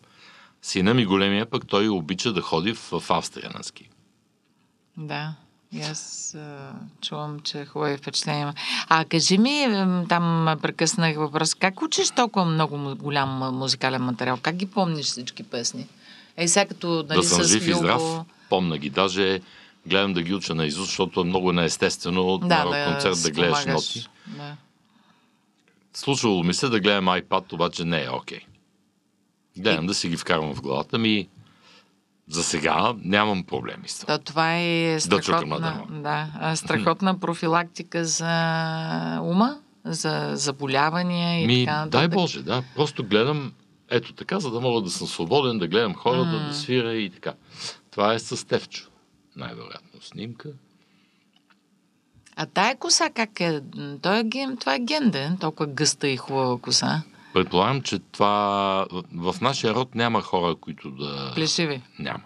Сина 0.62 0.94
ми 0.94 1.06
големия 1.06 1.46
пък 1.46 1.68
той 1.68 1.88
обича 1.90 2.34
да 2.34 2.42
ходи 2.42 2.74
в, 2.74 3.04
Австрия 3.10 3.50
на 3.58 3.64
ски. 3.64 3.90
Да. 4.98 5.34
И 5.72 5.82
аз 5.82 6.36
а, 6.36 6.72
чувам, 7.02 7.40
че 7.40 7.66
хубави 7.66 7.98
впечатления. 7.98 8.54
А 8.90 9.06
кажи 9.06 9.38
ми, 9.38 9.68
там 10.10 10.58
прекъснах 10.62 11.16
въпрос, 11.18 11.54
как 11.54 11.82
учиш 11.82 12.10
толкова 12.12 12.46
много 12.46 12.96
голям 12.96 13.30
музикален 13.56 14.02
материал? 14.02 14.38
Как 14.42 14.56
ги 14.56 14.66
помниш 14.66 15.06
всички 15.06 15.44
песни? 15.44 15.88
Ей, 16.38 16.48
сега 16.48 16.66
като 16.66 17.06
нали, 17.10 17.20
да 17.20 17.24
съм 17.24 17.44
жив 17.44 17.68
и 17.68 17.72
Любо- 17.74 17.78
здрав, 17.78 18.02
помна 18.50 18.78
ги. 18.78 18.90
Даже 18.90 19.42
гледам 19.86 20.14
да 20.14 20.22
ги 20.22 20.34
уча 20.34 20.56
на 20.56 20.66
изуст, 20.66 20.88
защото 20.88 21.22
е 21.22 21.24
много 21.24 21.54
неестествено 21.54 22.22
от 22.22 22.42
Да, 22.48 22.66
на 22.66 22.72
да, 22.72 22.86
концерт 22.86 23.24
да 23.24 23.32
гледаш 23.32 23.64
помагаш. 23.64 23.96
ноти. 23.96 24.08
Да. 24.28 24.56
Случвало 25.94 26.44
ми 26.44 26.54
се 26.54 26.70
да 26.70 26.80
гледам 26.80 27.06
iPad, 27.06 27.54
обаче 27.54 27.86
не 27.86 28.04
е 28.04 28.10
окей. 28.10 28.40
Гледам 29.58 29.86
да 29.86 29.94
си 29.94 30.10
ги 30.10 30.18
вкарвам 30.18 30.56
в 30.56 30.62
главата 30.62 30.98
ми. 30.98 31.28
За 32.28 32.44
сега 32.44 32.94
нямам 33.04 33.44
проблеми 33.44 33.88
с 33.88 34.00
това. 34.00 34.18
Да, 34.18 34.24
това 34.24 34.58
е 34.58 35.00
страхотна, 35.00 35.84
да, 35.90 36.28
а, 36.40 36.56
страхотна 36.56 37.20
профилактика 37.20 38.06
за 38.06 38.26
ума, 39.24 39.58
за 39.86 40.32
заболявания 40.34 41.42
и 41.44 41.48
Ми, 41.48 41.66
така 41.66 41.72
дай 41.72 42.02
нататък. 42.02 42.12
Боже, 42.12 42.44
да. 42.44 42.64
Просто 42.76 43.04
гледам 43.04 43.54
ето 43.90 44.14
така, 44.14 44.40
за 44.40 44.52
да 44.52 44.62
мога 44.62 44.82
да 44.82 44.90
съм 44.90 45.08
свободен, 45.08 45.60
да 45.60 45.68
гледам 45.68 45.96
хората, 45.96 46.46
да 46.48 46.54
свира 46.54 46.94
и 46.94 47.10
така. 47.10 47.34
Това 47.92 48.14
е 48.14 48.20
с 48.20 48.38
Стевчо. 48.38 48.90
Най-вероятно 49.36 50.02
снимка. 50.02 50.50
А 52.36 52.46
тая 52.46 52.78
коса 52.78 53.10
как 53.10 53.40
е? 53.40 53.62
Той 54.02 54.20
е 54.20 54.24
ген, 54.24 54.58
това 54.58 54.76
е 54.76 54.80
генден, 54.80 55.38
толкова 55.38 55.68
гъста 55.68 56.08
и 56.08 56.18
хубава 56.18 56.60
коса. 56.62 57.04
Предполагам, 57.34 57.82
че 57.82 58.00
това... 58.00 58.88
В 58.92 59.34
в 59.34 59.42
нашия 59.42 59.74
род 59.74 59.96
няма 59.96 60.22
хора, 60.22 60.56
които 60.56 60.92
да... 60.92 61.32
Плешиви. 61.36 61.82
Няма. 62.00 62.24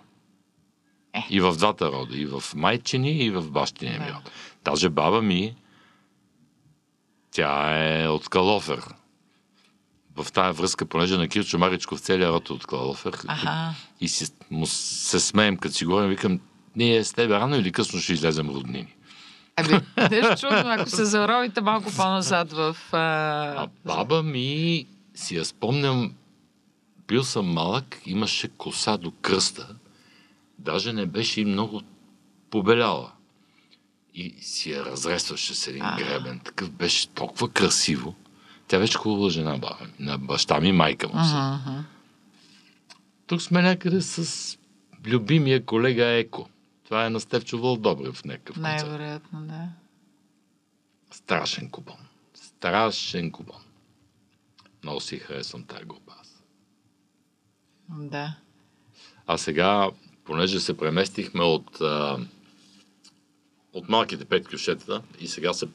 Е. 1.13 1.25
И 1.29 1.41
в 1.41 1.53
двата 1.57 1.91
рода. 1.91 2.17
И 2.17 2.25
в 2.25 2.43
майчини, 2.55 3.17
и 3.17 3.29
в 3.31 3.51
бащиния 3.51 3.99
ми 3.99 4.11
род. 4.11 4.31
Даже 4.65 4.89
баба 4.89 5.21
ми, 5.21 5.55
тя 7.31 7.79
е 7.85 8.07
от 8.07 8.29
Калофер. 8.29 8.83
В 10.15 10.31
тая 10.31 10.53
връзка, 10.53 10.85
понеже 10.85 11.17
на 11.17 11.27
Кирчо 11.27 11.57
Маричков 11.57 11.99
целият 11.99 12.33
род 12.33 12.49
е 12.49 12.53
от 12.53 12.65
Калофер. 12.65 13.19
Аха. 13.27 13.73
И 14.01 14.07
си, 14.07 14.31
му 14.51 14.65
се 14.67 15.19
смеем, 15.19 15.57
като 15.57 15.75
си 15.75 15.85
говорим, 15.85 16.09
викам, 16.09 16.39
ние 16.75 17.03
с 17.03 17.13
тебе 17.13 17.33
рано 17.33 17.55
или 17.55 17.71
късно 17.71 17.99
ще 17.99 18.13
излезем 18.13 18.49
роднини. 18.49 18.95
Ами, 19.55 19.79
нещо 20.11 20.35
чудно, 20.39 20.63
ако 20.65 20.89
се 20.89 21.05
заровите 21.05 21.61
малко 21.61 21.91
по-назад 21.95 22.51
в... 22.51 22.77
А... 22.91 22.97
А 23.63 23.67
баба 23.85 24.23
ми, 24.23 24.85
си 25.15 25.35
я 25.35 25.45
спомням, 25.45 26.13
бил 27.07 27.23
съм 27.23 27.45
малък, 27.45 28.01
имаше 28.05 28.47
коса 28.47 28.97
до 28.97 29.11
кръста. 29.11 29.67
Даже 30.59 30.93
не 30.93 31.05
беше 31.05 31.41
и 31.41 31.45
много 31.45 31.81
побеляла. 32.49 33.11
И 34.15 34.35
си 34.41 34.71
я 34.71 34.85
разрестваше 34.85 35.55
с 35.55 35.67
един 35.67 35.85
гребен. 35.97 36.39
Такъв 36.39 36.71
беше 36.71 37.07
толкова 37.07 37.49
красиво. 37.49 38.15
Тя 38.67 38.79
беше 38.79 38.97
хубава 38.97 39.29
жена, 39.29 39.51
баба 39.51 39.77
ми. 39.81 40.05
На 40.05 40.17
баща 40.17 40.59
ми, 40.59 40.71
майка 40.71 41.07
му. 41.07 41.13
мгм. 41.13 41.79
Тук 43.27 43.41
сме 43.41 43.61
някъде 43.61 44.01
с 44.01 44.57
любимия 45.05 45.65
колега 45.65 46.05
Еко. 46.05 46.49
Това 46.93 47.05
е 47.05 47.09
на 47.09 47.19
Стевчо 47.19 47.57
Вълдобрев 47.57 48.15
в 48.15 48.25
някакъв 48.25 48.55
концерт. 48.55 48.61
Най-вероятно, 48.81 49.41
да. 49.41 49.67
Страшен 51.11 51.69
купон. 51.69 51.95
Страшен 52.33 53.31
купон. 53.31 53.61
Много 54.83 54.99
си 54.99 55.17
харесвам 55.17 55.63
тази 55.63 55.85
група 55.85 56.13
аз. 56.21 56.43
Да. 57.89 58.35
А 59.27 59.37
сега, 59.37 59.89
понеже 60.23 60.59
се 60.59 60.77
преместихме 60.77 61.43
от, 61.43 61.81
а, 61.81 62.17
от 63.73 63.89
малките 63.89 64.25
пет 64.25 64.47
кюшета 64.47 65.01
и 65.19 65.27
сега 65.27 65.53
се, 65.53 65.65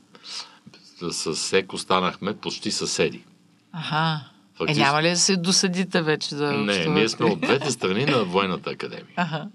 с 1.11 1.53
Еко 1.53 1.79
станахме 1.79 2.37
почти 2.37 2.71
съседи. 2.71 3.25
Аха. 3.73 4.21
Е, 4.25 4.57
Фактически- 4.57 4.85
няма 4.85 5.03
ли 5.03 5.11
да 5.11 5.17
се 5.17 5.37
досъдите 5.37 6.03
вече 6.03 6.35
да 6.35 6.53
Не, 6.53 6.59
общувате? 6.63 6.91
ние 6.91 7.09
сме 7.09 7.27
от 7.27 7.41
двете 7.41 7.71
страни 7.71 8.05
на 8.05 8.25
Военната 8.25 8.71
академия. 8.71 9.15
Аха. 9.17 9.49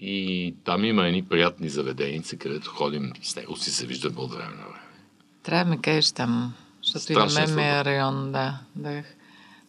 И 0.00 0.54
там 0.64 0.84
има 0.84 1.06
едни 1.06 1.22
приятни 1.22 1.68
заведеници, 1.68 2.38
където 2.38 2.70
ходим 2.70 3.12
с 3.22 3.36
него, 3.36 3.56
си 3.56 3.70
се 3.70 3.86
виждаме 3.86 4.16
от 4.16 4.30
време 4.30 4.50
на 4.50 4.62
време. 4.62 4.88
Трябва 5.42 5.64
да 5.64 5.70
ми 5.70 5.80
кажеш 5.82 6.12
там, 6.12 6.54
защото 6.82 7.12
и 7.12 7.16
на 7.16 7.30
Страшен 7.30 7.54
мен 7.54 7.64
ми 7.64 7.70
е 7.70 7.84
район, 7.84 8.32
да. 8.32 8.58
да. 8.76 9.02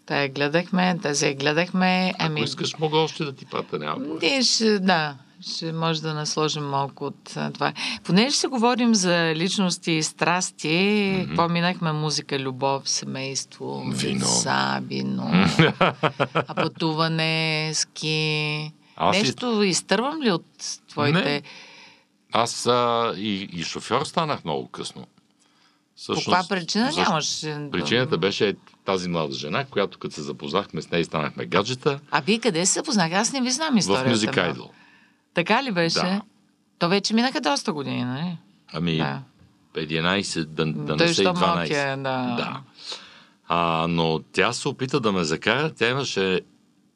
Та 0.05 0.21
я 0.21 0.30
гледахме, 0.30 0.97
тази 1.01 1.34
гледахме. 1.34 2.13
Ако 2.19 2.25
Ами, 2.25 2.41
искаш, 2.41 2.77
мога 2.80 2.97
още 2.97 3.23
да 3.23 3.34
ти 3.34 3.45
пратя, 3.45 3.80
няма 3.80 4.05
ние 4.21 4.41
ще, 4.41 4.80
да, 4.80 5.15
ще 5.41 5.73
може 5.73 6.01
да 6.01 6.13
насложим 6.13 6.63
малко 6.63 7.05
от 7.05 7.23
това. 7.53 7.73
Понеже 8.03 8.36
ще 8.36 8.47
говорим 8.47 8.95
за 8.95 9.34
личности 9.36 9.91
и 9.91 10.03
страсти, 10.03 10.67
mm-hmm. 10.67 11.27
какво 11.27 11.49
минахме? 11.49 11.91
Музика, 11.91 12.39
любов, 12.39 12.89
семейство, 12.89 13.84
Вино. 13.91 14.19
деца, 14.19 14.80
вино, 14.84 15.32
а 16.34 16.55
пътуване, 16.55 17.71
ски. 17.73 18.71
Аз 19.00 19.18
и- 19.18 19.22
Нещо 19.22 19.64
изтървам 19.64 20.22
ли 20.22 20.32
от 20.32 20.45
твоите... 20.89 21.24
Не. 21.24 21.41
Аз 22.32 22.66
а, 22.68 23.14
и, 23.18 23.50
и 23.54 23.64
шофьор 23.64 24.04
станах 24.04 24.45
много 24.45 24.68
късно. 24.68 25.08
По 26.08 26.14
каква 26.14 26.43
причина 26.50 26.86
защо- 26.86 27.02
нямаш? 27.02 27.41
Причината 27.72 28.18
беше 28.18 28.56
тази 28.86 29.10
млада 29.10 29.34
жена, 29.34 29.66
която 29.66 30.00
като 30.00 30.16
се 30.16 30.22
запознахме 30.22 30.82
с 30.82 30.91
нея 30.91 31.02
и 31.02 31.06
станахме 31.06 31.45
гаджета 31.45 32.00
А 32.12 32.22
вие 32.22 32.39
къде 32.39 32.66
се 32.66 32.74
запознах? 32.74 33.12
Аз 33.14 33.34
не 33.34 33.41
ви 33.41 33.52
знам 33.52 33.74
в 33.74 33.78
историята. 33.78 34.10
Music 34.10 34.54
много. 34.54 34.60
Idol. 34.60 34.72
Така 35.34 35.64
ли 35.64 35.72
беше? 35.72 36.00
Да. 36.00 36.22
То 36.80 36.89
вече 36.89 37.14
минаха 37.14 37.41
доста 37.41 37.74
години, 37.74 38.04
нали? 38.04 38.38
Ами, 38.74 38.97
Да. 38.97 39.22
11, 39.76 40.45
да, 40.45 40.66
да 40.66 40.97
Той 40.97 41.08
не 41.08 41.14
са 41.14 41.22
и 41.22 41.26
що 41.26 41.34
12. 41.34 41.39
малки 41.47 41.74
е, 41.74 41.86
да. 41.88 42.36
Да. 42.38 42.62
А, 43.47 43.86
но 43.89 44.20
тя 44.32 44.54
се 44.54 44.68
опита 44.68 45.00
да 45.00 45.12
ме 45.12 45.24
закара. 45.24 45.74
Тя 45.74 45.89
имаше 45.89 46.41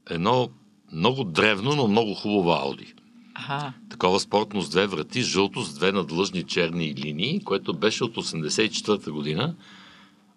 едно 0.10 0.50
много 0.94 1.24
древно, 1.24 1.76
но 1.76 1.88
много 1.88 2.14
хубаво 2.14 2.52
Ауди. 2.52 2.94
Аха. 3.36 3.74
Такова 3.90 4.20
спортно 4.20 4.62
с 4.62 4.70
две 4.70 4.88
врати, 4.88 5.22
жълто 5.22 5.62
с 5.62 5.74
две 5.74 5.92
надлъжни 5.92 6.44
черни 6.44 6.96
линии, 6.96 7.44
което 7.44 7.74
беше 7.74 8.04
от 8.04 8.16
84-та 8.16 9.12
година. 9.12 9.56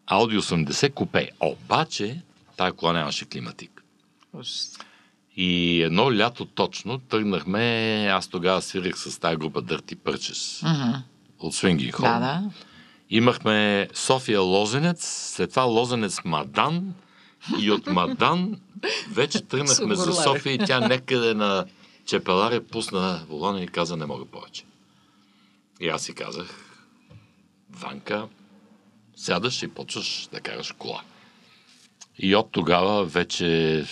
Ауди 0.06 0.38
80 0.38 0.92
купе. 0.94 1.30
Обаче, 1.40 2.22
тая 2.56 2.72
кола 2.72 2.92
нямаше 2.92 3.24
климатик. 3.24 3.82
И 5.36 5.82
едно 5.82 6.12
лято 6.12 6.44
точно 6.44 6.98
тръгнахме, 6.98 8.06
аз 8.12 8.28
тогава 8.28 8.62
свирих 8.62 8.98
с 8.98 9.18
тази 9.20 9.36
група 9.36 9.62
Дърти 9.62 9.96
Пърчес 9.96 10.62
Мгм. 10.62 10.90
от 11.38 11.54
Swinging 11.54 11.92
Hall. 11.92 12.00
Да, 12.02 12.18
да. 12.18 12.42
Имахме 13.10 13.88
София 13.94 14.40
Лозенец, 14.40 15.06
след 15.34 15.50
това 15.50 15.62
Лозенец 15.62 16.24
Мадан 16.24 16.94
и 17.60 17.70
от 17.70 17.86
Мадан 17.86 18.60
вече 19.10 19.40
тръгнахме 19.40 19.94
за. 19.94 20.12
София 20.12 20.52
и 20.52 20.58
тя 20.58 20.80
някъде 20.80 21.34
на 21.34 21.66
Чепеларе 22.06 22.64
пусна 22.64 23.20
волона 23.28 23.62
и 23.62 23.66
каза 23.66 23.96
не 23.96 24.06
мога 24.06 24.24
повече. 24.24 24.64
И 25.80 25.88
аз 25.88 26.02
си 26.02 26.14
казах, 26.14 26.46
Ванка, 27.70 28.28
сядаш 29.16 29.62
и 29.62 29.68
почваш 29.68 30.28
да 30.32 30.40
караш 30.40 30.72
кола. 30.72 31.02
И 32.18 32.36
от 32.36 32.52
тогава 32.52 33.04
вече 33.04 33.84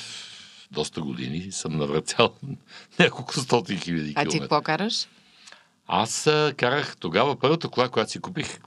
доста 0.71 1.01
години 1.01 1.53
съм 1.53 1.77
навъртял 1.77 2.35
няколко 2.99 3.41
стотин 3.41 3.79
хиляди 3.79 4.13
А 4.17 4.23
ти 4.23 4.29
километра. 4.29 4.39
какво 4.41 4.63
караш? 4.63 5.07
Аз 5.87 6.23
карах 6.57 6.97
тогава 6.97 7.37
първата 7.37 7.69
кола, 7.69 7.89
която 7.89 8.11
си 8.11 8.21
купих, 8.21 8.59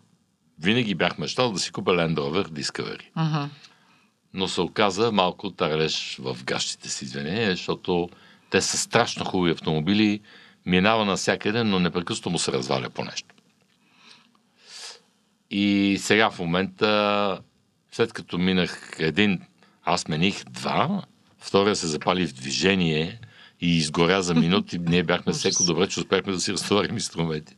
винаги 0.60 0.96
бях 0.96 1.18
мечтал 1.18 1.52
да 1.52 1.60
си 1.60 1.72
купя 1.72 1.92
Land 1.92 2.16
Rover 2.16 2.48
Discovery. 2.48 3.04
Мгм. 3.16 3.50
Но 4.34 4.48
се 4.48 4.62
оказа 4.62 5.12
малко 5.12 5.52
таралеж 5.52 6.18
в 6.20 6.38
гащите 6.44 6.90
си, 6.90 7.06
извинение, 7.06 7.52
защото 7.52 8.10
те 8.50 8.62
са 8.62 8.78
страшно 8.78 9.26
хубави 9.26 9.52
автомобили, 9.52 10.20
минава 10.66 11.06
навсякъде, 11.06 11.64
но 11.64 11.80
непрекъснато 11.80 12.30
му 12.30 12.40
се 12.40 12.52
разваля 12.52 12.90
по 12.90 13.04
нещо. 13.04 13.36
И 15.52 15.98
сега 16.02 16.30
в 16.30 16.40
момента, 16.40 17.40
след 17.92 18.14
като 18.14 18.38
минах 18.38 18.96
един, 19.00 19.42
аз 19.84 20.02
смених 20.02 20.44
два, 20.44 21.02
втория 21.40 21.76
се 21.76 21.88
запали 21.88 22.28
в 22.28 22.34
движение 22.34 23.20
и 23.62 23.78
изгоря 23.78 24.24
за 24.24 24.36
минути. 24.36 24.78
Ние 24.82 25.04
бяхме 25.04 25.34
всеко 25.34 25.64
добре, 25.64 25.88
че 25.88 26.00
успяхме 26.00 26.34
да 26.34 26.40
си 26.40 26.54
разтоварим 26.54 26.96
инструментите. 26.96 27.56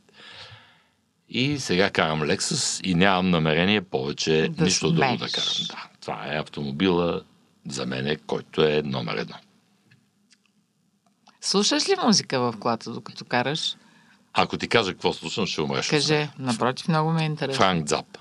И 1.28 1.58
сега 1.58 1.90
карам 1.90 2.20
Lexus 2.20 2.82
и 2.84 2.94
нямам 2.94 3.30
намерение 3.30 3.80
повече 3.80 4.48
Да 4.50 4.64
нищо 4.64 4.92
друго 4.92 5.16
да 5.16 5.28
карам. 5.28 5.54
Да, 5.68 5.89
това 6.10 6.26
е 6.26 6.38
автомобила 6.38 7.22
за 7.68 7.86
мен, 7.86 8.16
който 8.26 8.62
е 8.62 8.82
номер 8.84 9.16
едно. 9.16 9.34
Слушаш 11.40 11.88
ли 11.88 11.94
музика 12.04 12.40
в 12.40 12.54
колата, 12.60 12.92
докато 12.92 13.24
караш? 13.24 13.76
Ако 14.32 14.56
ти 14.56 14.68
кажа 14.68 14.92
какво 14.92 15.12
слушам, 15.12 15.46
ще 15.46 15.60
умреш. 15.62 15.88
Каже, 15.88 16.28
напротив, 16.38 16.88
много 16.88 17.10
ме 17.10 17.22
е 17.22 17.26
интересно. 17.26 17.58
Франк 17.58 17.88
Зап. 17.88 18.18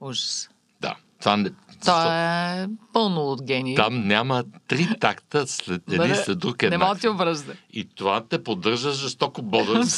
Ужас. 0.00 0.50
Да. 0.80 0.96
Това 1.20 1.36
не... 1.36 1.50
То 1.50 1.54
защо- 1.84 2.10
е 2.12 2.68
пълно 2.92 3.20
от 3.22 3.42
гении. 3.42 3.76
Там 3.76 4.06
няма 4.06 4.44
три 4.68 4.88
такта 5.00 5.46
след 5.46 5.82
един 5.88 5.98
Бъде- 5.98 6.14
след 6.14 6.38
друг 6.38 6.62
Не 6.62 6.68
мога 6.68 6.74
еднакви. 6.74 7.00
ти 7.00 7.08
обръзда. 7.08 7.52
И 7.72 7.84
това 7.84 8.24
те 8.24 8.44
поддържа 8.44 8.92
жестоко 8.92 9.42
бодър. 9.42 9.80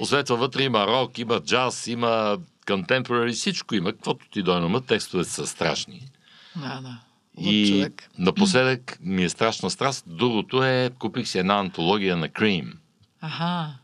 Освен 0.00 0.24
това 0.24 0.36
вътре 0.36 0.62
има 0.62 0.86
рок, 0.86 1.18
има 1.18 1.40
джаз, 1.40 1.86
има 1.86 2.38
contemporary, 2.66 3.32
всичко 3.32 3.74
има. 3.74 3.92
Каквото 3.92 4.26
ти 4.30 4.42
дойде 4.42 4.80
текстовете 4.86 5.30
са 5.30 5.46
страшни. 5.46 6.08
Да, 6.56 6.80
да. 6.80 6.98
И 7.38 7.68
човек. 7.68 8.10
напоследък 8.18 8.98
ми 9.00 9.24
е 9.24 9.28
страшна 9.28 9.70
страст. 9.70 10.04
Другото 10.06 10.64
е, 10.64 10.90
купих 10.98 11.28
си 11.28 11.38
една 11.38 11.58
антология 11.58 12.16
на 12.16 12.28
Cream. 12.28 12.72
Аха. 13.20 13.74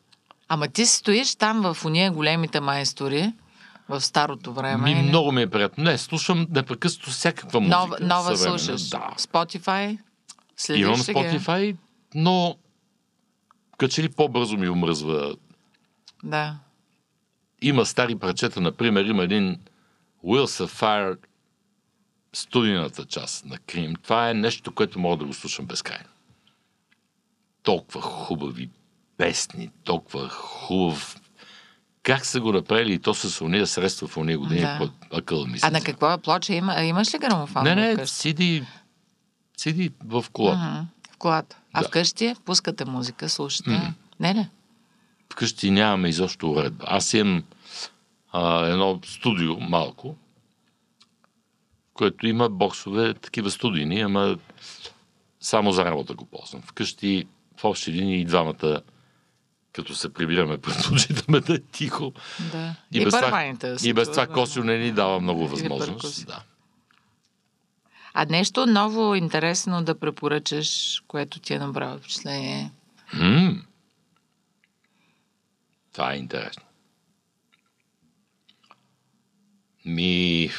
Ама 0.48 0.68
ти 0.68 0.86
стоиш 0.86 1.34
там 1.34 1.60
в 1.60 1.84
уния 1.84 2.12
големите 2.12 2.60
майстори, 2.60 3.32
в 3.88 4.00
старото 4.00 4.52
време. 4.52 4.84
Ми, 4.84 5.00
или? 5.00 5.08
много 5.08 5.32
ми 5.32 5.42
е 5.42 5.46
приятно. 5.46 5.84
Не, 5.84 5.98
слушам 5.98 6.46
непрекъснато 6.50 7.10
всякаква 7.10 7.60
музика. 7.60 7.78
Нова, 7.78 7.96
нова 8.00 8.36
слушаш? 8.36 8.88
Да. 8.88 9.10
Spotify? 9.18 9.98
Следиш 10.56 10.82
Имам 10.82 10.96
ги? 10.96 11.02
Spotify, 11.02 11.76
но 12.14 12.56
като 13.78 13.94
че 13.94 14.02
ли 14.02 14.08
по-бързо 14.08 14.56
ми 14.56 14.68
омръзва. 14.68 15.36
Да. 16.24 16.56
Има 17.62 17.86
стари 17.86 18.16
парчета, 18.18 18.60
например, 18.60 19.04
има 19.04 19.22
един 19.22 19.58
Will 20.24 20.44
Sapphire 20.64 21.18
студийната 22.32 23.04
част 23.04 23.44
на 23.44 23.58
Крим. 23.58 23.94
Това 24.02 24.30
е 24.30 24.34
нещо, 24.34 24.74
което 24.74 24.98
мога 24.98 25.16
да 25.16 25.24
го 25.24 25.34
слушам 25.34 25.66
безкрайно. 25.66 26.08
Толкова 27.62 28.00
хубави 28.00 28.70
песни, 29.16 29.70
толкова 29.84 30.28
хубав... 30.28 31.20
Как 32.02 32.26
са 32.26 32.40
го 32.40 32.52
направили 32.52 32.92
и 32.92 32.98
то 32.98 33.14
с 33.14 33.40
уния 33.40 33.66
средства 33.66 34.08
в 34.08 34.16
уния 34.16 34.38
години, 34.38 34.60
Да. 34.60 34.78
да. 34.78 35.16
акъл 35.18 35.46
ми 35.46 35.58
А 35.62 35.70
на 35.70 35.80
какво 35.80 36.12
е 36.12 36.18
плоча? 36.18 36.54
Има, 36.54 36.82
имаш 36.82 37.14
ли 37.14 37.18
грамофон? 37.18 37.64
Не, 37.64 37.74
не, 37.74 38.06
сиди, 38.06 38.66
сиди 39.56 39.90
в 40.04 40.24
колата. 40.32 40.58
Мгм. 40.58 40.86
В 41.12 41.16
колата. 41.16 41.56
А 41.72 41.82
Да. 41.82 41.88
вкъщи 41.88 42.34
пускате 42.44 42.84
музика, 42.84 43.28
слушате. 43.28 43.70
Мгм. 43.70 43.86
Не, 44.20 44.34
не. 44.34 44.50
Вкъщи 45.32 45.70
нямаме 45.70 46.08
изобщо 46.08 46.50
уредба. 46.50 46.84
Аз 46.88 47.14
имам 47.14 47.44
а, 48.32 48.66
едно 48.66 49.00
студио 49.04 49.60
малко, 49.60 50.16
което 51.94 52.26
има 52.26 52.48
боксове, 52.48 53.14
такива 53.14 53.50
студийни, 53.50 54.00
ама 54.00 54.38
само 55.40 55.72
за 55.72 55.84
работа 55.84 56.14
го 56.14 56.24
ползвам. 56.24 56.62
Вкъщи 56.62 57.24
в 57.56 57.64
общи 57.64 57.92
линии 57.92 58.20
и 58.20 58.24
двамата 58.24 58.80
като 59.72 59.94
се 59.94 60.12
прибираме, 60.12 60.58
предпочитаме 60.58 61.40
да 61.46 61.54
е 61.54 61.58
тихо. 61.58 62.12
Да. 62.52 62.74
И, 62.92 63.04
без 63.04 63.14
това, 63.14 63.54
и 63.84 63.92
без 63.92 64.10
това 64.10 64.26
Косио 64.26 64.64
не 64.64 64.78
ни 64.78 64.92
дава 64.92 65.20
много 65.20 65.48
възможност. 65.48 66.26
Да. 66.26 66.42
А 68.14 68.26
нещо 68.30 68.66
ново, 68.66 69.14
интересно 69.14 69.82
да 69.82 69.98
препоръчаш, 69.98 71.02
което 71.08 71.40
ти 71.40 71.54
е 71.54 71.58
направило 71.58 71.98
впечатление? 71.98 72.70
М. 73.12 73.62
Това 75.98 76.12
е 76.12 76.16
интересно. 76.16 76.62
Ми... 79.84 80.50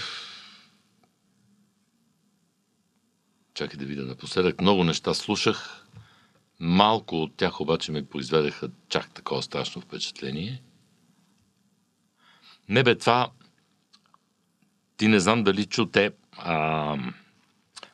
Чакай 3.53 3.79
да 3.79 3.85
видя 3.85 4.01
напоследък. 4.01 4.61
Много 4.61 4.83
неща 4.83 5.13
слушах. 5.13 5.87
Малко 6.59 7.15
от 7.15 7.35
тях 7.35 7.61
обаче 7.61 7.91
ми 7.91 8.05
произведеха 8.05 8.69
чак 8.89 9.13
такова 9.13 9.43
страшно 9.43 9.81
впечатление. 9.81 10.61
Не 12.69 12.83
бе, 12.83 12.95
това... 12.95 13.31
Ти 14.97 15.07
не 15.07 15.19
знам 15.19 15.43
дали 15.43 15.65
чу 15.65 15.85
те... 15.85 16.11
А, 16.37 16.97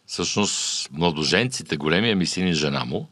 всъщност, 0.06 0.92
младоженците, 0.92 1.78
големия 1.78 2.16
ми 2.16 2.26
син 2.26 2.48
и 2.48 2.54
жена 2.54 2.86
му, 2.86 3.10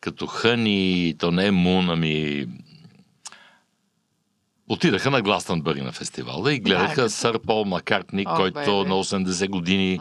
като 0.00 0.26
Хъни, 0.26 1.14
то 1.18 1.30
не 1.30 1.46
е 1.46 1.50
Мун, 1.50 1.90
ами 1.90 2.46
отидаха 4.68 5.10
на 5.10 5.22
Гластънбърг 5.22 5.78
на 5.78 5.92
фестивала 5.92 6.54
и 6.54 6.60
гледаха 6.60 6.94
като- 6.94 7.10
Сър 7.10 7.38
Пол 7.38 7.64
Маккартни, 7.64 8.24
О, 8.28 8.34
който 8.36 8.54
бебе. 8.54 8.88
на 8.88 8.94
80 8.94 9.48
години 9.48 10.00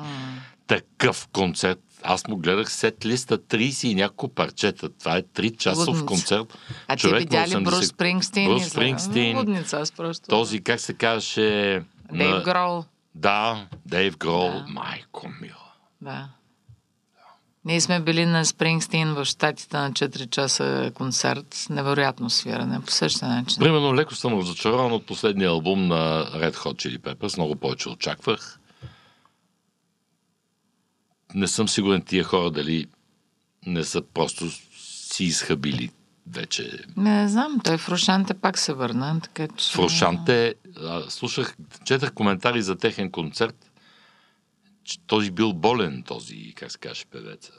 такъв 0.67 1.27
концерт. 1.27 1.79
Аз 2.03 2.27
му 2.27 2.37
гледах 2.37 2.71
сет 2.71 3.05
листа 3.05 3.37
30 3.37 3.83
и 3.83 3.95
няколко 3.95 4.29
парчета. 4.29 4.89
Това 4.89 5.17
е 5.17 5.21
3 5.23 5.51
часов 5.51 5.87
Лудница. 5.87 6.05
концерт. 6.05 6.57
А 6.87 6.95
ти 6.95 7.01
Човек 7.01 7.13
на 7.13 7.19
видя 7.19 7.47
ли 7.49 7.51
80 7.55 7.63
Брус 7.65 7.87
Спрингстин? 7.87 8.49
Брус 8.49 8.65
Спрингстин. 8.65 9.37
Лудница, 9.37 9.77
аз 9.77 9.91
просто... 9.91 10.27
Този, 10.27 10.59
как 10.59 10.79
се 10.79 10.93
казваше... 10.93 11.81
Дейв 12.13 12.29
на- 12.29 12.41
Грол. 12.41 12.83
Да, 13.15 13.67
Дейв 13.85 14.17
Грол. 14.17 14.49
Да. 14.49 14.65
Майко 14.69 15.29
мила. 15.41 15.55
Да. 16.01 16.27
Ние 17.65 17.81
сме 17.81 17.99
били 17.99 18.25
на 18.25 18.45
Спрингстин 18.45 19.13
в 19.13 19.25
Штатите 19.25 19.77
на 19.77 19.91
4 19.91 20.29
часа 20.29 20.91
концерт. 20.93 21.67
Невероятно 21.69 22.29
свиране, 22.29 22.81
по 22.81 22.91
същия 22.91 23.27
начин. 23.27 23.59
Примерно 23.59 23.95
леко 23.95 24.15
съм 24.15 24.39
разочарован 24.39 24.91
от 24.91 25.05
последния 25.05 25.49
албум 25.49 25.87
на 25.87 26.25
Red 26.25 26.55
Hot 26.55 26.73
Chili 26.73 26.99
Peppers. 26.99 27.37
Много 27.37 27.55
повече 27.55 27.89
очаквах. 27.89 28.59
Не 31.33 31.47
съм 31.47 31.69
сигурен 31.69 32.01
тия 32.01 32.23
хора 32.23 32.51
дали 32.51 32.87
не 33.65 33.83
са 33.83 34.01
просто 34.01 34.45
си 34.77 35.23
изхабили 35.23 35.91
вече. 36.27 36.79
Не 36.97 37.27
знам, 37.27 37.59
той 37.63 37.77
в 37.77 37.89
Рушанте 37.89 38.33
пак 38.33 38.57
се 38.57 38.73
върна, 38.73 39.19
така 39.23 39.47
че... 39.57 39.77
В 39.77 39.89
слушах, 41.09 41.55
четах 41.85 42.13
коментари 42.13 42.61
за 42.61 42.75
техен 42.75 43.11
концерт, 43.11 43.70
че 44.91 44.99
този 44.99 45.31
бил 45.31 45.53
болен, 45.53 46.03
този, 46.07 46.53
как 46.55 46.71
се 46.71 46.77
каже, 46.77 47.05
певеца. 47.11 47.51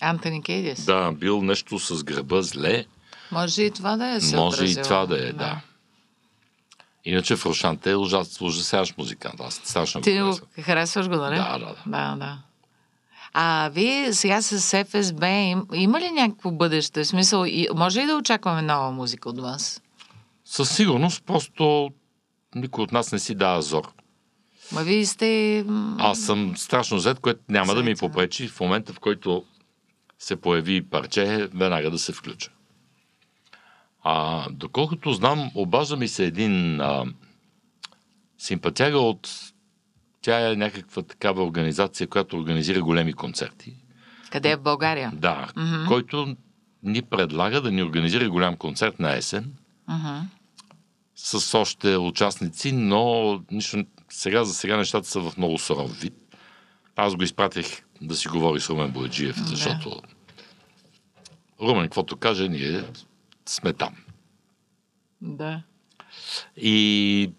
Антони 0.00 0.42
Кейдис. 0.42 0.84
Да, 0.84 1.12
бил 1.12 1.42
нещо 1.42 1.78
с 1.78 2.04
гръба 2.04 2.42
зле. 2.42 2.86
Може 3.32 3.62
и 3.62 3.70
това 3.70 3.96
да 3.96 4.06
е 4.08 4.20
се 4.20 4.36
Може 4.36 4.56
и 4.56 4.64
отразило. 4.64 4.84
това 4.84 5.06
да 5.06 5.28
е, 5.28 5.32
да. 5.32 5.60
Иначе 7.04 7.36
в 7.36 7.46
Рошанте 7.46 7.90
е 7.90 7.96
ужас, 7.96 8.40
ужасяващ 8.40 8.98
музикант. 8.98 9.40
Аз 9.40 9.54
страшно 9.54 10.00
Ти 10.00 10.20
го 10.20 10.38
харесваш 10.62 11.08
го, 11.08 11.16
нали? 11.16 11.36
Да, 11.36 11.58
да, 11.58 11.66
да. 11.66 11.74
Да, 11.86 12.16
да. 12.16 12.38
А 13.32 13.70
вие 13.74 14.12
сега 14.12 14.42
с 14.42 14.84
ФСБ 14.84 15.28
им, 15.28 15.66
има 15.74 16.00
ли 16.00 16.10
някакво 16.10 16.50
бъдеще? 16.50 17.04
В 17.04 17.06
смисъл, 17.06 17.44
и, 17.44 17.68
може 17.74 18.00
ли 18.00 18.06
да 18.06 18.16
очакваме 18.16 18.62
нова 18.62 18.90
музика 18.90 19.28
от 19.28 19.40
вас? 19.40 19.82
Със 20.44 20.76
сигурност, 20.76 21.22
просто 21.26 21.90
никой 22.54 22.84
от 22.84 22.92
нас 22.92 23.12
не 23.12 23.18
си 23.18 23.34
дава 23.34 23.62
зор. 23.62 23.92
Ма 24.72 24.82
вие 24.82 25.06
сте... 25.06 25.64
Аз 25.98 26.20
съм 26.20 26.56
страшно 26.56 26.98
зет, 26.98 27.18
което 27.18 27.40
няма 27.48 27.74
да 27.74 27.82
ми 27.82 27.96
попречи 27.96 28.48
в 28.48 28.60
момента, 28.60 28.92
в 28.92 29.00
който 29.00 29.44
се 30.18 30.36
появи 30.36 30.82
парче, 30.82 31.48
веднага 31.54 31.90
да 31.90 31.98
се 31.98 32.12
включа. 32.12 32.50
А, 34.02 34.46
доколкото 34.50 35.12
знам, 35.12 35.50
обажда 35.54 35.96
ми 35.96 36.08
се 36.08 36.24
един 36.24 36.80
а, 36.80 37.04
симпатяга 38.38 38.98
от... 38.98 39.30
Тя 40.22 40.50
е 40.50 40.56
някаква 40.56 41.02
такава 41.02 41.44
организация, 41.44 42.06
която 42.06 42.36
организира 42.36 42.82
големи 42.82 43.12
концерти. 43.12 43.74
Къде 44.30 44.50
е 44.50 44.56
в 44.56 44.62
България? 44.62 45.12
Да, 45.14 45.48
който 45.88 46.36
ни 46.82 47.02
предлага 47.02 47.60
да 47.60 47.70
ни 47.70 47.82
организира 47.82 48.30
голям 48.30 48.56
концерт 48.56 48.98
на 48.98 49.16
есен 49.16 49.52
Мгм. 49.88 50.18
с 51.14 51.58
още 51.58 51.96
участници, 51.96 52.72
но 52.72 53.40
нищо, 53.50 53.84
сега 54.08 54.44
за 54.44 54.54
сега 54.54 54.76
нещата 54.76 55.08
са 55.08 55.20
в 55.20 55.36
много 55.36 55.58
суров 55.58 56.00
вид. 56.00 56.14
Аз 56.96 57.16
го 57.16 57.22
изпратих 57.22 57.82
да 58.00 58.14
си 58.16 58.28
говори 58.28 58.60
с 58.60 58.70
Румен 58.70 58.90
Бояджиев, 58.90 59.36
Да. 59.36 59.44
защото 59.48 60.02
Румен, 61.60 61.82
каквото 61.84 62.16
каже, 62.16 62.48
ние 62.48 62.84
сме 63.46 63.72
там. 63.72 63.94
Да. 65.20 65.62
И 66.56 67.32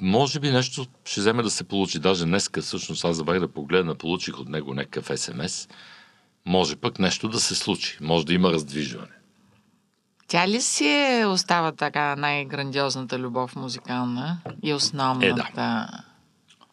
може 0.00 0.40
би 0.40 0.50
нещо 0.50 0.86
ще 1.04 1.20
вземе 1.20 1.42
да 1.42 1.50
се 1.50 1.64
получи. 1.64 1.98
Даже 1.98 2.24
днеска, 2.24 2.62
всъщност, 2.62 3.04
аз 3.04 3.16
забравих 3.16 3.40
да 3.40 3.48
погледна, 3.52 3.94
получих 3.94 4.38
от 4.38 4.48
него 4.48 4.74
някакъв 4.74 5.20
СМС. 5.20 5.68
Може 6.46 6.76
пък 6.76 6.98
нещо 6.98 7.28
да 7.28 7.40
се 7.40 7.54
случи. 7.54 7.98
Може 8.00 8.26
да 8.26 8.34
има 8.34 8.52
раздвижване. 8.52 9.12
Тя 10.28 10.48
ли 10.48 10.60
си 10.60 10.86
е, 10.86 11.26
остава 11.26 11.72
така 11.72 12.16
най-грандиозната 12.16 13.18
любов 13.18 13.56
музикална 13.56 14.38
и 14.62 14.74
основната, 14.74 16.04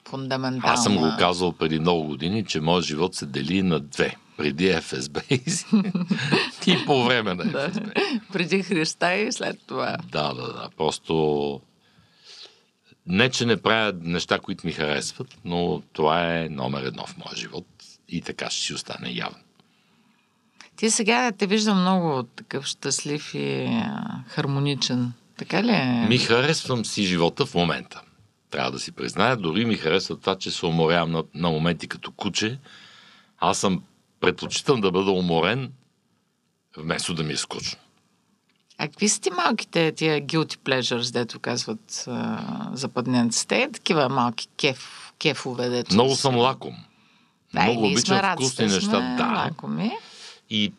фундаментална? 0.10 0.74
Аз 0.74 0.84
съм 0.84 0.98
го 0.98 1.12
казал 1.20 1.52
преди 1.52 1.80
много 1.80 2.04
години, 2.04 2.46
че 2.46 2.62
моят 2.62 2.86
живот 2.86 3.16
се 3.16 3.26
дели 3.26 3.64
на 3.64 3.80
две. 3.80 4.16
Преди 4.38 4.74
ФСБ 4.82 5.22
и, 6.68 6.86
по 6.86 7.04
време 7.04 7.34
на 7.34 7.44
Да. 7.46 7.70
ФСБ. 7.70 7.92
Преди 8.34 8.64
Христа 8.64 9.14
и 9.14 9.32
след 9.32 9.60
това. 9.68 9.98
Да, 10.12 10.34
да, 10.34 10.54
да. 10.54 10.70
Просто 10.78 11.62
не, 13.08 13.30
че 13.30 13.46
не 13.46 13.58
правя 13.58 13.94
неща, 14.02 14.40
които 14.40 14.68
ми 14.68 14.74
харесват, 14.74 15.38
но 15.46 15.82
това 15.94 16.36
е 16.36 16.50
номер 16.50 16.84
едно 16.84 17.06
в 17.06 17.18
моя 17.18 17.36
живот. 17.38 17.66
И 18.10 18.22
така 18.22 18.50
ще 18.50 18.62
си 18.62 18.74
остане 18.74 19.10
явно. 19.10 19.38
Ти 20.76 20.90
сега 20.90 21.32
те 21.32 21.48
виждам 21.48 21.82
много 21.82 22.24
такъв 22.24 22.66
щастлив 22.66 23.34
и 23.34 23.70
хармоничен. 24.28 25.14
Така 25.38 25.64
ли 25.64 25.72
е? 25.72 26.06
Ми 26.10 26.18
харесвам 26.18 26.86
си 26.86 27.04
живота 27.04 27.46
в 27.46 27.56
момента. 27.56 28.02
Трябва 28.50 28.72
да 28.72 28.80
си 28.80 28.92
призная. 28.92 29.38
Дори 29.38 29.66
ми 29.66 29.76
харесва 29.76 30.20
това, 30.20 30.36
че 30.36 30.52
се 30.52 30.66
уморявам 30.66 31.12
на, 31.12 31.24
на 31.34 31.50
моменти 31.50 31.88
като 31.88 32.12
куче. 32.12 32.60
Аз 33.38 33.58
съм 33.58 33.84
предпочитам 34.20 34.82
да 34.82 34.92
бъда 34.92 35.12
уморен, 35.12 35.72
вместо 36.78 37.14
да 37.14 37.24
ми 37.24 37.34
е 37.34 37.38
скучно. 37.38 37.80
А 38.78 38.88
какви 38.88 39.10
са 39.10 39.22
ти 39.22 39.30
малките 39.32 39.92
тия 39.92 40.22
guilty 40.22 40.58
pleasures, 40.58 41.14
дето 41.14 41.40
казват 41.40 42.04
а, 42.08 42.40
западненците? 42.74 43.62
Е, 43.62 43.72
такива 43.72 44.10
малки 44.10 44.48
кеф, 44.58 45.12
кефове, 45.20 45.70
дето... 45.70 45.94
Много 45.94 46.16
съм 46.16 46.36
лаком. 46.36 46.76
Да, 47.54 47.64
Много 47.64 47.86
обичам 47.86 48.22
вкусни 48.34 48.66
неща. 48.66 49.16
Да. 49.18 49.24
Лакоми. 49.24 49.92
И 50.50 50.74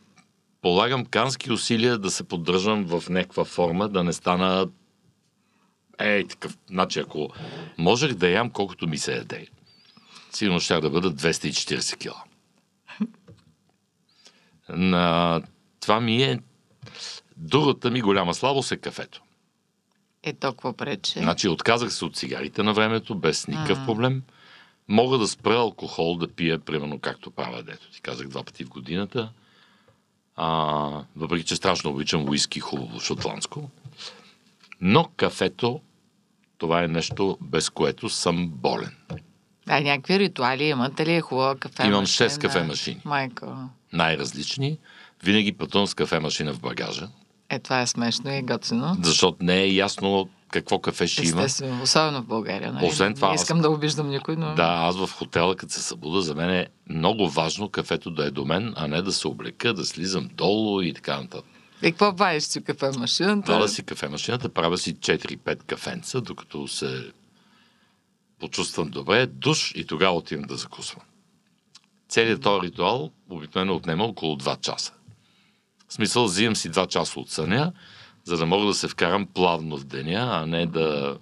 полагам 0.62 1.05
кански 1.05 1.53
усилия 1.53 1.99
да 1.99 2.11
се 2.11 2.25
поддържам 2.25 2.85
в 2.85 3.09
някаква 3.09 3.45
форма, 3.45 3.89
да 3.89 4.05
не 4.05 4.12
стана 4.12 4.69
ей 6.07 6.27
такъв. 6.27 6.59
Значи, 6.69 7.01
ако 7.01 7.29
можех 7.79 8.15
да 8.15 8.29
ям 8.29 8.51
колкото 8.51 8.87
ми 8.87 8.99
се 8.99 9.17
яде, 9.17 9.47
сигурно 10.33 10.61
ще 10.61 10.81
да 10.81 10.91
бъда 10.91 11.13
240 11.13 11.97
кила. 11.99 12.23
На... 14.69 15.43
Това 15.81 16.01
ми 16.01 16.23
е 16.23 16.39
другата 17.37 17.91
ми 17.91 18.01
голяма 18.01 18.35
слабост 18.35 18.73
е 18.73 18.77
кафето. 18.77 19.23
Е, 20.23 20.33
толкова 20.33 20.73
прече. 20.73 21.19
Значи 21.19 21.49
отказах 21.49 21.93
се 21.93 22.05
от 22.05 22.17
цигарите 22.17 22.63
на 22.63 22.73
времето, 22.73 23.15
без 23.15 23.49
никакъв 23.49 23.87
проблем. 23.87 24.23
Мога 24.89 25.19
да 25.19 25.29
спра 25.29 25.55
алкохол 25.55 26.17
да 26.17 26.29
пия, 26.29 26.59
примерно 26.59 26.99
както 26.99 27.31
правя, 27.31 27.63
дето 27.63 27.91
ти 27.91 28.01
казах 28.01 28.29
два 28.29 28.45
пъти 28.45 28.65
в 28.65 28.69
годината. 28.69 29.33
А, 30.37 30.49
въпреки, 31.17 31.45
че 31.45 31.57
страшно 31.57 31.91
обичам 31.91 32.29
уиски, 32.29 32.61
хубаво 32.61 33.01
шотландско. 33.01 33.71
Но 34.81 35.09
кафето, 35.17 35.81
това 36.59 36.83
е 36.83 36.89
нещо, 36.89 37.39
без 37.41 37.71
което 37.71 38.09
съм 38.09 38.49
болен. 38.49 38.91
А 39.69 39.81
някакви 39.81 40.19
ритуали 40.19 40.65
имате 40.65 41.07
ли? 41.07 41.21
Хубава 41.21 41.57
кафе 41.57 41.83
Имам 41.83 42.01
машина? 42.01 42.07
шест 42.29 42.39
кафе-машини. 42.39 43.01
Майко. 43.05 43.47
Най-различни. 43.93 44.79
Винаги 45.23 45.53
пътувам 45.53 45.87
с 45.87 45.95
кафе-машина 45.95 46.53
в 46.53 46.61
багажа, 46.61 47.09
Е, 47.51 47.59
това 47.59 47.81
е 47.81 47.87
смешно 47.87 48.31
и 48.33 48.43
готино. 48.43 48.97
защото 49.03 49.37
не 49.41 49.57
е 49.57 49.69
ясно 49.69 50.29
какво 50.51 50.79
кафе 50.79 51.07
ще 51.07 51.23
има. 51.23 51.43
Естествено, 51.43 51.83
особено 51.83 52.23
в 52.23 52.27
България. 52.27 52.73
Нали? 52.73 52.87
Освен 52.87 53.15
това, 53.15 53.29
Не 53.29 53.35
аз- 53.35 53.41
искам 53.43 53.61
да 53.61 53.71
обиждам 53.71 54.09
никой, 54.09 54.37
но... 54.37 54.55
Да, 54.55 54.75
аз 54.79 54.97
в 54.97 55.13
хотела, 55.13 55.57
като 55.57 55.73
се 55.73 55.83
събуда, 55.83 56.23
за 56.23 56.35
мен 56.35 56.51
е 56.51 56.67
много 56.89 57.29
важно 57.29 57.69
кафето 57.69 58.11
да 58.11 58.25
е 58.25 58.31
до 58.31 58.45
мен, 58.45 58.75
а 58.77 58.89
не 58.89 59.03
да 59.03 59.13
се 59.13 59.29
облека, 59.29 59.75
да 59.75 59.85
слизам 59.85 60.29
долу 60.35 60.83
и 60.83 60.93
така 60.95 61.17
нататък. 61.17 61.45
И 61.83 61.91
какво 61.91 62.16
правиш 62.16 62.43
си 62.45 62.64
кафе 62.64 62.91
машината? 62.99 63.53
Валя 63.53 63.68
си 63.68 63.83
кафе 63.83 64.09
машината, 64.09 64.49
правя 64.49 64.79
си 64.79 64.97
4-5 64.97 65.62
кафенца, 65.62 66.20
докато 66.20 66.68
се 66.68 67.12
почувствам 68.41 68.91
добре, 68.91 69.26
душ 69.26 69.72
и 69.74 69.85
тогава 69.85 70.16
отивам 70.16 70.45
да 70.45 70.57
закусвам. 70.57 71.03
Целият 72.09 72.43
този 72.43 72.66
ритуал 72.66 73.11
обикновено 73.31 73.74
отнема 73.74 74.05
около 74.05 74.37
2 74.37 74.61
часа. 74.61 74.93
В 75.89 75.93
смисъл, 75.93 76.24
взимам 76.24 76.57
си 76.57 76.70
2 76.70 76.89
часа 76.89 77.20
от 77.20 77.31
съня, 77.31 77.72
за 78.24 78.37
да 78.37 78.47
мога 78.47 78.66
да 78.66 78.74
се 78.74 78.89
вкарам 78.89 79.26
плавно 79.26 79.79
в 79.79 79.85
деня, 79.85 80.29
а 80.33 80.47
не 80.47 80.66
да... 80.66 81.18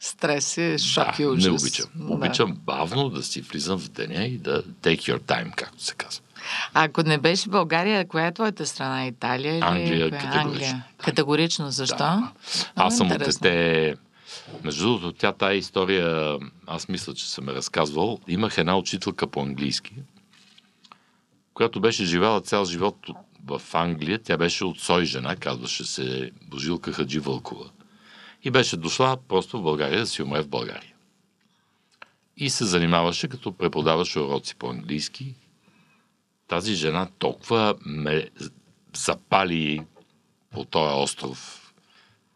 Стрес 0.00 0.56
и 0.56 0.78
шок 0.78 1.16
да, 1.16 1.22
и 1.22 1.26
ужас. 1.26 1.44
не 1.44 1.50
обичам. 1.50 1.90
Да. 1.94 2.14
Обичам 2.14 2.54
бавно 2.54 3.08
да 3.08 3.22
си 3.22 3.40
влизам 3.40 3.78
в 3.78 3.88
деня 3.88 4.24
и 4.24 4.38
да 4.38 4.62
take 4.62 4.98
your 4.98 5.20
time, 5.20 5.54
както 5.54 5.84
се 5.84 5.94
казва. 5.94 6.22
Ако 6.74 7.02
не 7.02 7.18
беше 7.18 7.48
България, 7.48 8.08
коя 8.08 8.26
е 8.26 8.34
твоята 8.34 8.66
страна? 8.66 9.06
Италия 9.06 9.54
или? 9.54 9.60
Англия, 9.64 10.08
коя? 10.10 10.20
категорично. 10.20 10.50
Англия. 10.50 10.84
Категорично. 10.98 11.70
Защо? 11.70 11.96
Да. 11.96 12.32
Аз 12.76 12.96
съм 12.96 13.12
от 13.12 13.18
дете. 13.18 13.94
Между 14.64 14.84
другото, 14.84 15.12
тя 15.12 15.32
тая 15.32 15.56
история, 15.56 16.38
аз 16.66 16.88
мисля, 16.88 17.14
че 17.14 17.30
съм 17.30 17.48
я 17.48 17.54
разказвал. 17.54 18.18
Имах 18.28 18.58
една 18.58 18.76
учителка 18.76 19.26
по 19.26 19.40
английски, 19.42 19.94
която 21.54 21.80
беше 21.80 22.04
живяла 22.04 22.40
цял 22.40 22.64
живот 22.64 23.08
от- 23.08 23.16
в 23.46 23.60
Англия. 23.74 24.18
Тя 24.22 24.36
беше 24.36 24.64
от 24.64 24.80
Сой 24.80 25.04
жена, 25.04 25.36
казваше 25.36 25.84
се 25.84 26.30
Божилка 26.50 26.92
Хаджи 26.92 27.18
Вълкова. 27.18 27.64
И 28.44 28.50
беше 28.50 28.76
дошла 28.76 29.16
просто 29.28 29.58
в 29.58 29.62
България 29.62 29.98
да 30.00 30.06
си 30.06 30.22
умре 30.22 30.42
в 30.42 30.48
България. 30.48 30.92
И 32.36 32.50
се 32.50 32.64
занимаваше, 32.64 33.28
като 33.28 33.52
преподаваше 33.52 34.18
уроци 34.20 34.56
по 34.56 34.70
английски. 34.70 35.34
Тази 36.52 36.74
жена 36.74 37.08
толкова 37.18 37.74
ме 37.86 38.28
запали 38.96 39.80
по 40.50 40.64
този 40.64 40.94
остров, 40.94 41.72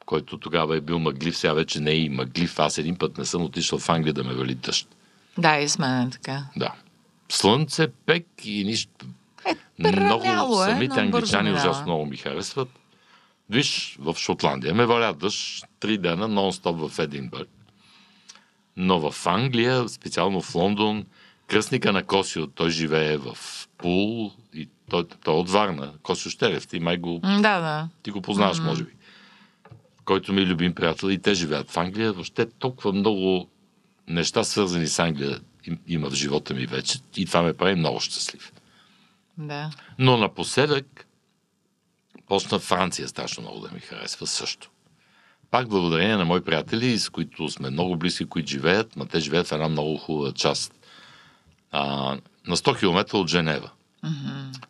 който 0.07 0.39
тогава 0.39 0.77
е 0.77 0.81
бил 0.81 0.99
мъглив, 0.99 1.37
сега 1.37 1.53
вече 1.53 1.81
не 1.81 1.91
е 1.91 1.97
и 1.97 2.09
мъглив. 2.09 2.59
Аз 2.59 2.79
един 2.79 2.97
път 2.97 3.19
не 3.19 3.25
съм 3.25 3.43
отишъл 3.43 3.79
в 3.79 3.89
Англия 3.89 4.13
да 4.13 4.25
ме 4.25 4.35
вали 4.35 4.55
дъжд. 4.55 4.89
Да, 5.39 5.59
и 5.59 5.69
с 5.69 5.79
мен 5.79 6.07
е 6.07 6.11
така. 6.11 6.45
Да. 6.57 6.73
Слънце, 7.29 7.89
пек 8.07 8.27
и 8.45 8.65
нищо. 8.65 9.07
Е, 9.45 9.57
Много 10.01 10.63
е, 10.63 10.67
самите 10.67 10.89
бързо 10.89 11.01
англичани 11.01 11.53
ужасно 11.53 11.83
много 11.83 12.07
ми 12.07 12.17
харесват. 12.17 12.69
Виж, 13.51 13.97
в 14.01 14.17
Шотландия 14.19 14.75
ме 14.75 14.87
валя 14.87 15.15
дъжд 15.15 15.67
три 15.81 15.99
дена 15.99 16.29
нон-стоп 16.29 16.89
в 16.89 16.99
Единбърг. 16.99 17.49
Но 18.77 19.11
в 19.11 19.27
Англия, 19.27 19.89
специално 19.89 20.43
в 20.43 20.55
Лондон, 20.55 21.05
кръстника 21.47 21.93
на 21.93 22.05
Косио, 22.05 22.47
той 22.47 22.71
живее 22.71 23.17
в 23.17 23.39
Пул 23.79 24.33
и 24.55 24.69
той, 24.91 25.05
той 25.25 25.35
е 25.35 25.39
от 25.39 25.51
Варна. 25.51 25.93
Косио 26.03 26.31
Щерев, 26.31 26.67
ти 26.69 26.81
май 26.81 26.97
го 26.97 27.19
Да, 27.23 27.41
да. 27.41 27.89
ти 28.03 28.11
го 28.11 28.23
познаваш, 28.23 28.59
може 28.61 28.85
би. 28.85 28.91
Който 30.05 30.33
ми 30.33 30.41
е 30.41 30.47
любим 30.47 30.75
приятел 30.75 31.09
и 31.09 31.19
те 31.19 31.35
живеят 31.35 31.71
в 31.71 31.77
Англия. 31.77 32.13
Въобще 32.13 32.51
толкова 32.51 32.93
много 32.93 33.49
неща, 34.09 34.45
свързани 34.45 34.87
с 34.87 34.99
Англия, 34.99 35.41
им- 35.65 35.79
има 35.89 36.11
в 36.11 36.15
живота 36.15 36.55
ми 36.55 36.67
вече 36.67 36.99
и 37.17 37.27
това 37.27 37.43
ме 37.43 37.55
прави 37.55 37.75
много 37.75 38.01
щастлив. 38.01 38.53
Да. 39.39 39.71
Но 39.99 40.17
напоследък 40.17 41.07
почна 42.27 42.59
Франция 42.59 43.09
страшно 43.09 43.43
много 43.43 43.61
да 43.61 43.71
ми 43.71 43.81
харесва 43.81 44.27
също. 44.27 44.71
Пак 45.51 45.69
благодарение 45.69 46.17
на 46.17 46.25
мои 46.25 46.41
приятели, 46.41 46.99
с 46.99 47.09
които 47.09 47.49
сме 47.49 47.71
много 47.71 47.97
близки, 47.97 48.27
които 48.27 48.49
живеят, 48.49 48.97
но 48.97 49.05
те 49.07 49.21
живеят 49.21 49.47
в 49.47 49.53
една 49.53 49.69
много 49.69 49.97
хубава 49.97 50.33
част. 50.33 50.73
А, 51.71 52.17
на 52.47 52.57
100 52.57 52.79
км 52.79 53.15
от 53.19 53.29
Женева. 53.29 53.71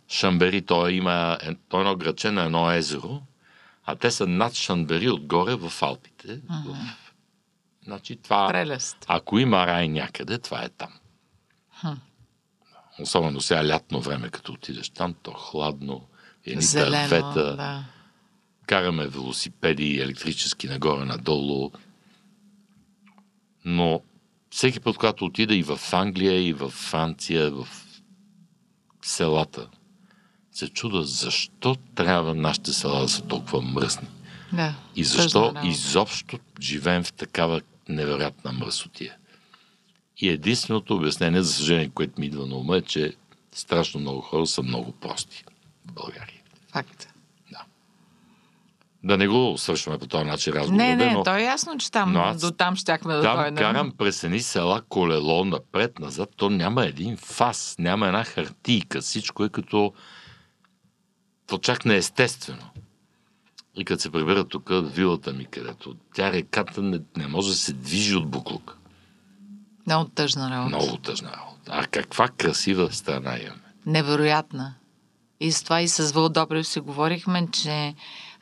Шамбери, 0.08 0.62
той 0.62 0.92
има 0.92 1.38
е- 1.42 1.54
той 1.68 1.80
е 1.80 1.82
едно 1.82 1.96
граче 1.96 2.30
на 2.30 2.44
едно 2.44 2.70
езеро, 2.70 3.22
а 3.84 3.96
те 3.96 4.10
са 4.10 4.26
над 4.26 4.54
Шамбери 4.54 5.10
отгоре 5.10 5.54
в 5.54 5.72
Алпите. 5.82 6.40
В... 6.66 6.76
Значи 7.84 8.16
това, 8.16 8.48
Прелест. 8.48 9.04
ако 9.08 9.38
има 9.38 9.66
рай 9.66 9.88
някъде, 9.88 10.38
това 10.38 10.62
е 10.62 10.68
там. 10.68 10.92
Особено 13.00 13.40
сега 13.40 13.68
лятно 13.68 14.00
време, 14.00 14.28
като 14.28 14.52
отидеш 14.52 14.88
там, 14.88 15.14
то 15.22 15.30
хладно, 15.32 16.06
едни 16.44 16.64
дървета, 16.74 17.56
да. 17.56 17.84
караме 18.66 19.06
велосипеди 19.06 20.00
електрически 20.00 20.68
нагоре-надолу. 20.68 21.70
Но 23.64 24.00
всеки 24.56 24.80
път, 24.80 24.96
когато 24.96 25.24
отида 25.24 25.54
и 25.54 25.62
в 25.62 25.80
Англия, 25.92 26.48
и 26.48 26.52
в 26.52 26.68
Франция, 26.68 27.50
в 27.50 27.68
селата, 29.02 29.68
се 30.52 30.68
чуда 30.68 31.02
защо 31.02 31.76
трябва 31.94 32.34
нашите 32.34 32.72
села 32.72 33.00
да 33.00 33.08
са 33.08 33.22
толкова 33.22 33.62
мръсни. 33.62 34.08
да. 34.52 34.74
И 34.96 35.04
защо 35.04 35.42
работа. 35.42 35.66
изобщо 35.66 36.38
живеем 36.60 37.04
в 37.04 37.12
такава 37.12 37.60
невероятна 37.88 38.52
мръсотия. 38.52 39.16
И 40.18 40.28
единственото 40.28 40.94
обяснение, 40.94 41.42
за 41.42 41.52
съжаление, 41.52 41.90
което 41.94 42.20
ми 42.20 42.26
идва 42.26 42.46
на 42.46 42.56
ума 42.56 42.76
е, 42.76 42.82
че 42.82 43.14
страшно 43.52 44.00
много 44.00 44.20
хора 44.20 44.46
са 44.46 44.62
много 44.62 44.92
прости 44.92 45.44
в 45.86 45.92
България. 45.92 46.42
Факт. 46.72 47.15
Да 49.06 49.16
не 49.16 49.28
го 49.28 49.54
свършваме 49.58 49.98
по 49.98 50.06
този 50.06 50.24
начин 50.24 50.52
разговора. 50.52 50.84
Не, 50.84 50.96
не, 50.96 51.12
но 51.12 51.22
то 51.22 51.36
е 51.36 51.42
ясно, 51.42 51.78
че 51.78 51.90
там 51.90 52.12
но 52.12 52.20
аз 52.20 52.40
до 52.40 52.50
там 52.50 52.76
щяхме 52.76 53.14
да 53.14 53.22
там 53.22 53.36
дойдем. 53.36 53.56
карам 53.56 53.92
през 53.98 54.24
едни 54.24 54.40
села 54.40 54.82
колело 54.88 55.44
напред-назад, 55.44 56.28
то 56.36 56.50
няма 56.50 56.86
един 56.86 57.16
фас, 57.16 57.76
няма 57.78 58.06
една 58.06 58.24
хартийка, 58.24 59.00
всичко 59.00 59.44
е 59.44 59.48
като 59.48 59.92
то 61.46 61.58
чак 61.58 61.84
неестествено. 61.84 62.70
И 63.76 63.84
като 63.84 64.02
се 64.02 64.10
прибера 64.10 64.44
тук 64.44 64.70
вилата 64.70 65.32
ми, 65.32 65.46
където 65.46 65.96
тя 66.14 66.32
реката 66.32 66.82
не, 66.82 67.00
не 67.16 67.26
може 67.26 67.48
да 67.48 67.54
се 67.54 67.72
движи 67.72 68.16
от 68.16 68.30
буклук. 68.30 68.78
Много 69.86 70.10
тъжна 70.10 70.50
работа. 70.50 70.76
Много 70.76 70.96
тъжна 70.96 71.28
работа. 71.28 71.70
А 71.70 71.86
каква 71.86 72.28
красива 72.28 72.92
страна 72.92 73.38
имаме. 73.38 73.62
Невероятна. 73.86 74.74
И 75.40 75.52
с 75.52 75.62
това 75.62 75.80
и 75.80 75.88
с 75.88 76.12
Вълк 76.12 76.32
Добрев 76.32 76.66
си 76.66 76.80
говорихме, 76.80 77.48
че 77.52 77.94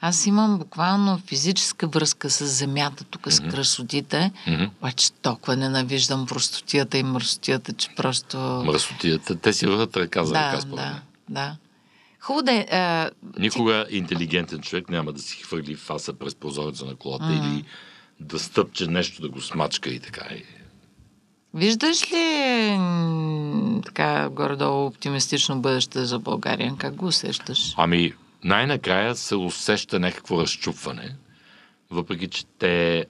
аз 0.07 0.27
имам 0.27 0.59
буквално 0.59 1.19
физическа 1.27 1.87
връзка 1.87 2.31
с 2.31 2.47
земята, 2.47 3.05
тук 3.05 3.33
с 3.33 3.41
красотите, 3.41 4.33
Мгм. 4.47 4.65
обаче 4.65 5.13
толкова 5.13 5.57
ненавиждам 5.57 6.27
простотията 6.27 6.99
и 6.99 7.03
мръсотията, 7.03 7.73
че 7.73 7.89
просто... 7.97 8.37
Мръсотията, 8.67 9.37
те 9.37 9.53
си 9.53 9.67
върват 9.67 9.97
ръка 9.97 10.25
за 10.25 10.33
да, 10.33 10.53
ръка, 10.53 10.61
според 10.61 10.85
да, 10.85 11.01
да. 11.29 11.57
Хубаво 12.21 12.43
да 12.43 12.53
е... 12.53 12.67
а, 12.71 13.11
Никога 13.39 13.87
интелигентен 13.91 14.61
човек 14.61 14.89
няма 14.91 15.13
да 15.13 15.21
си 15.21 15.43
хвърли 15.43 15.77
фаса 15.77 16.13
през 16.13 16.35
прозореца 16.35 16.85
на 16.85 16.95
колата 16.95 17.33
или 17.33 17.65
да 18.21 18.39
стъпче 18.39 18.87
нещо 18.87 19.23
да 19.23 19.29
го 19.29 19.41
смачка 19.41 19.91
и 19.91 20.01
така. 20.01 20.27
Виждаш 21.55 22.13
ли 22.13 22.79
така 23.85 24.29
горе-долу 24.29 24.87
оптимистично 24.87 25.61
бъдеще 25.61 26.05
за 26.05 26.19
България? 26.19 26.75
Как 26.79 26.95
го 26.95 27.07
усещаш? 27.07 27.75
Ами, 27.77 28.13
най-накрая 28.45 29.17
се 29.17 29.37
усеща 29.37 30.01
някакво 30.01 30.41
разчупване, 30.41 31.17
въпреки 31.91 32.29
че 32.29 32.45
те... 32.59 33.07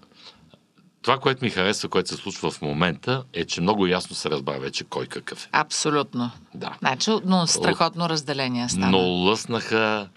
Това, 1.02 1.18
което 1.18 1.44
ми 1.44 1.50
харесва, 1.50 1.88
което 1.88 2.08
се 2.08 2.16
случва 2.16 2.50
в 2.50 2.62
момента, 2.62 3.24
е, 3.32 3.44
че 3.44 3.60
много 3.60 3.86
ясно 3.86 4.16
се 4.16 4.30
разбра 4.30 4.58
вече 4.58 4.84
кой 4.84 5.06
какъв 5.06 5.44
е. 5.44 5.48
Абсолютно. 5.52 6.30
Да. 6.54 6.76
Значи, 6.78 7.10
но 7.24 7.46
страхотно 7.46 8.08
разделение 8.08 8.68
стана. 8.68 8.90
Но 8.90 8.98
лъснаха... 8.98 10.08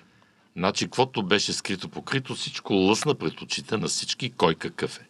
Значи, 0.55 0.85
каквото 0.85 1.23
беше 1.23 1.53
скрито 1.53 1.89
покрито, 1.89 2.35
всичко 2.35 2.73
лъсна 2.73 3.15
пред 3.15 3.41
очите 3.41 3.77
на 3.77 3.87
всички 3.87 4.29
кой 4.29 4.55
какъв 4.55 4.99
е. 4.99 5.07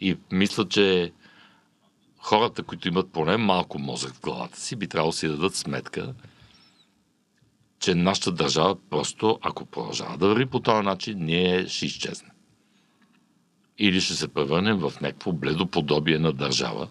И 0.00 0.16
мисля, 0.32 0.68
че 0.68 1.12
хората, 2.18 2.62
които 2.62 2.88
имат 2.88 3.12
поне 3.12 3.36
малко 3.36 3.78
мозък 3.78 4.14
в 4.14 4.20
главата 4.20 4.60
си, 4.60 4.76
би 4.76 4.88
трябвало 4.88 5.10
да 5.10 5.16
си 5.16 5.28
дадат 5.28 5.54
сметка, 5.54 6.14
че 7.80 7.94
нашата 7.94 8.32
държава 8.32 8.76
просто, 8.90 9.38
ако 9.42 9.64
продължава 9.64 10.18
да 10.18 10.28
върви 10.28 10.46
по 10.46 10.60
този 10.60 10.86
начин, 10.86 11.18
ние 11.18 11.68
ще 11.68 11.86
изчезнем. 11.86 12.30
Или 13.78 14.00
ще 14.00 14.14
се 14.14 14.28
превърнем 14.28 14.78
в 14.78 14.92
някакво 15.00 15.32
бледо 15.32 15.66
подобие 15.66 16.18
на 16.18 16.32
държава. 16.32 16.88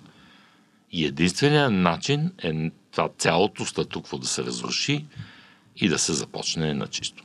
И 0.92 1.06
единственият 1.06 1.74
начин 1.74 2.32
е 2.44 2.72
това 2.92 3.10
цялото 3.18 3.66
статукво 3.66 4.18
да 4.18 4.28
се 4.28 4.44
разруши 4.44 5.06
и 5.76 5.90
да 5.90 6.00
се 6.00 6.14
започне 6.14 6.74
на 6.74 6.88
чисто. 6.88 7.24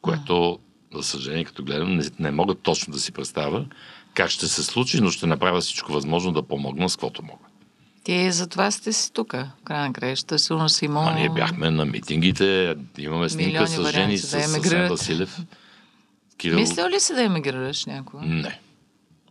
Което, 0.00 0.58
за 0.94 1.02
съжаление, 1.02 1.44
като 1.44 1.64
гледам, 1.64 1.96
не, 1.96 2.04
не 2.18 2.30
мога 2.30 2.54
точно 2.54 2.92
да 2.92 2.98
си 2.98 3.12
представя 3.12 3.66
как 4.18 4.30
ще 4.30 4.48
се 4.48 4.62
случи, 4.62 5.00
но 5.00 5.10
ще 5.10 5.26
направя 5.26 5.60
всичко 5.60 5.92
възможно 5.92 6.32
да 6.32 6.42
помогна 6.42 6.88
с 6.88 6.96
каквото 6.96 7.22
мога. 7.22 7.44
Ти 8.08 8.32
за 8.32 8.46
това 8.46 8.70
сте 8.70 8.92
си 8.92 9.12
тук. 9.12 9.34
Края 9.64 9.86
на 9.86 9.92
краища 9.92 10.38
сигурно 10.38 10.68
си 10.68 10.84
имал... 10.84 11.08
А 11.08 11.14
ние 11.14 11.28
бяхме 11.28 11.70
на 11.70 11.84
митингите, 11.84 12.76
имаме 12.98 13.28
снимка 13.28 13.66
с 13.66 13.92
жени 13.92 14.14
да 14.14 14.18
с 14.18 14.54
емигрират. 14.54 14.90
Василев. 14.90 15.38
Кирил, 16.38 16.58
Мислил 16.58 16.86
ли 16.86 17.00
си 17.00 17.14
да 17.14 17.22
емигрираш 17.22 17.86
някога? 17.86 18.26
не. 18.26 18.60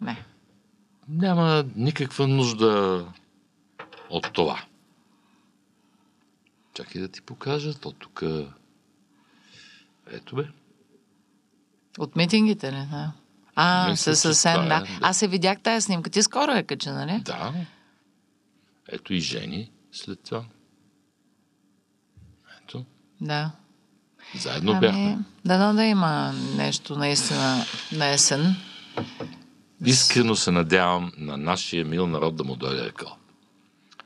Не. 0.02 0.24
Няма 1.10 1.66
никаква 1.76 2.28
нужда 2.28 3.06
от 4.10 4.34
това. 4.34 4.62
Чакай 6.74 7.02
да 7.02 7.08
ти 7.08 7.22
покажа, 7.22 7.74
то 7.74 7.92
тук... 7.92 8.24
Ето 10.12 10.36
бе. 10.36 10.44
От 12.00 12.16
митингите 12.16 12.72
ли? 12.72 12.88
Да. 12.92 13.12
А, 13.56 13.90
Мисля, 13.90 14.16
с 14.16 14.42
това 14.42 14.52
е, 14.52 14.58
да. 14.58 14.80
да. 14.80 14.88
Аз 15.02 15.18
се 15.18 15.28
видях 15.28 15.62
тази 15.62 15.86
снимка. 15.86 16.10
Ти 16.10 16.24
скоро 16.24 16.52
я 16.52 16.64
кача, 16.64 16.94
нали? 16.94 17.22
Да. 17.26 17.54
Ето 18.88 19.14
и 19.14 19.20
жени 19.20 19.72
след 19.92 20.24
това. 20.24 20.46
Ето. 22.64 22.86
Да. 23.22 23.52
Заедно 24.36 24.80
бяхме. 24.80 25.14
Ами, 25.14 25.18
дано 25.46 25.74
да 25.74 25.84
има 25.84 26.34
нещо 26.56 26.98
наистина 26.98 27.66
на 27.92 28.08
есен. 28.08 28.56
Искрено 29.86 30.36
се 30.36 30.52
надявам 30.52 31.12
на 31.18 31.38
нашия 31.38 31.86
мил 31.86 32.08
народ 32.08 32.36
да 32.36 32.44
му 32.44 32.56
дойде 32.56 32.86
акъл. 32.86 33.18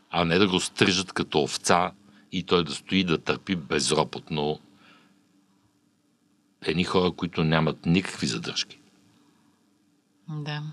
А 0.10 0.26
не 0.26 0.38
да 0.38 0.48
го 0.48 0.60
стрижат 0.60 1.14
като 1.14 1.44
овца 1.44 1.92
и 2.32 2.44
той 2.44 2.64
да 2.64 2.72
стои 2.72 3.04
да 3.04 3.18
търпи 3.18 3.56
безропотно 3.56 4.60
едни 6.62 6.84
хора, 6.84 7.12
които 7.12 7.44
нямат 7.44 7.86
никакви 7.86 8.28
задръжки. 8.28 8.80
Да. 10.30 10.64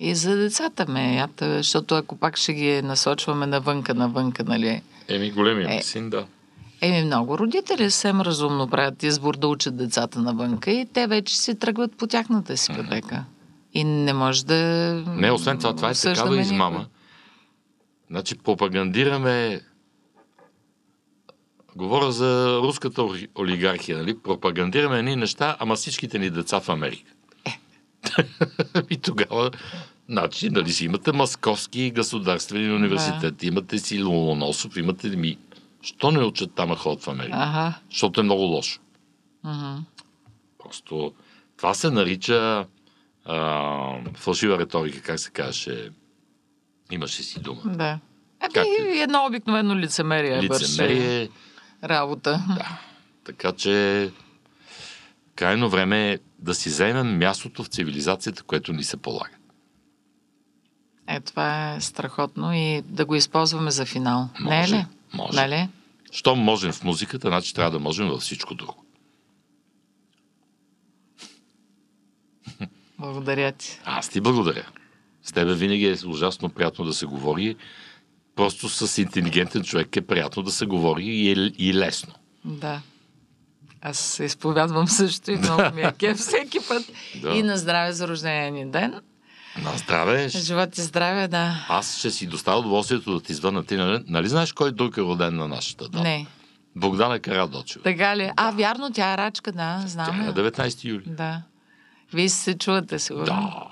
И 0.00 0.14
за 0.14 0.36
децата 0.36 0.86
ме 0.88 1.26
защото 1.40 1.94
ако 1.94 2.16
пак 2.16 2.36
ще 2.36 2.54
ги 2.54 2.82
насочваме 2.82 3.46
навънка, 3.46 3.94
навънка, 3.94 4.44
нали? 4.44 4.82
Еми, 5.08 5.30
големия 5.30 5.78
Е. 5.78 5.82
син, 5.82 6.10
да. 6.10 6.26
Еми, 6.80 7.06
много 7.06 7.38
родители 7.38 7.90
съвсем 7.90 8.20
разумно 8.20 8.68
правят 8.68 9.02
избор 9.02 9.36
да 9.36 9.48
учат 9.48 9.76
децата 9.76 10.20
навънка 10.20 10.70
и 10.70 10.86
те 10.86 11.06
вече 11.06 11.38
си 11.38 11.54
тръгват 11.54 11.96
по 11.96 12.06
тяхната 12.06 12.56
си 12.56 12.72
пътека. 12.76 13.24
И 13.74 13.84
не 13.84 14.12
може 14.12 14.46
да... 14.46 14.54
Не, 15.06 15.30
освен 15.30 15.58
това, 15.58 15.76
това 15.76 15.90
е 15.90 15.94
такава 15.94 16.30
никой. 16.30 16.42
измама. 16.42 16.86
Значи 18.10 18.38
пропагандираме 18.38 19.60
Говоря 21.76 22.12
за 22.12 22.60
руската 22.62 23.02
оли- 23.02 23.28
олигархия, 23.38 23.98
нали? 23.98 24.18
Пропагандираме 24.18 24.98
едни 24.98 25.16
неща, 25.16 25.56
ама 25.58 25.74
всичките 25.74 26.18
ни 26.18 26.30
деца 26.30 26.60
в 26.60 26.68
Америка. 26.68 27.10
и 28.90 28.96
тогава, 28.96 29.50
значи, 30.08 30.50
нали 30.50 30.72
си 30.72 30.84
имате 30.84 31.12
Московски 31.12 31.90
государствени 31.90 32.72
университет, 32.74 33.42
имате 33.42 33.78
си 33.78 34.02
Ломоносов, 34.02 34.76
имате 34.76 35.08
ми... 35.08 35.38
Що 35.82 36.10
не 36.10 36.24
учат 36.24 36.54
там 36.54 36.72
а 36.72 36.76
ходят 36.76 37.02
в 37.02 37.08
Америка? 37.08 37.36
Ага. 37.40 37.74
Защото 37.90 38.20
е 38.20 38.24
много 38.24 38.42
лошо. 38.42 38.80
Мгм. 39.44 39.76
Просто 40.58 41.12
това 41.56 41.74
се 41.74 41.90
нарича 41.90 42.66
а, 43.24 44.14
фалшива 44.14 44.58
риторика, 44.58 45.02
как 45.02 45.18
се 45.20 45.30
казваше. 45.30 45.90
Имаше 46.90 47.22
си 47.22 47.40
дума. 47.40 47.60
Да. 47.64 47.98
Ами, 48.40 48.52
Както 48.54 48.70
едно 48.78 49.26
обикновено 49.26 49.76
лицемерие, 49.76 50.48
върши 50.48 50.64
Лицемерие, 50.64 51.28
работа. 51.84 52.44
така 53.24 53.52
че 53.52 54.10
крайно 55.34 55.70
време 55.70 56.12
е 56.12 56.18
да 56.38 56.54
си 56.54 56.68
вземем 56.68 57.18
мястото 57.18 57.64
в 57.64 57.68
цивилизацията, 57.68 58.42
което 58.42 58.72
ни 58.72 58.84
се 58.84 58.96
полага. 58.96 59.37
Е, 61.08 61.20
това 61.20 61.74
е 61.74 61.80
страхотно 61.80 62.54
и 62.54 62.82
да 62.82 63.04
го 63.04 63.14
използваме 63.14 63.70
за 63.70 63.86
финал. 63.86 64.28
не 64.40 64.56
е 64.56 64.60
Може, 64.60 64.76
ли? 64.76 64.86
може. 65.14 65.36
Нали? 65.36 65.68
Щом 66.12 66.38
можем 66.38 66.72
в 66.72 66.84
музиката, 66.84 67.28
значи 67.28 67.54
трябва 67.54 67.70
да 67.70 67.78
можем 67.78 68.08
във 68.08 68.20
всичко 68.20 68.54
друго. 68.54 68.84
Благодаря 72.98 73.52
ти. 73.52 73.80
Аз 73.84 74.08
ти 74.08 74.20
благодаря. 74.20 74.66
С 75.22 75.32
тебе 75.32 75.54
винаги 75.54 75.86
е 75.86 75.96
ужасно 76.06 76.48
приятно 76.48 76.84
да 76.84 76.94
се 76.94 77.06
говори. 77.06 77.56
Просто 78.36 78.68
с 78.68 78.98
интелигентен 78.98 79.64
човек 79.64 79.96
е 79.96 80.06
приятно 80.06 80.42
да 80.42 80.50
се 80.50 80.66
говори 80.66 81.04
и, 81.04 81.30
е, 81.30 81.52
и 81.58 81.74
лесно. 81.74 82.14
Да. 82.44 82.80
Аз 83.80 83.98
се 83.98 84.24
изповядвам 84.24 84.88
също 84.88 85.30
и 85.30 85.36
много 85.36 85.62
ми 85.74 85.82
е 85.82 85.92
кеф 85.98 86.18
всеки 86.18 86.58
път. 86.68 86.92
Да. 87.22 87.30
И 87.30 87.42
на 87.42 87.58
здраве 87.58 87.92
за 87.92 88.08
рождения 88.08 88.52
ни 88.52 88.70
ден. 88.70 89.00
На 89.62 89.76
здраве. 89.76 90.28
Живот 90.28 90.78
и 90.78 90.82
здраве, 90.82 91.28
да. 91.28 91.66
Аз 91.68 91.98
ще 91.98 92.10
си 92.10 92.26
доставя 92.26 92.58
удоволствието 92.58 93.14
да 93.14 93.20
ти 93.20 93.34
звъна. 93.34 93.64
Ти 93.64 93.76
нали, 93.76 94.04
нали 94.06 94.28
знаеш 94.28 94.52
кой 94.52 94.72
друг 94.72 94.96
е 94.96 95.00
роден 95.00 95.36
на 95.36 95.48
нашата 95.48 95.88
дата? 95.88 96.04
Не. 96.04 96.26
Богдана 96.76 97.20
Карадочева. 97.20 97.82
Така 97.82 98.16
ли? 98.16 98.30
А, 98.36 98.50
вярно, 98.50 98.92
тя 98.92 99.12
е 99.12 99.16
рачка, 99.16 99.52
да, 99.52 99.82
знам. 99.86 100.06
Тя 100.06 100.14
е 100.14 100.26
на 100.26 100.34
19 100.34 100.84
юли. 100.84 101.04
Да. 101.06 101.42
Вие 102.12 102.28
се 102.28 102.58
чувате, 102.58 102.98
сигурно. 102.98 103.24
Да. 103.24 103.66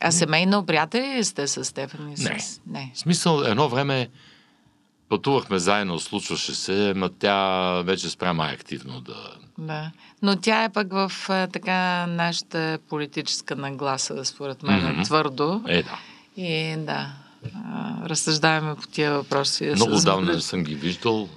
А 0.00 0.10
семейно 0.10 0.66
приятели 0.66 1.16
ли 1.16 1.24
сте 1.24 1.46
с 1.46 1.64
Стефани? 1.64 2.14
Не. 2.18 2.38
Не. 2.66 2.92
В 2.94 2.98
смисъл, 2.98 3.40
едно 3.40 3.68
време 3.68 4.08
пътувахме 5.08 5.58
заедно, 5.58 6.00
случваше 6.00 6.54
се, 6.54 6.92
но 6.96 7.08
тя 7.08 7.82
вече 7.82 8.10
спря 8.10 8.32
май 8.32 8.54
активно 8.54 9.00
да... 9.00 9.32
Да. 9.58 9.90
Но 10.22 10.36
тя 10.36 10.64
е 10.64 10.72
пък 10.72 10.92
в 10.92 11.12
така 11.28 12.06
нашата 12.06 12.78
политическа 12.88 13.56
нагласа, 13.56 14.24
според 14.24 14.62
мен, 14.62 14.92
Мгм. 14.92 15.02
твърдо. 15.02 15.62
Е, 15.68 15.82
да. 15.82 15.98
И 16.36 16.76
да, 16.78 17.12
разсъждаваме 18.06 18.74
по 18.74 18.86
тия 18.86 19.12
въпроси. 19.12 19.72
Много 19.74 19.96
отдавна 19.96 20.32
не 20.32 20.40
съм 20.40 20.62
ги 20.62 20.74
виждал. 20.74 21.28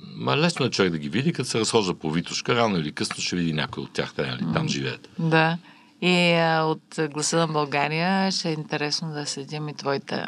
Ма 0.00 0.36
лесно 0.36 0.66
е 0.66 0.70
човек 0.70 0.92
да 0.92 0.98
ги 0.98 1.08
види, 1.08 1.32
като 1.32 1.48
се 1.48 1.60
разхожда 1.60 1.94
по 1.94 2.10
Витушка, 2.10 2.54
рано 2.54 2.76
или 2.76 2.92
късно 2.92 3.22
ще 3.22 3.36
види 3.36 3.52
някой 3.52 3.82
от 3.82 3.92
тях, 3.92 4.14
те, 4.14 4.26
нали, 4.26 4.44
там 4.54 4.68
живеят. 4.68 5.08
Да. 5.18 5.58
И 6.02 6.32
а, 6.32 6.62
от 6.62 7.10
гласа 7.12 7.36
на 7.36 7.46
България 7.46 8.30
ще 8.30 8.48
е 8.48 8.52
интересно 8.52 9.12
да 9.12 9.26
следим 9.26 9.68
и 9.68 9.74
твоите 9.74 10.24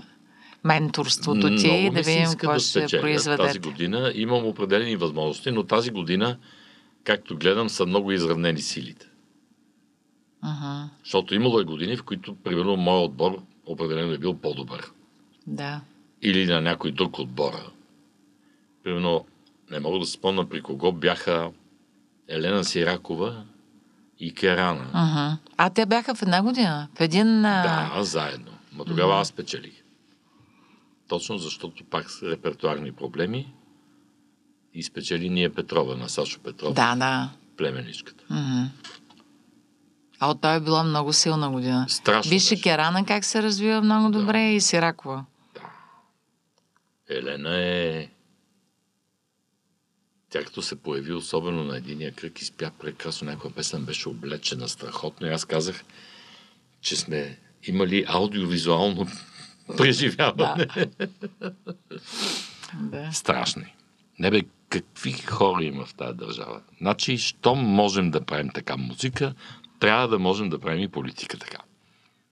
менторството 0.64 1.56
ти 1.56 1.66
Много 1.66 1.94
да 1.94 2.02
видим 2.02 2.30
какво 2.30 2.52
да 2.52 2.60
ще 2.60 2.88
спечеля 2.88 3.36
Тази 3.36 3.58
година 3.58 4.12
имам 4.14 4.46
определени 4.46 4.96
възможности, 4.96 5.50
но 5.50 5.62
тази 5.62 5.90
година, 5.90 6.36
както 7.04 7.36
гледам, 7.36 7.68
са 7.68 7.86
много 7.86 8.12
изравнени 8.12 8.60
силите. 8.60 9.06
Мгм. 10.42 10.88
Защото 11.04 11.34
имало 11.34 11.60
е 11.60 11.64
години, 11.64 11.96
в 11.96 12.02
които, 12.02 12.34
примерно, 12.34 12.76
моят 12.76 13.10
отбор 13.10 13.42
определено 13.66 14.12
е 14.12 14.18
бил 14.18 14.34
по-добър. 14.34 14.90
Да. 15.46 15.80
Или 16.22 16.46
на 16.46 16.60
някой 16.60 16.92
друг 16.92 17.18
отбора. 17.18 17.70
Примерно, 18.84 19.24
не 19.70 19.80
мога 19.80 19.98
да 19.98 20.06
спомня 20.06 20.48
при 20.48 20.62
кого 20.62 20.92
бяха 20.92 21.50
Елена 22.28 22.64
Сиракова 22.64 23.44
и 24.18 24.34
Керана. 24.34 24.84
Мгм. 24.94 25.38
А 25.56 25.70
те 25.70 25.86
бяха 25.86 26.14
в 26.14 26.22
една 26.22 26.42
година. 26.42 26.88
В 26.94 27.00
един... 27.00 27.42
Да, 27.42 27.90
заедно. 28.00 28.52
Ма 28.72 28.84
тогава 28.84 29.20
аз 29.20 29.32
печелих. 29.32 29.82
Точно 31.08 31.38
защото 31.38 31.84
пак 31.84 32.10
с 32.10 32.22
репертуарни 32.22 32.92
проблеми 32.92 33.52
и 34.74 34.82
спечели 34.82 35.28
ние 35.30 35.52
Петрова 35.52 35.96
на 35.96 36.08
Сашо 36.08 36.40
Петров, 36.40 36.74
Да, 36.74 36.96
да. 36.96 37.30
племеничката. 37.56 38.24
Мгм. 38.30 38.64
А 40.18 40.30
от 40.30 40.40
той 40.40 40.56
е 40.56 40.60
била 40.60 40.82
много 40.82 41.12
силна 41.12 41.50
година. 41.50 41.86
Страшно 41.88 42.30
Виж. 42.30 42.62
Керана 42.62 43.04
как 43.06 43.24
се 43.24 43.42
развива 43.42 43.82
много 43.82 44.10
добре 44.10 44.50
и 44.50 44.60
Сиракова. 44.60 45.24
Елена 47.08 47.58
е... 47.58 48.08
Тя 50.30 50.44
като 50.44 50.62
се 50.62 50.76
появи 50.76 51.12
особено 51.12 51.64
на 51.64 51.76
единия 51.76 52.12
кръг, 52.12 52.40
изпя 52.40 52.70
прекрасно 52.80 53.30
някоя 53.30 53.54
песен, 53.54 53.84
беше 53.84 54.08
облечена 54.08 54.68
страхотно 54.68 55.26
и 55.26 55.30
аз 55.30 55.44
казах, 55.44 55.84
че 56.80 56.96
сме 56.96 57.38
имали 57.66 58.04
аудиовизуално 58.08 59.06
преживяване. 59.76 60.66
Да. 62.80 63.12
Страшни. 63.12 63.74
Не 64.18 64.30
бе, 64.30 64.42
какви 64.68 65.12
хора 65.12 65.64
има 65.64 65.84
в 65.86 65.94
тази 65.94 66.16
държава? 66.16 66.60
Значи, 66.78 67.18
щом 67.18 67.58
можем 67.58 68.10
да 68.10 68.24
правим 68.24 68.48
така 68.48 68.76
музика, 68.76 69.34
трябва 69.80 70.08
да 70.08 70.18
можем 70.18 70.48
да 70.48 70.58
правим 70.58 70.82
и 70.82 70.88
политика 70.88 71.38
така. 71.38 71.58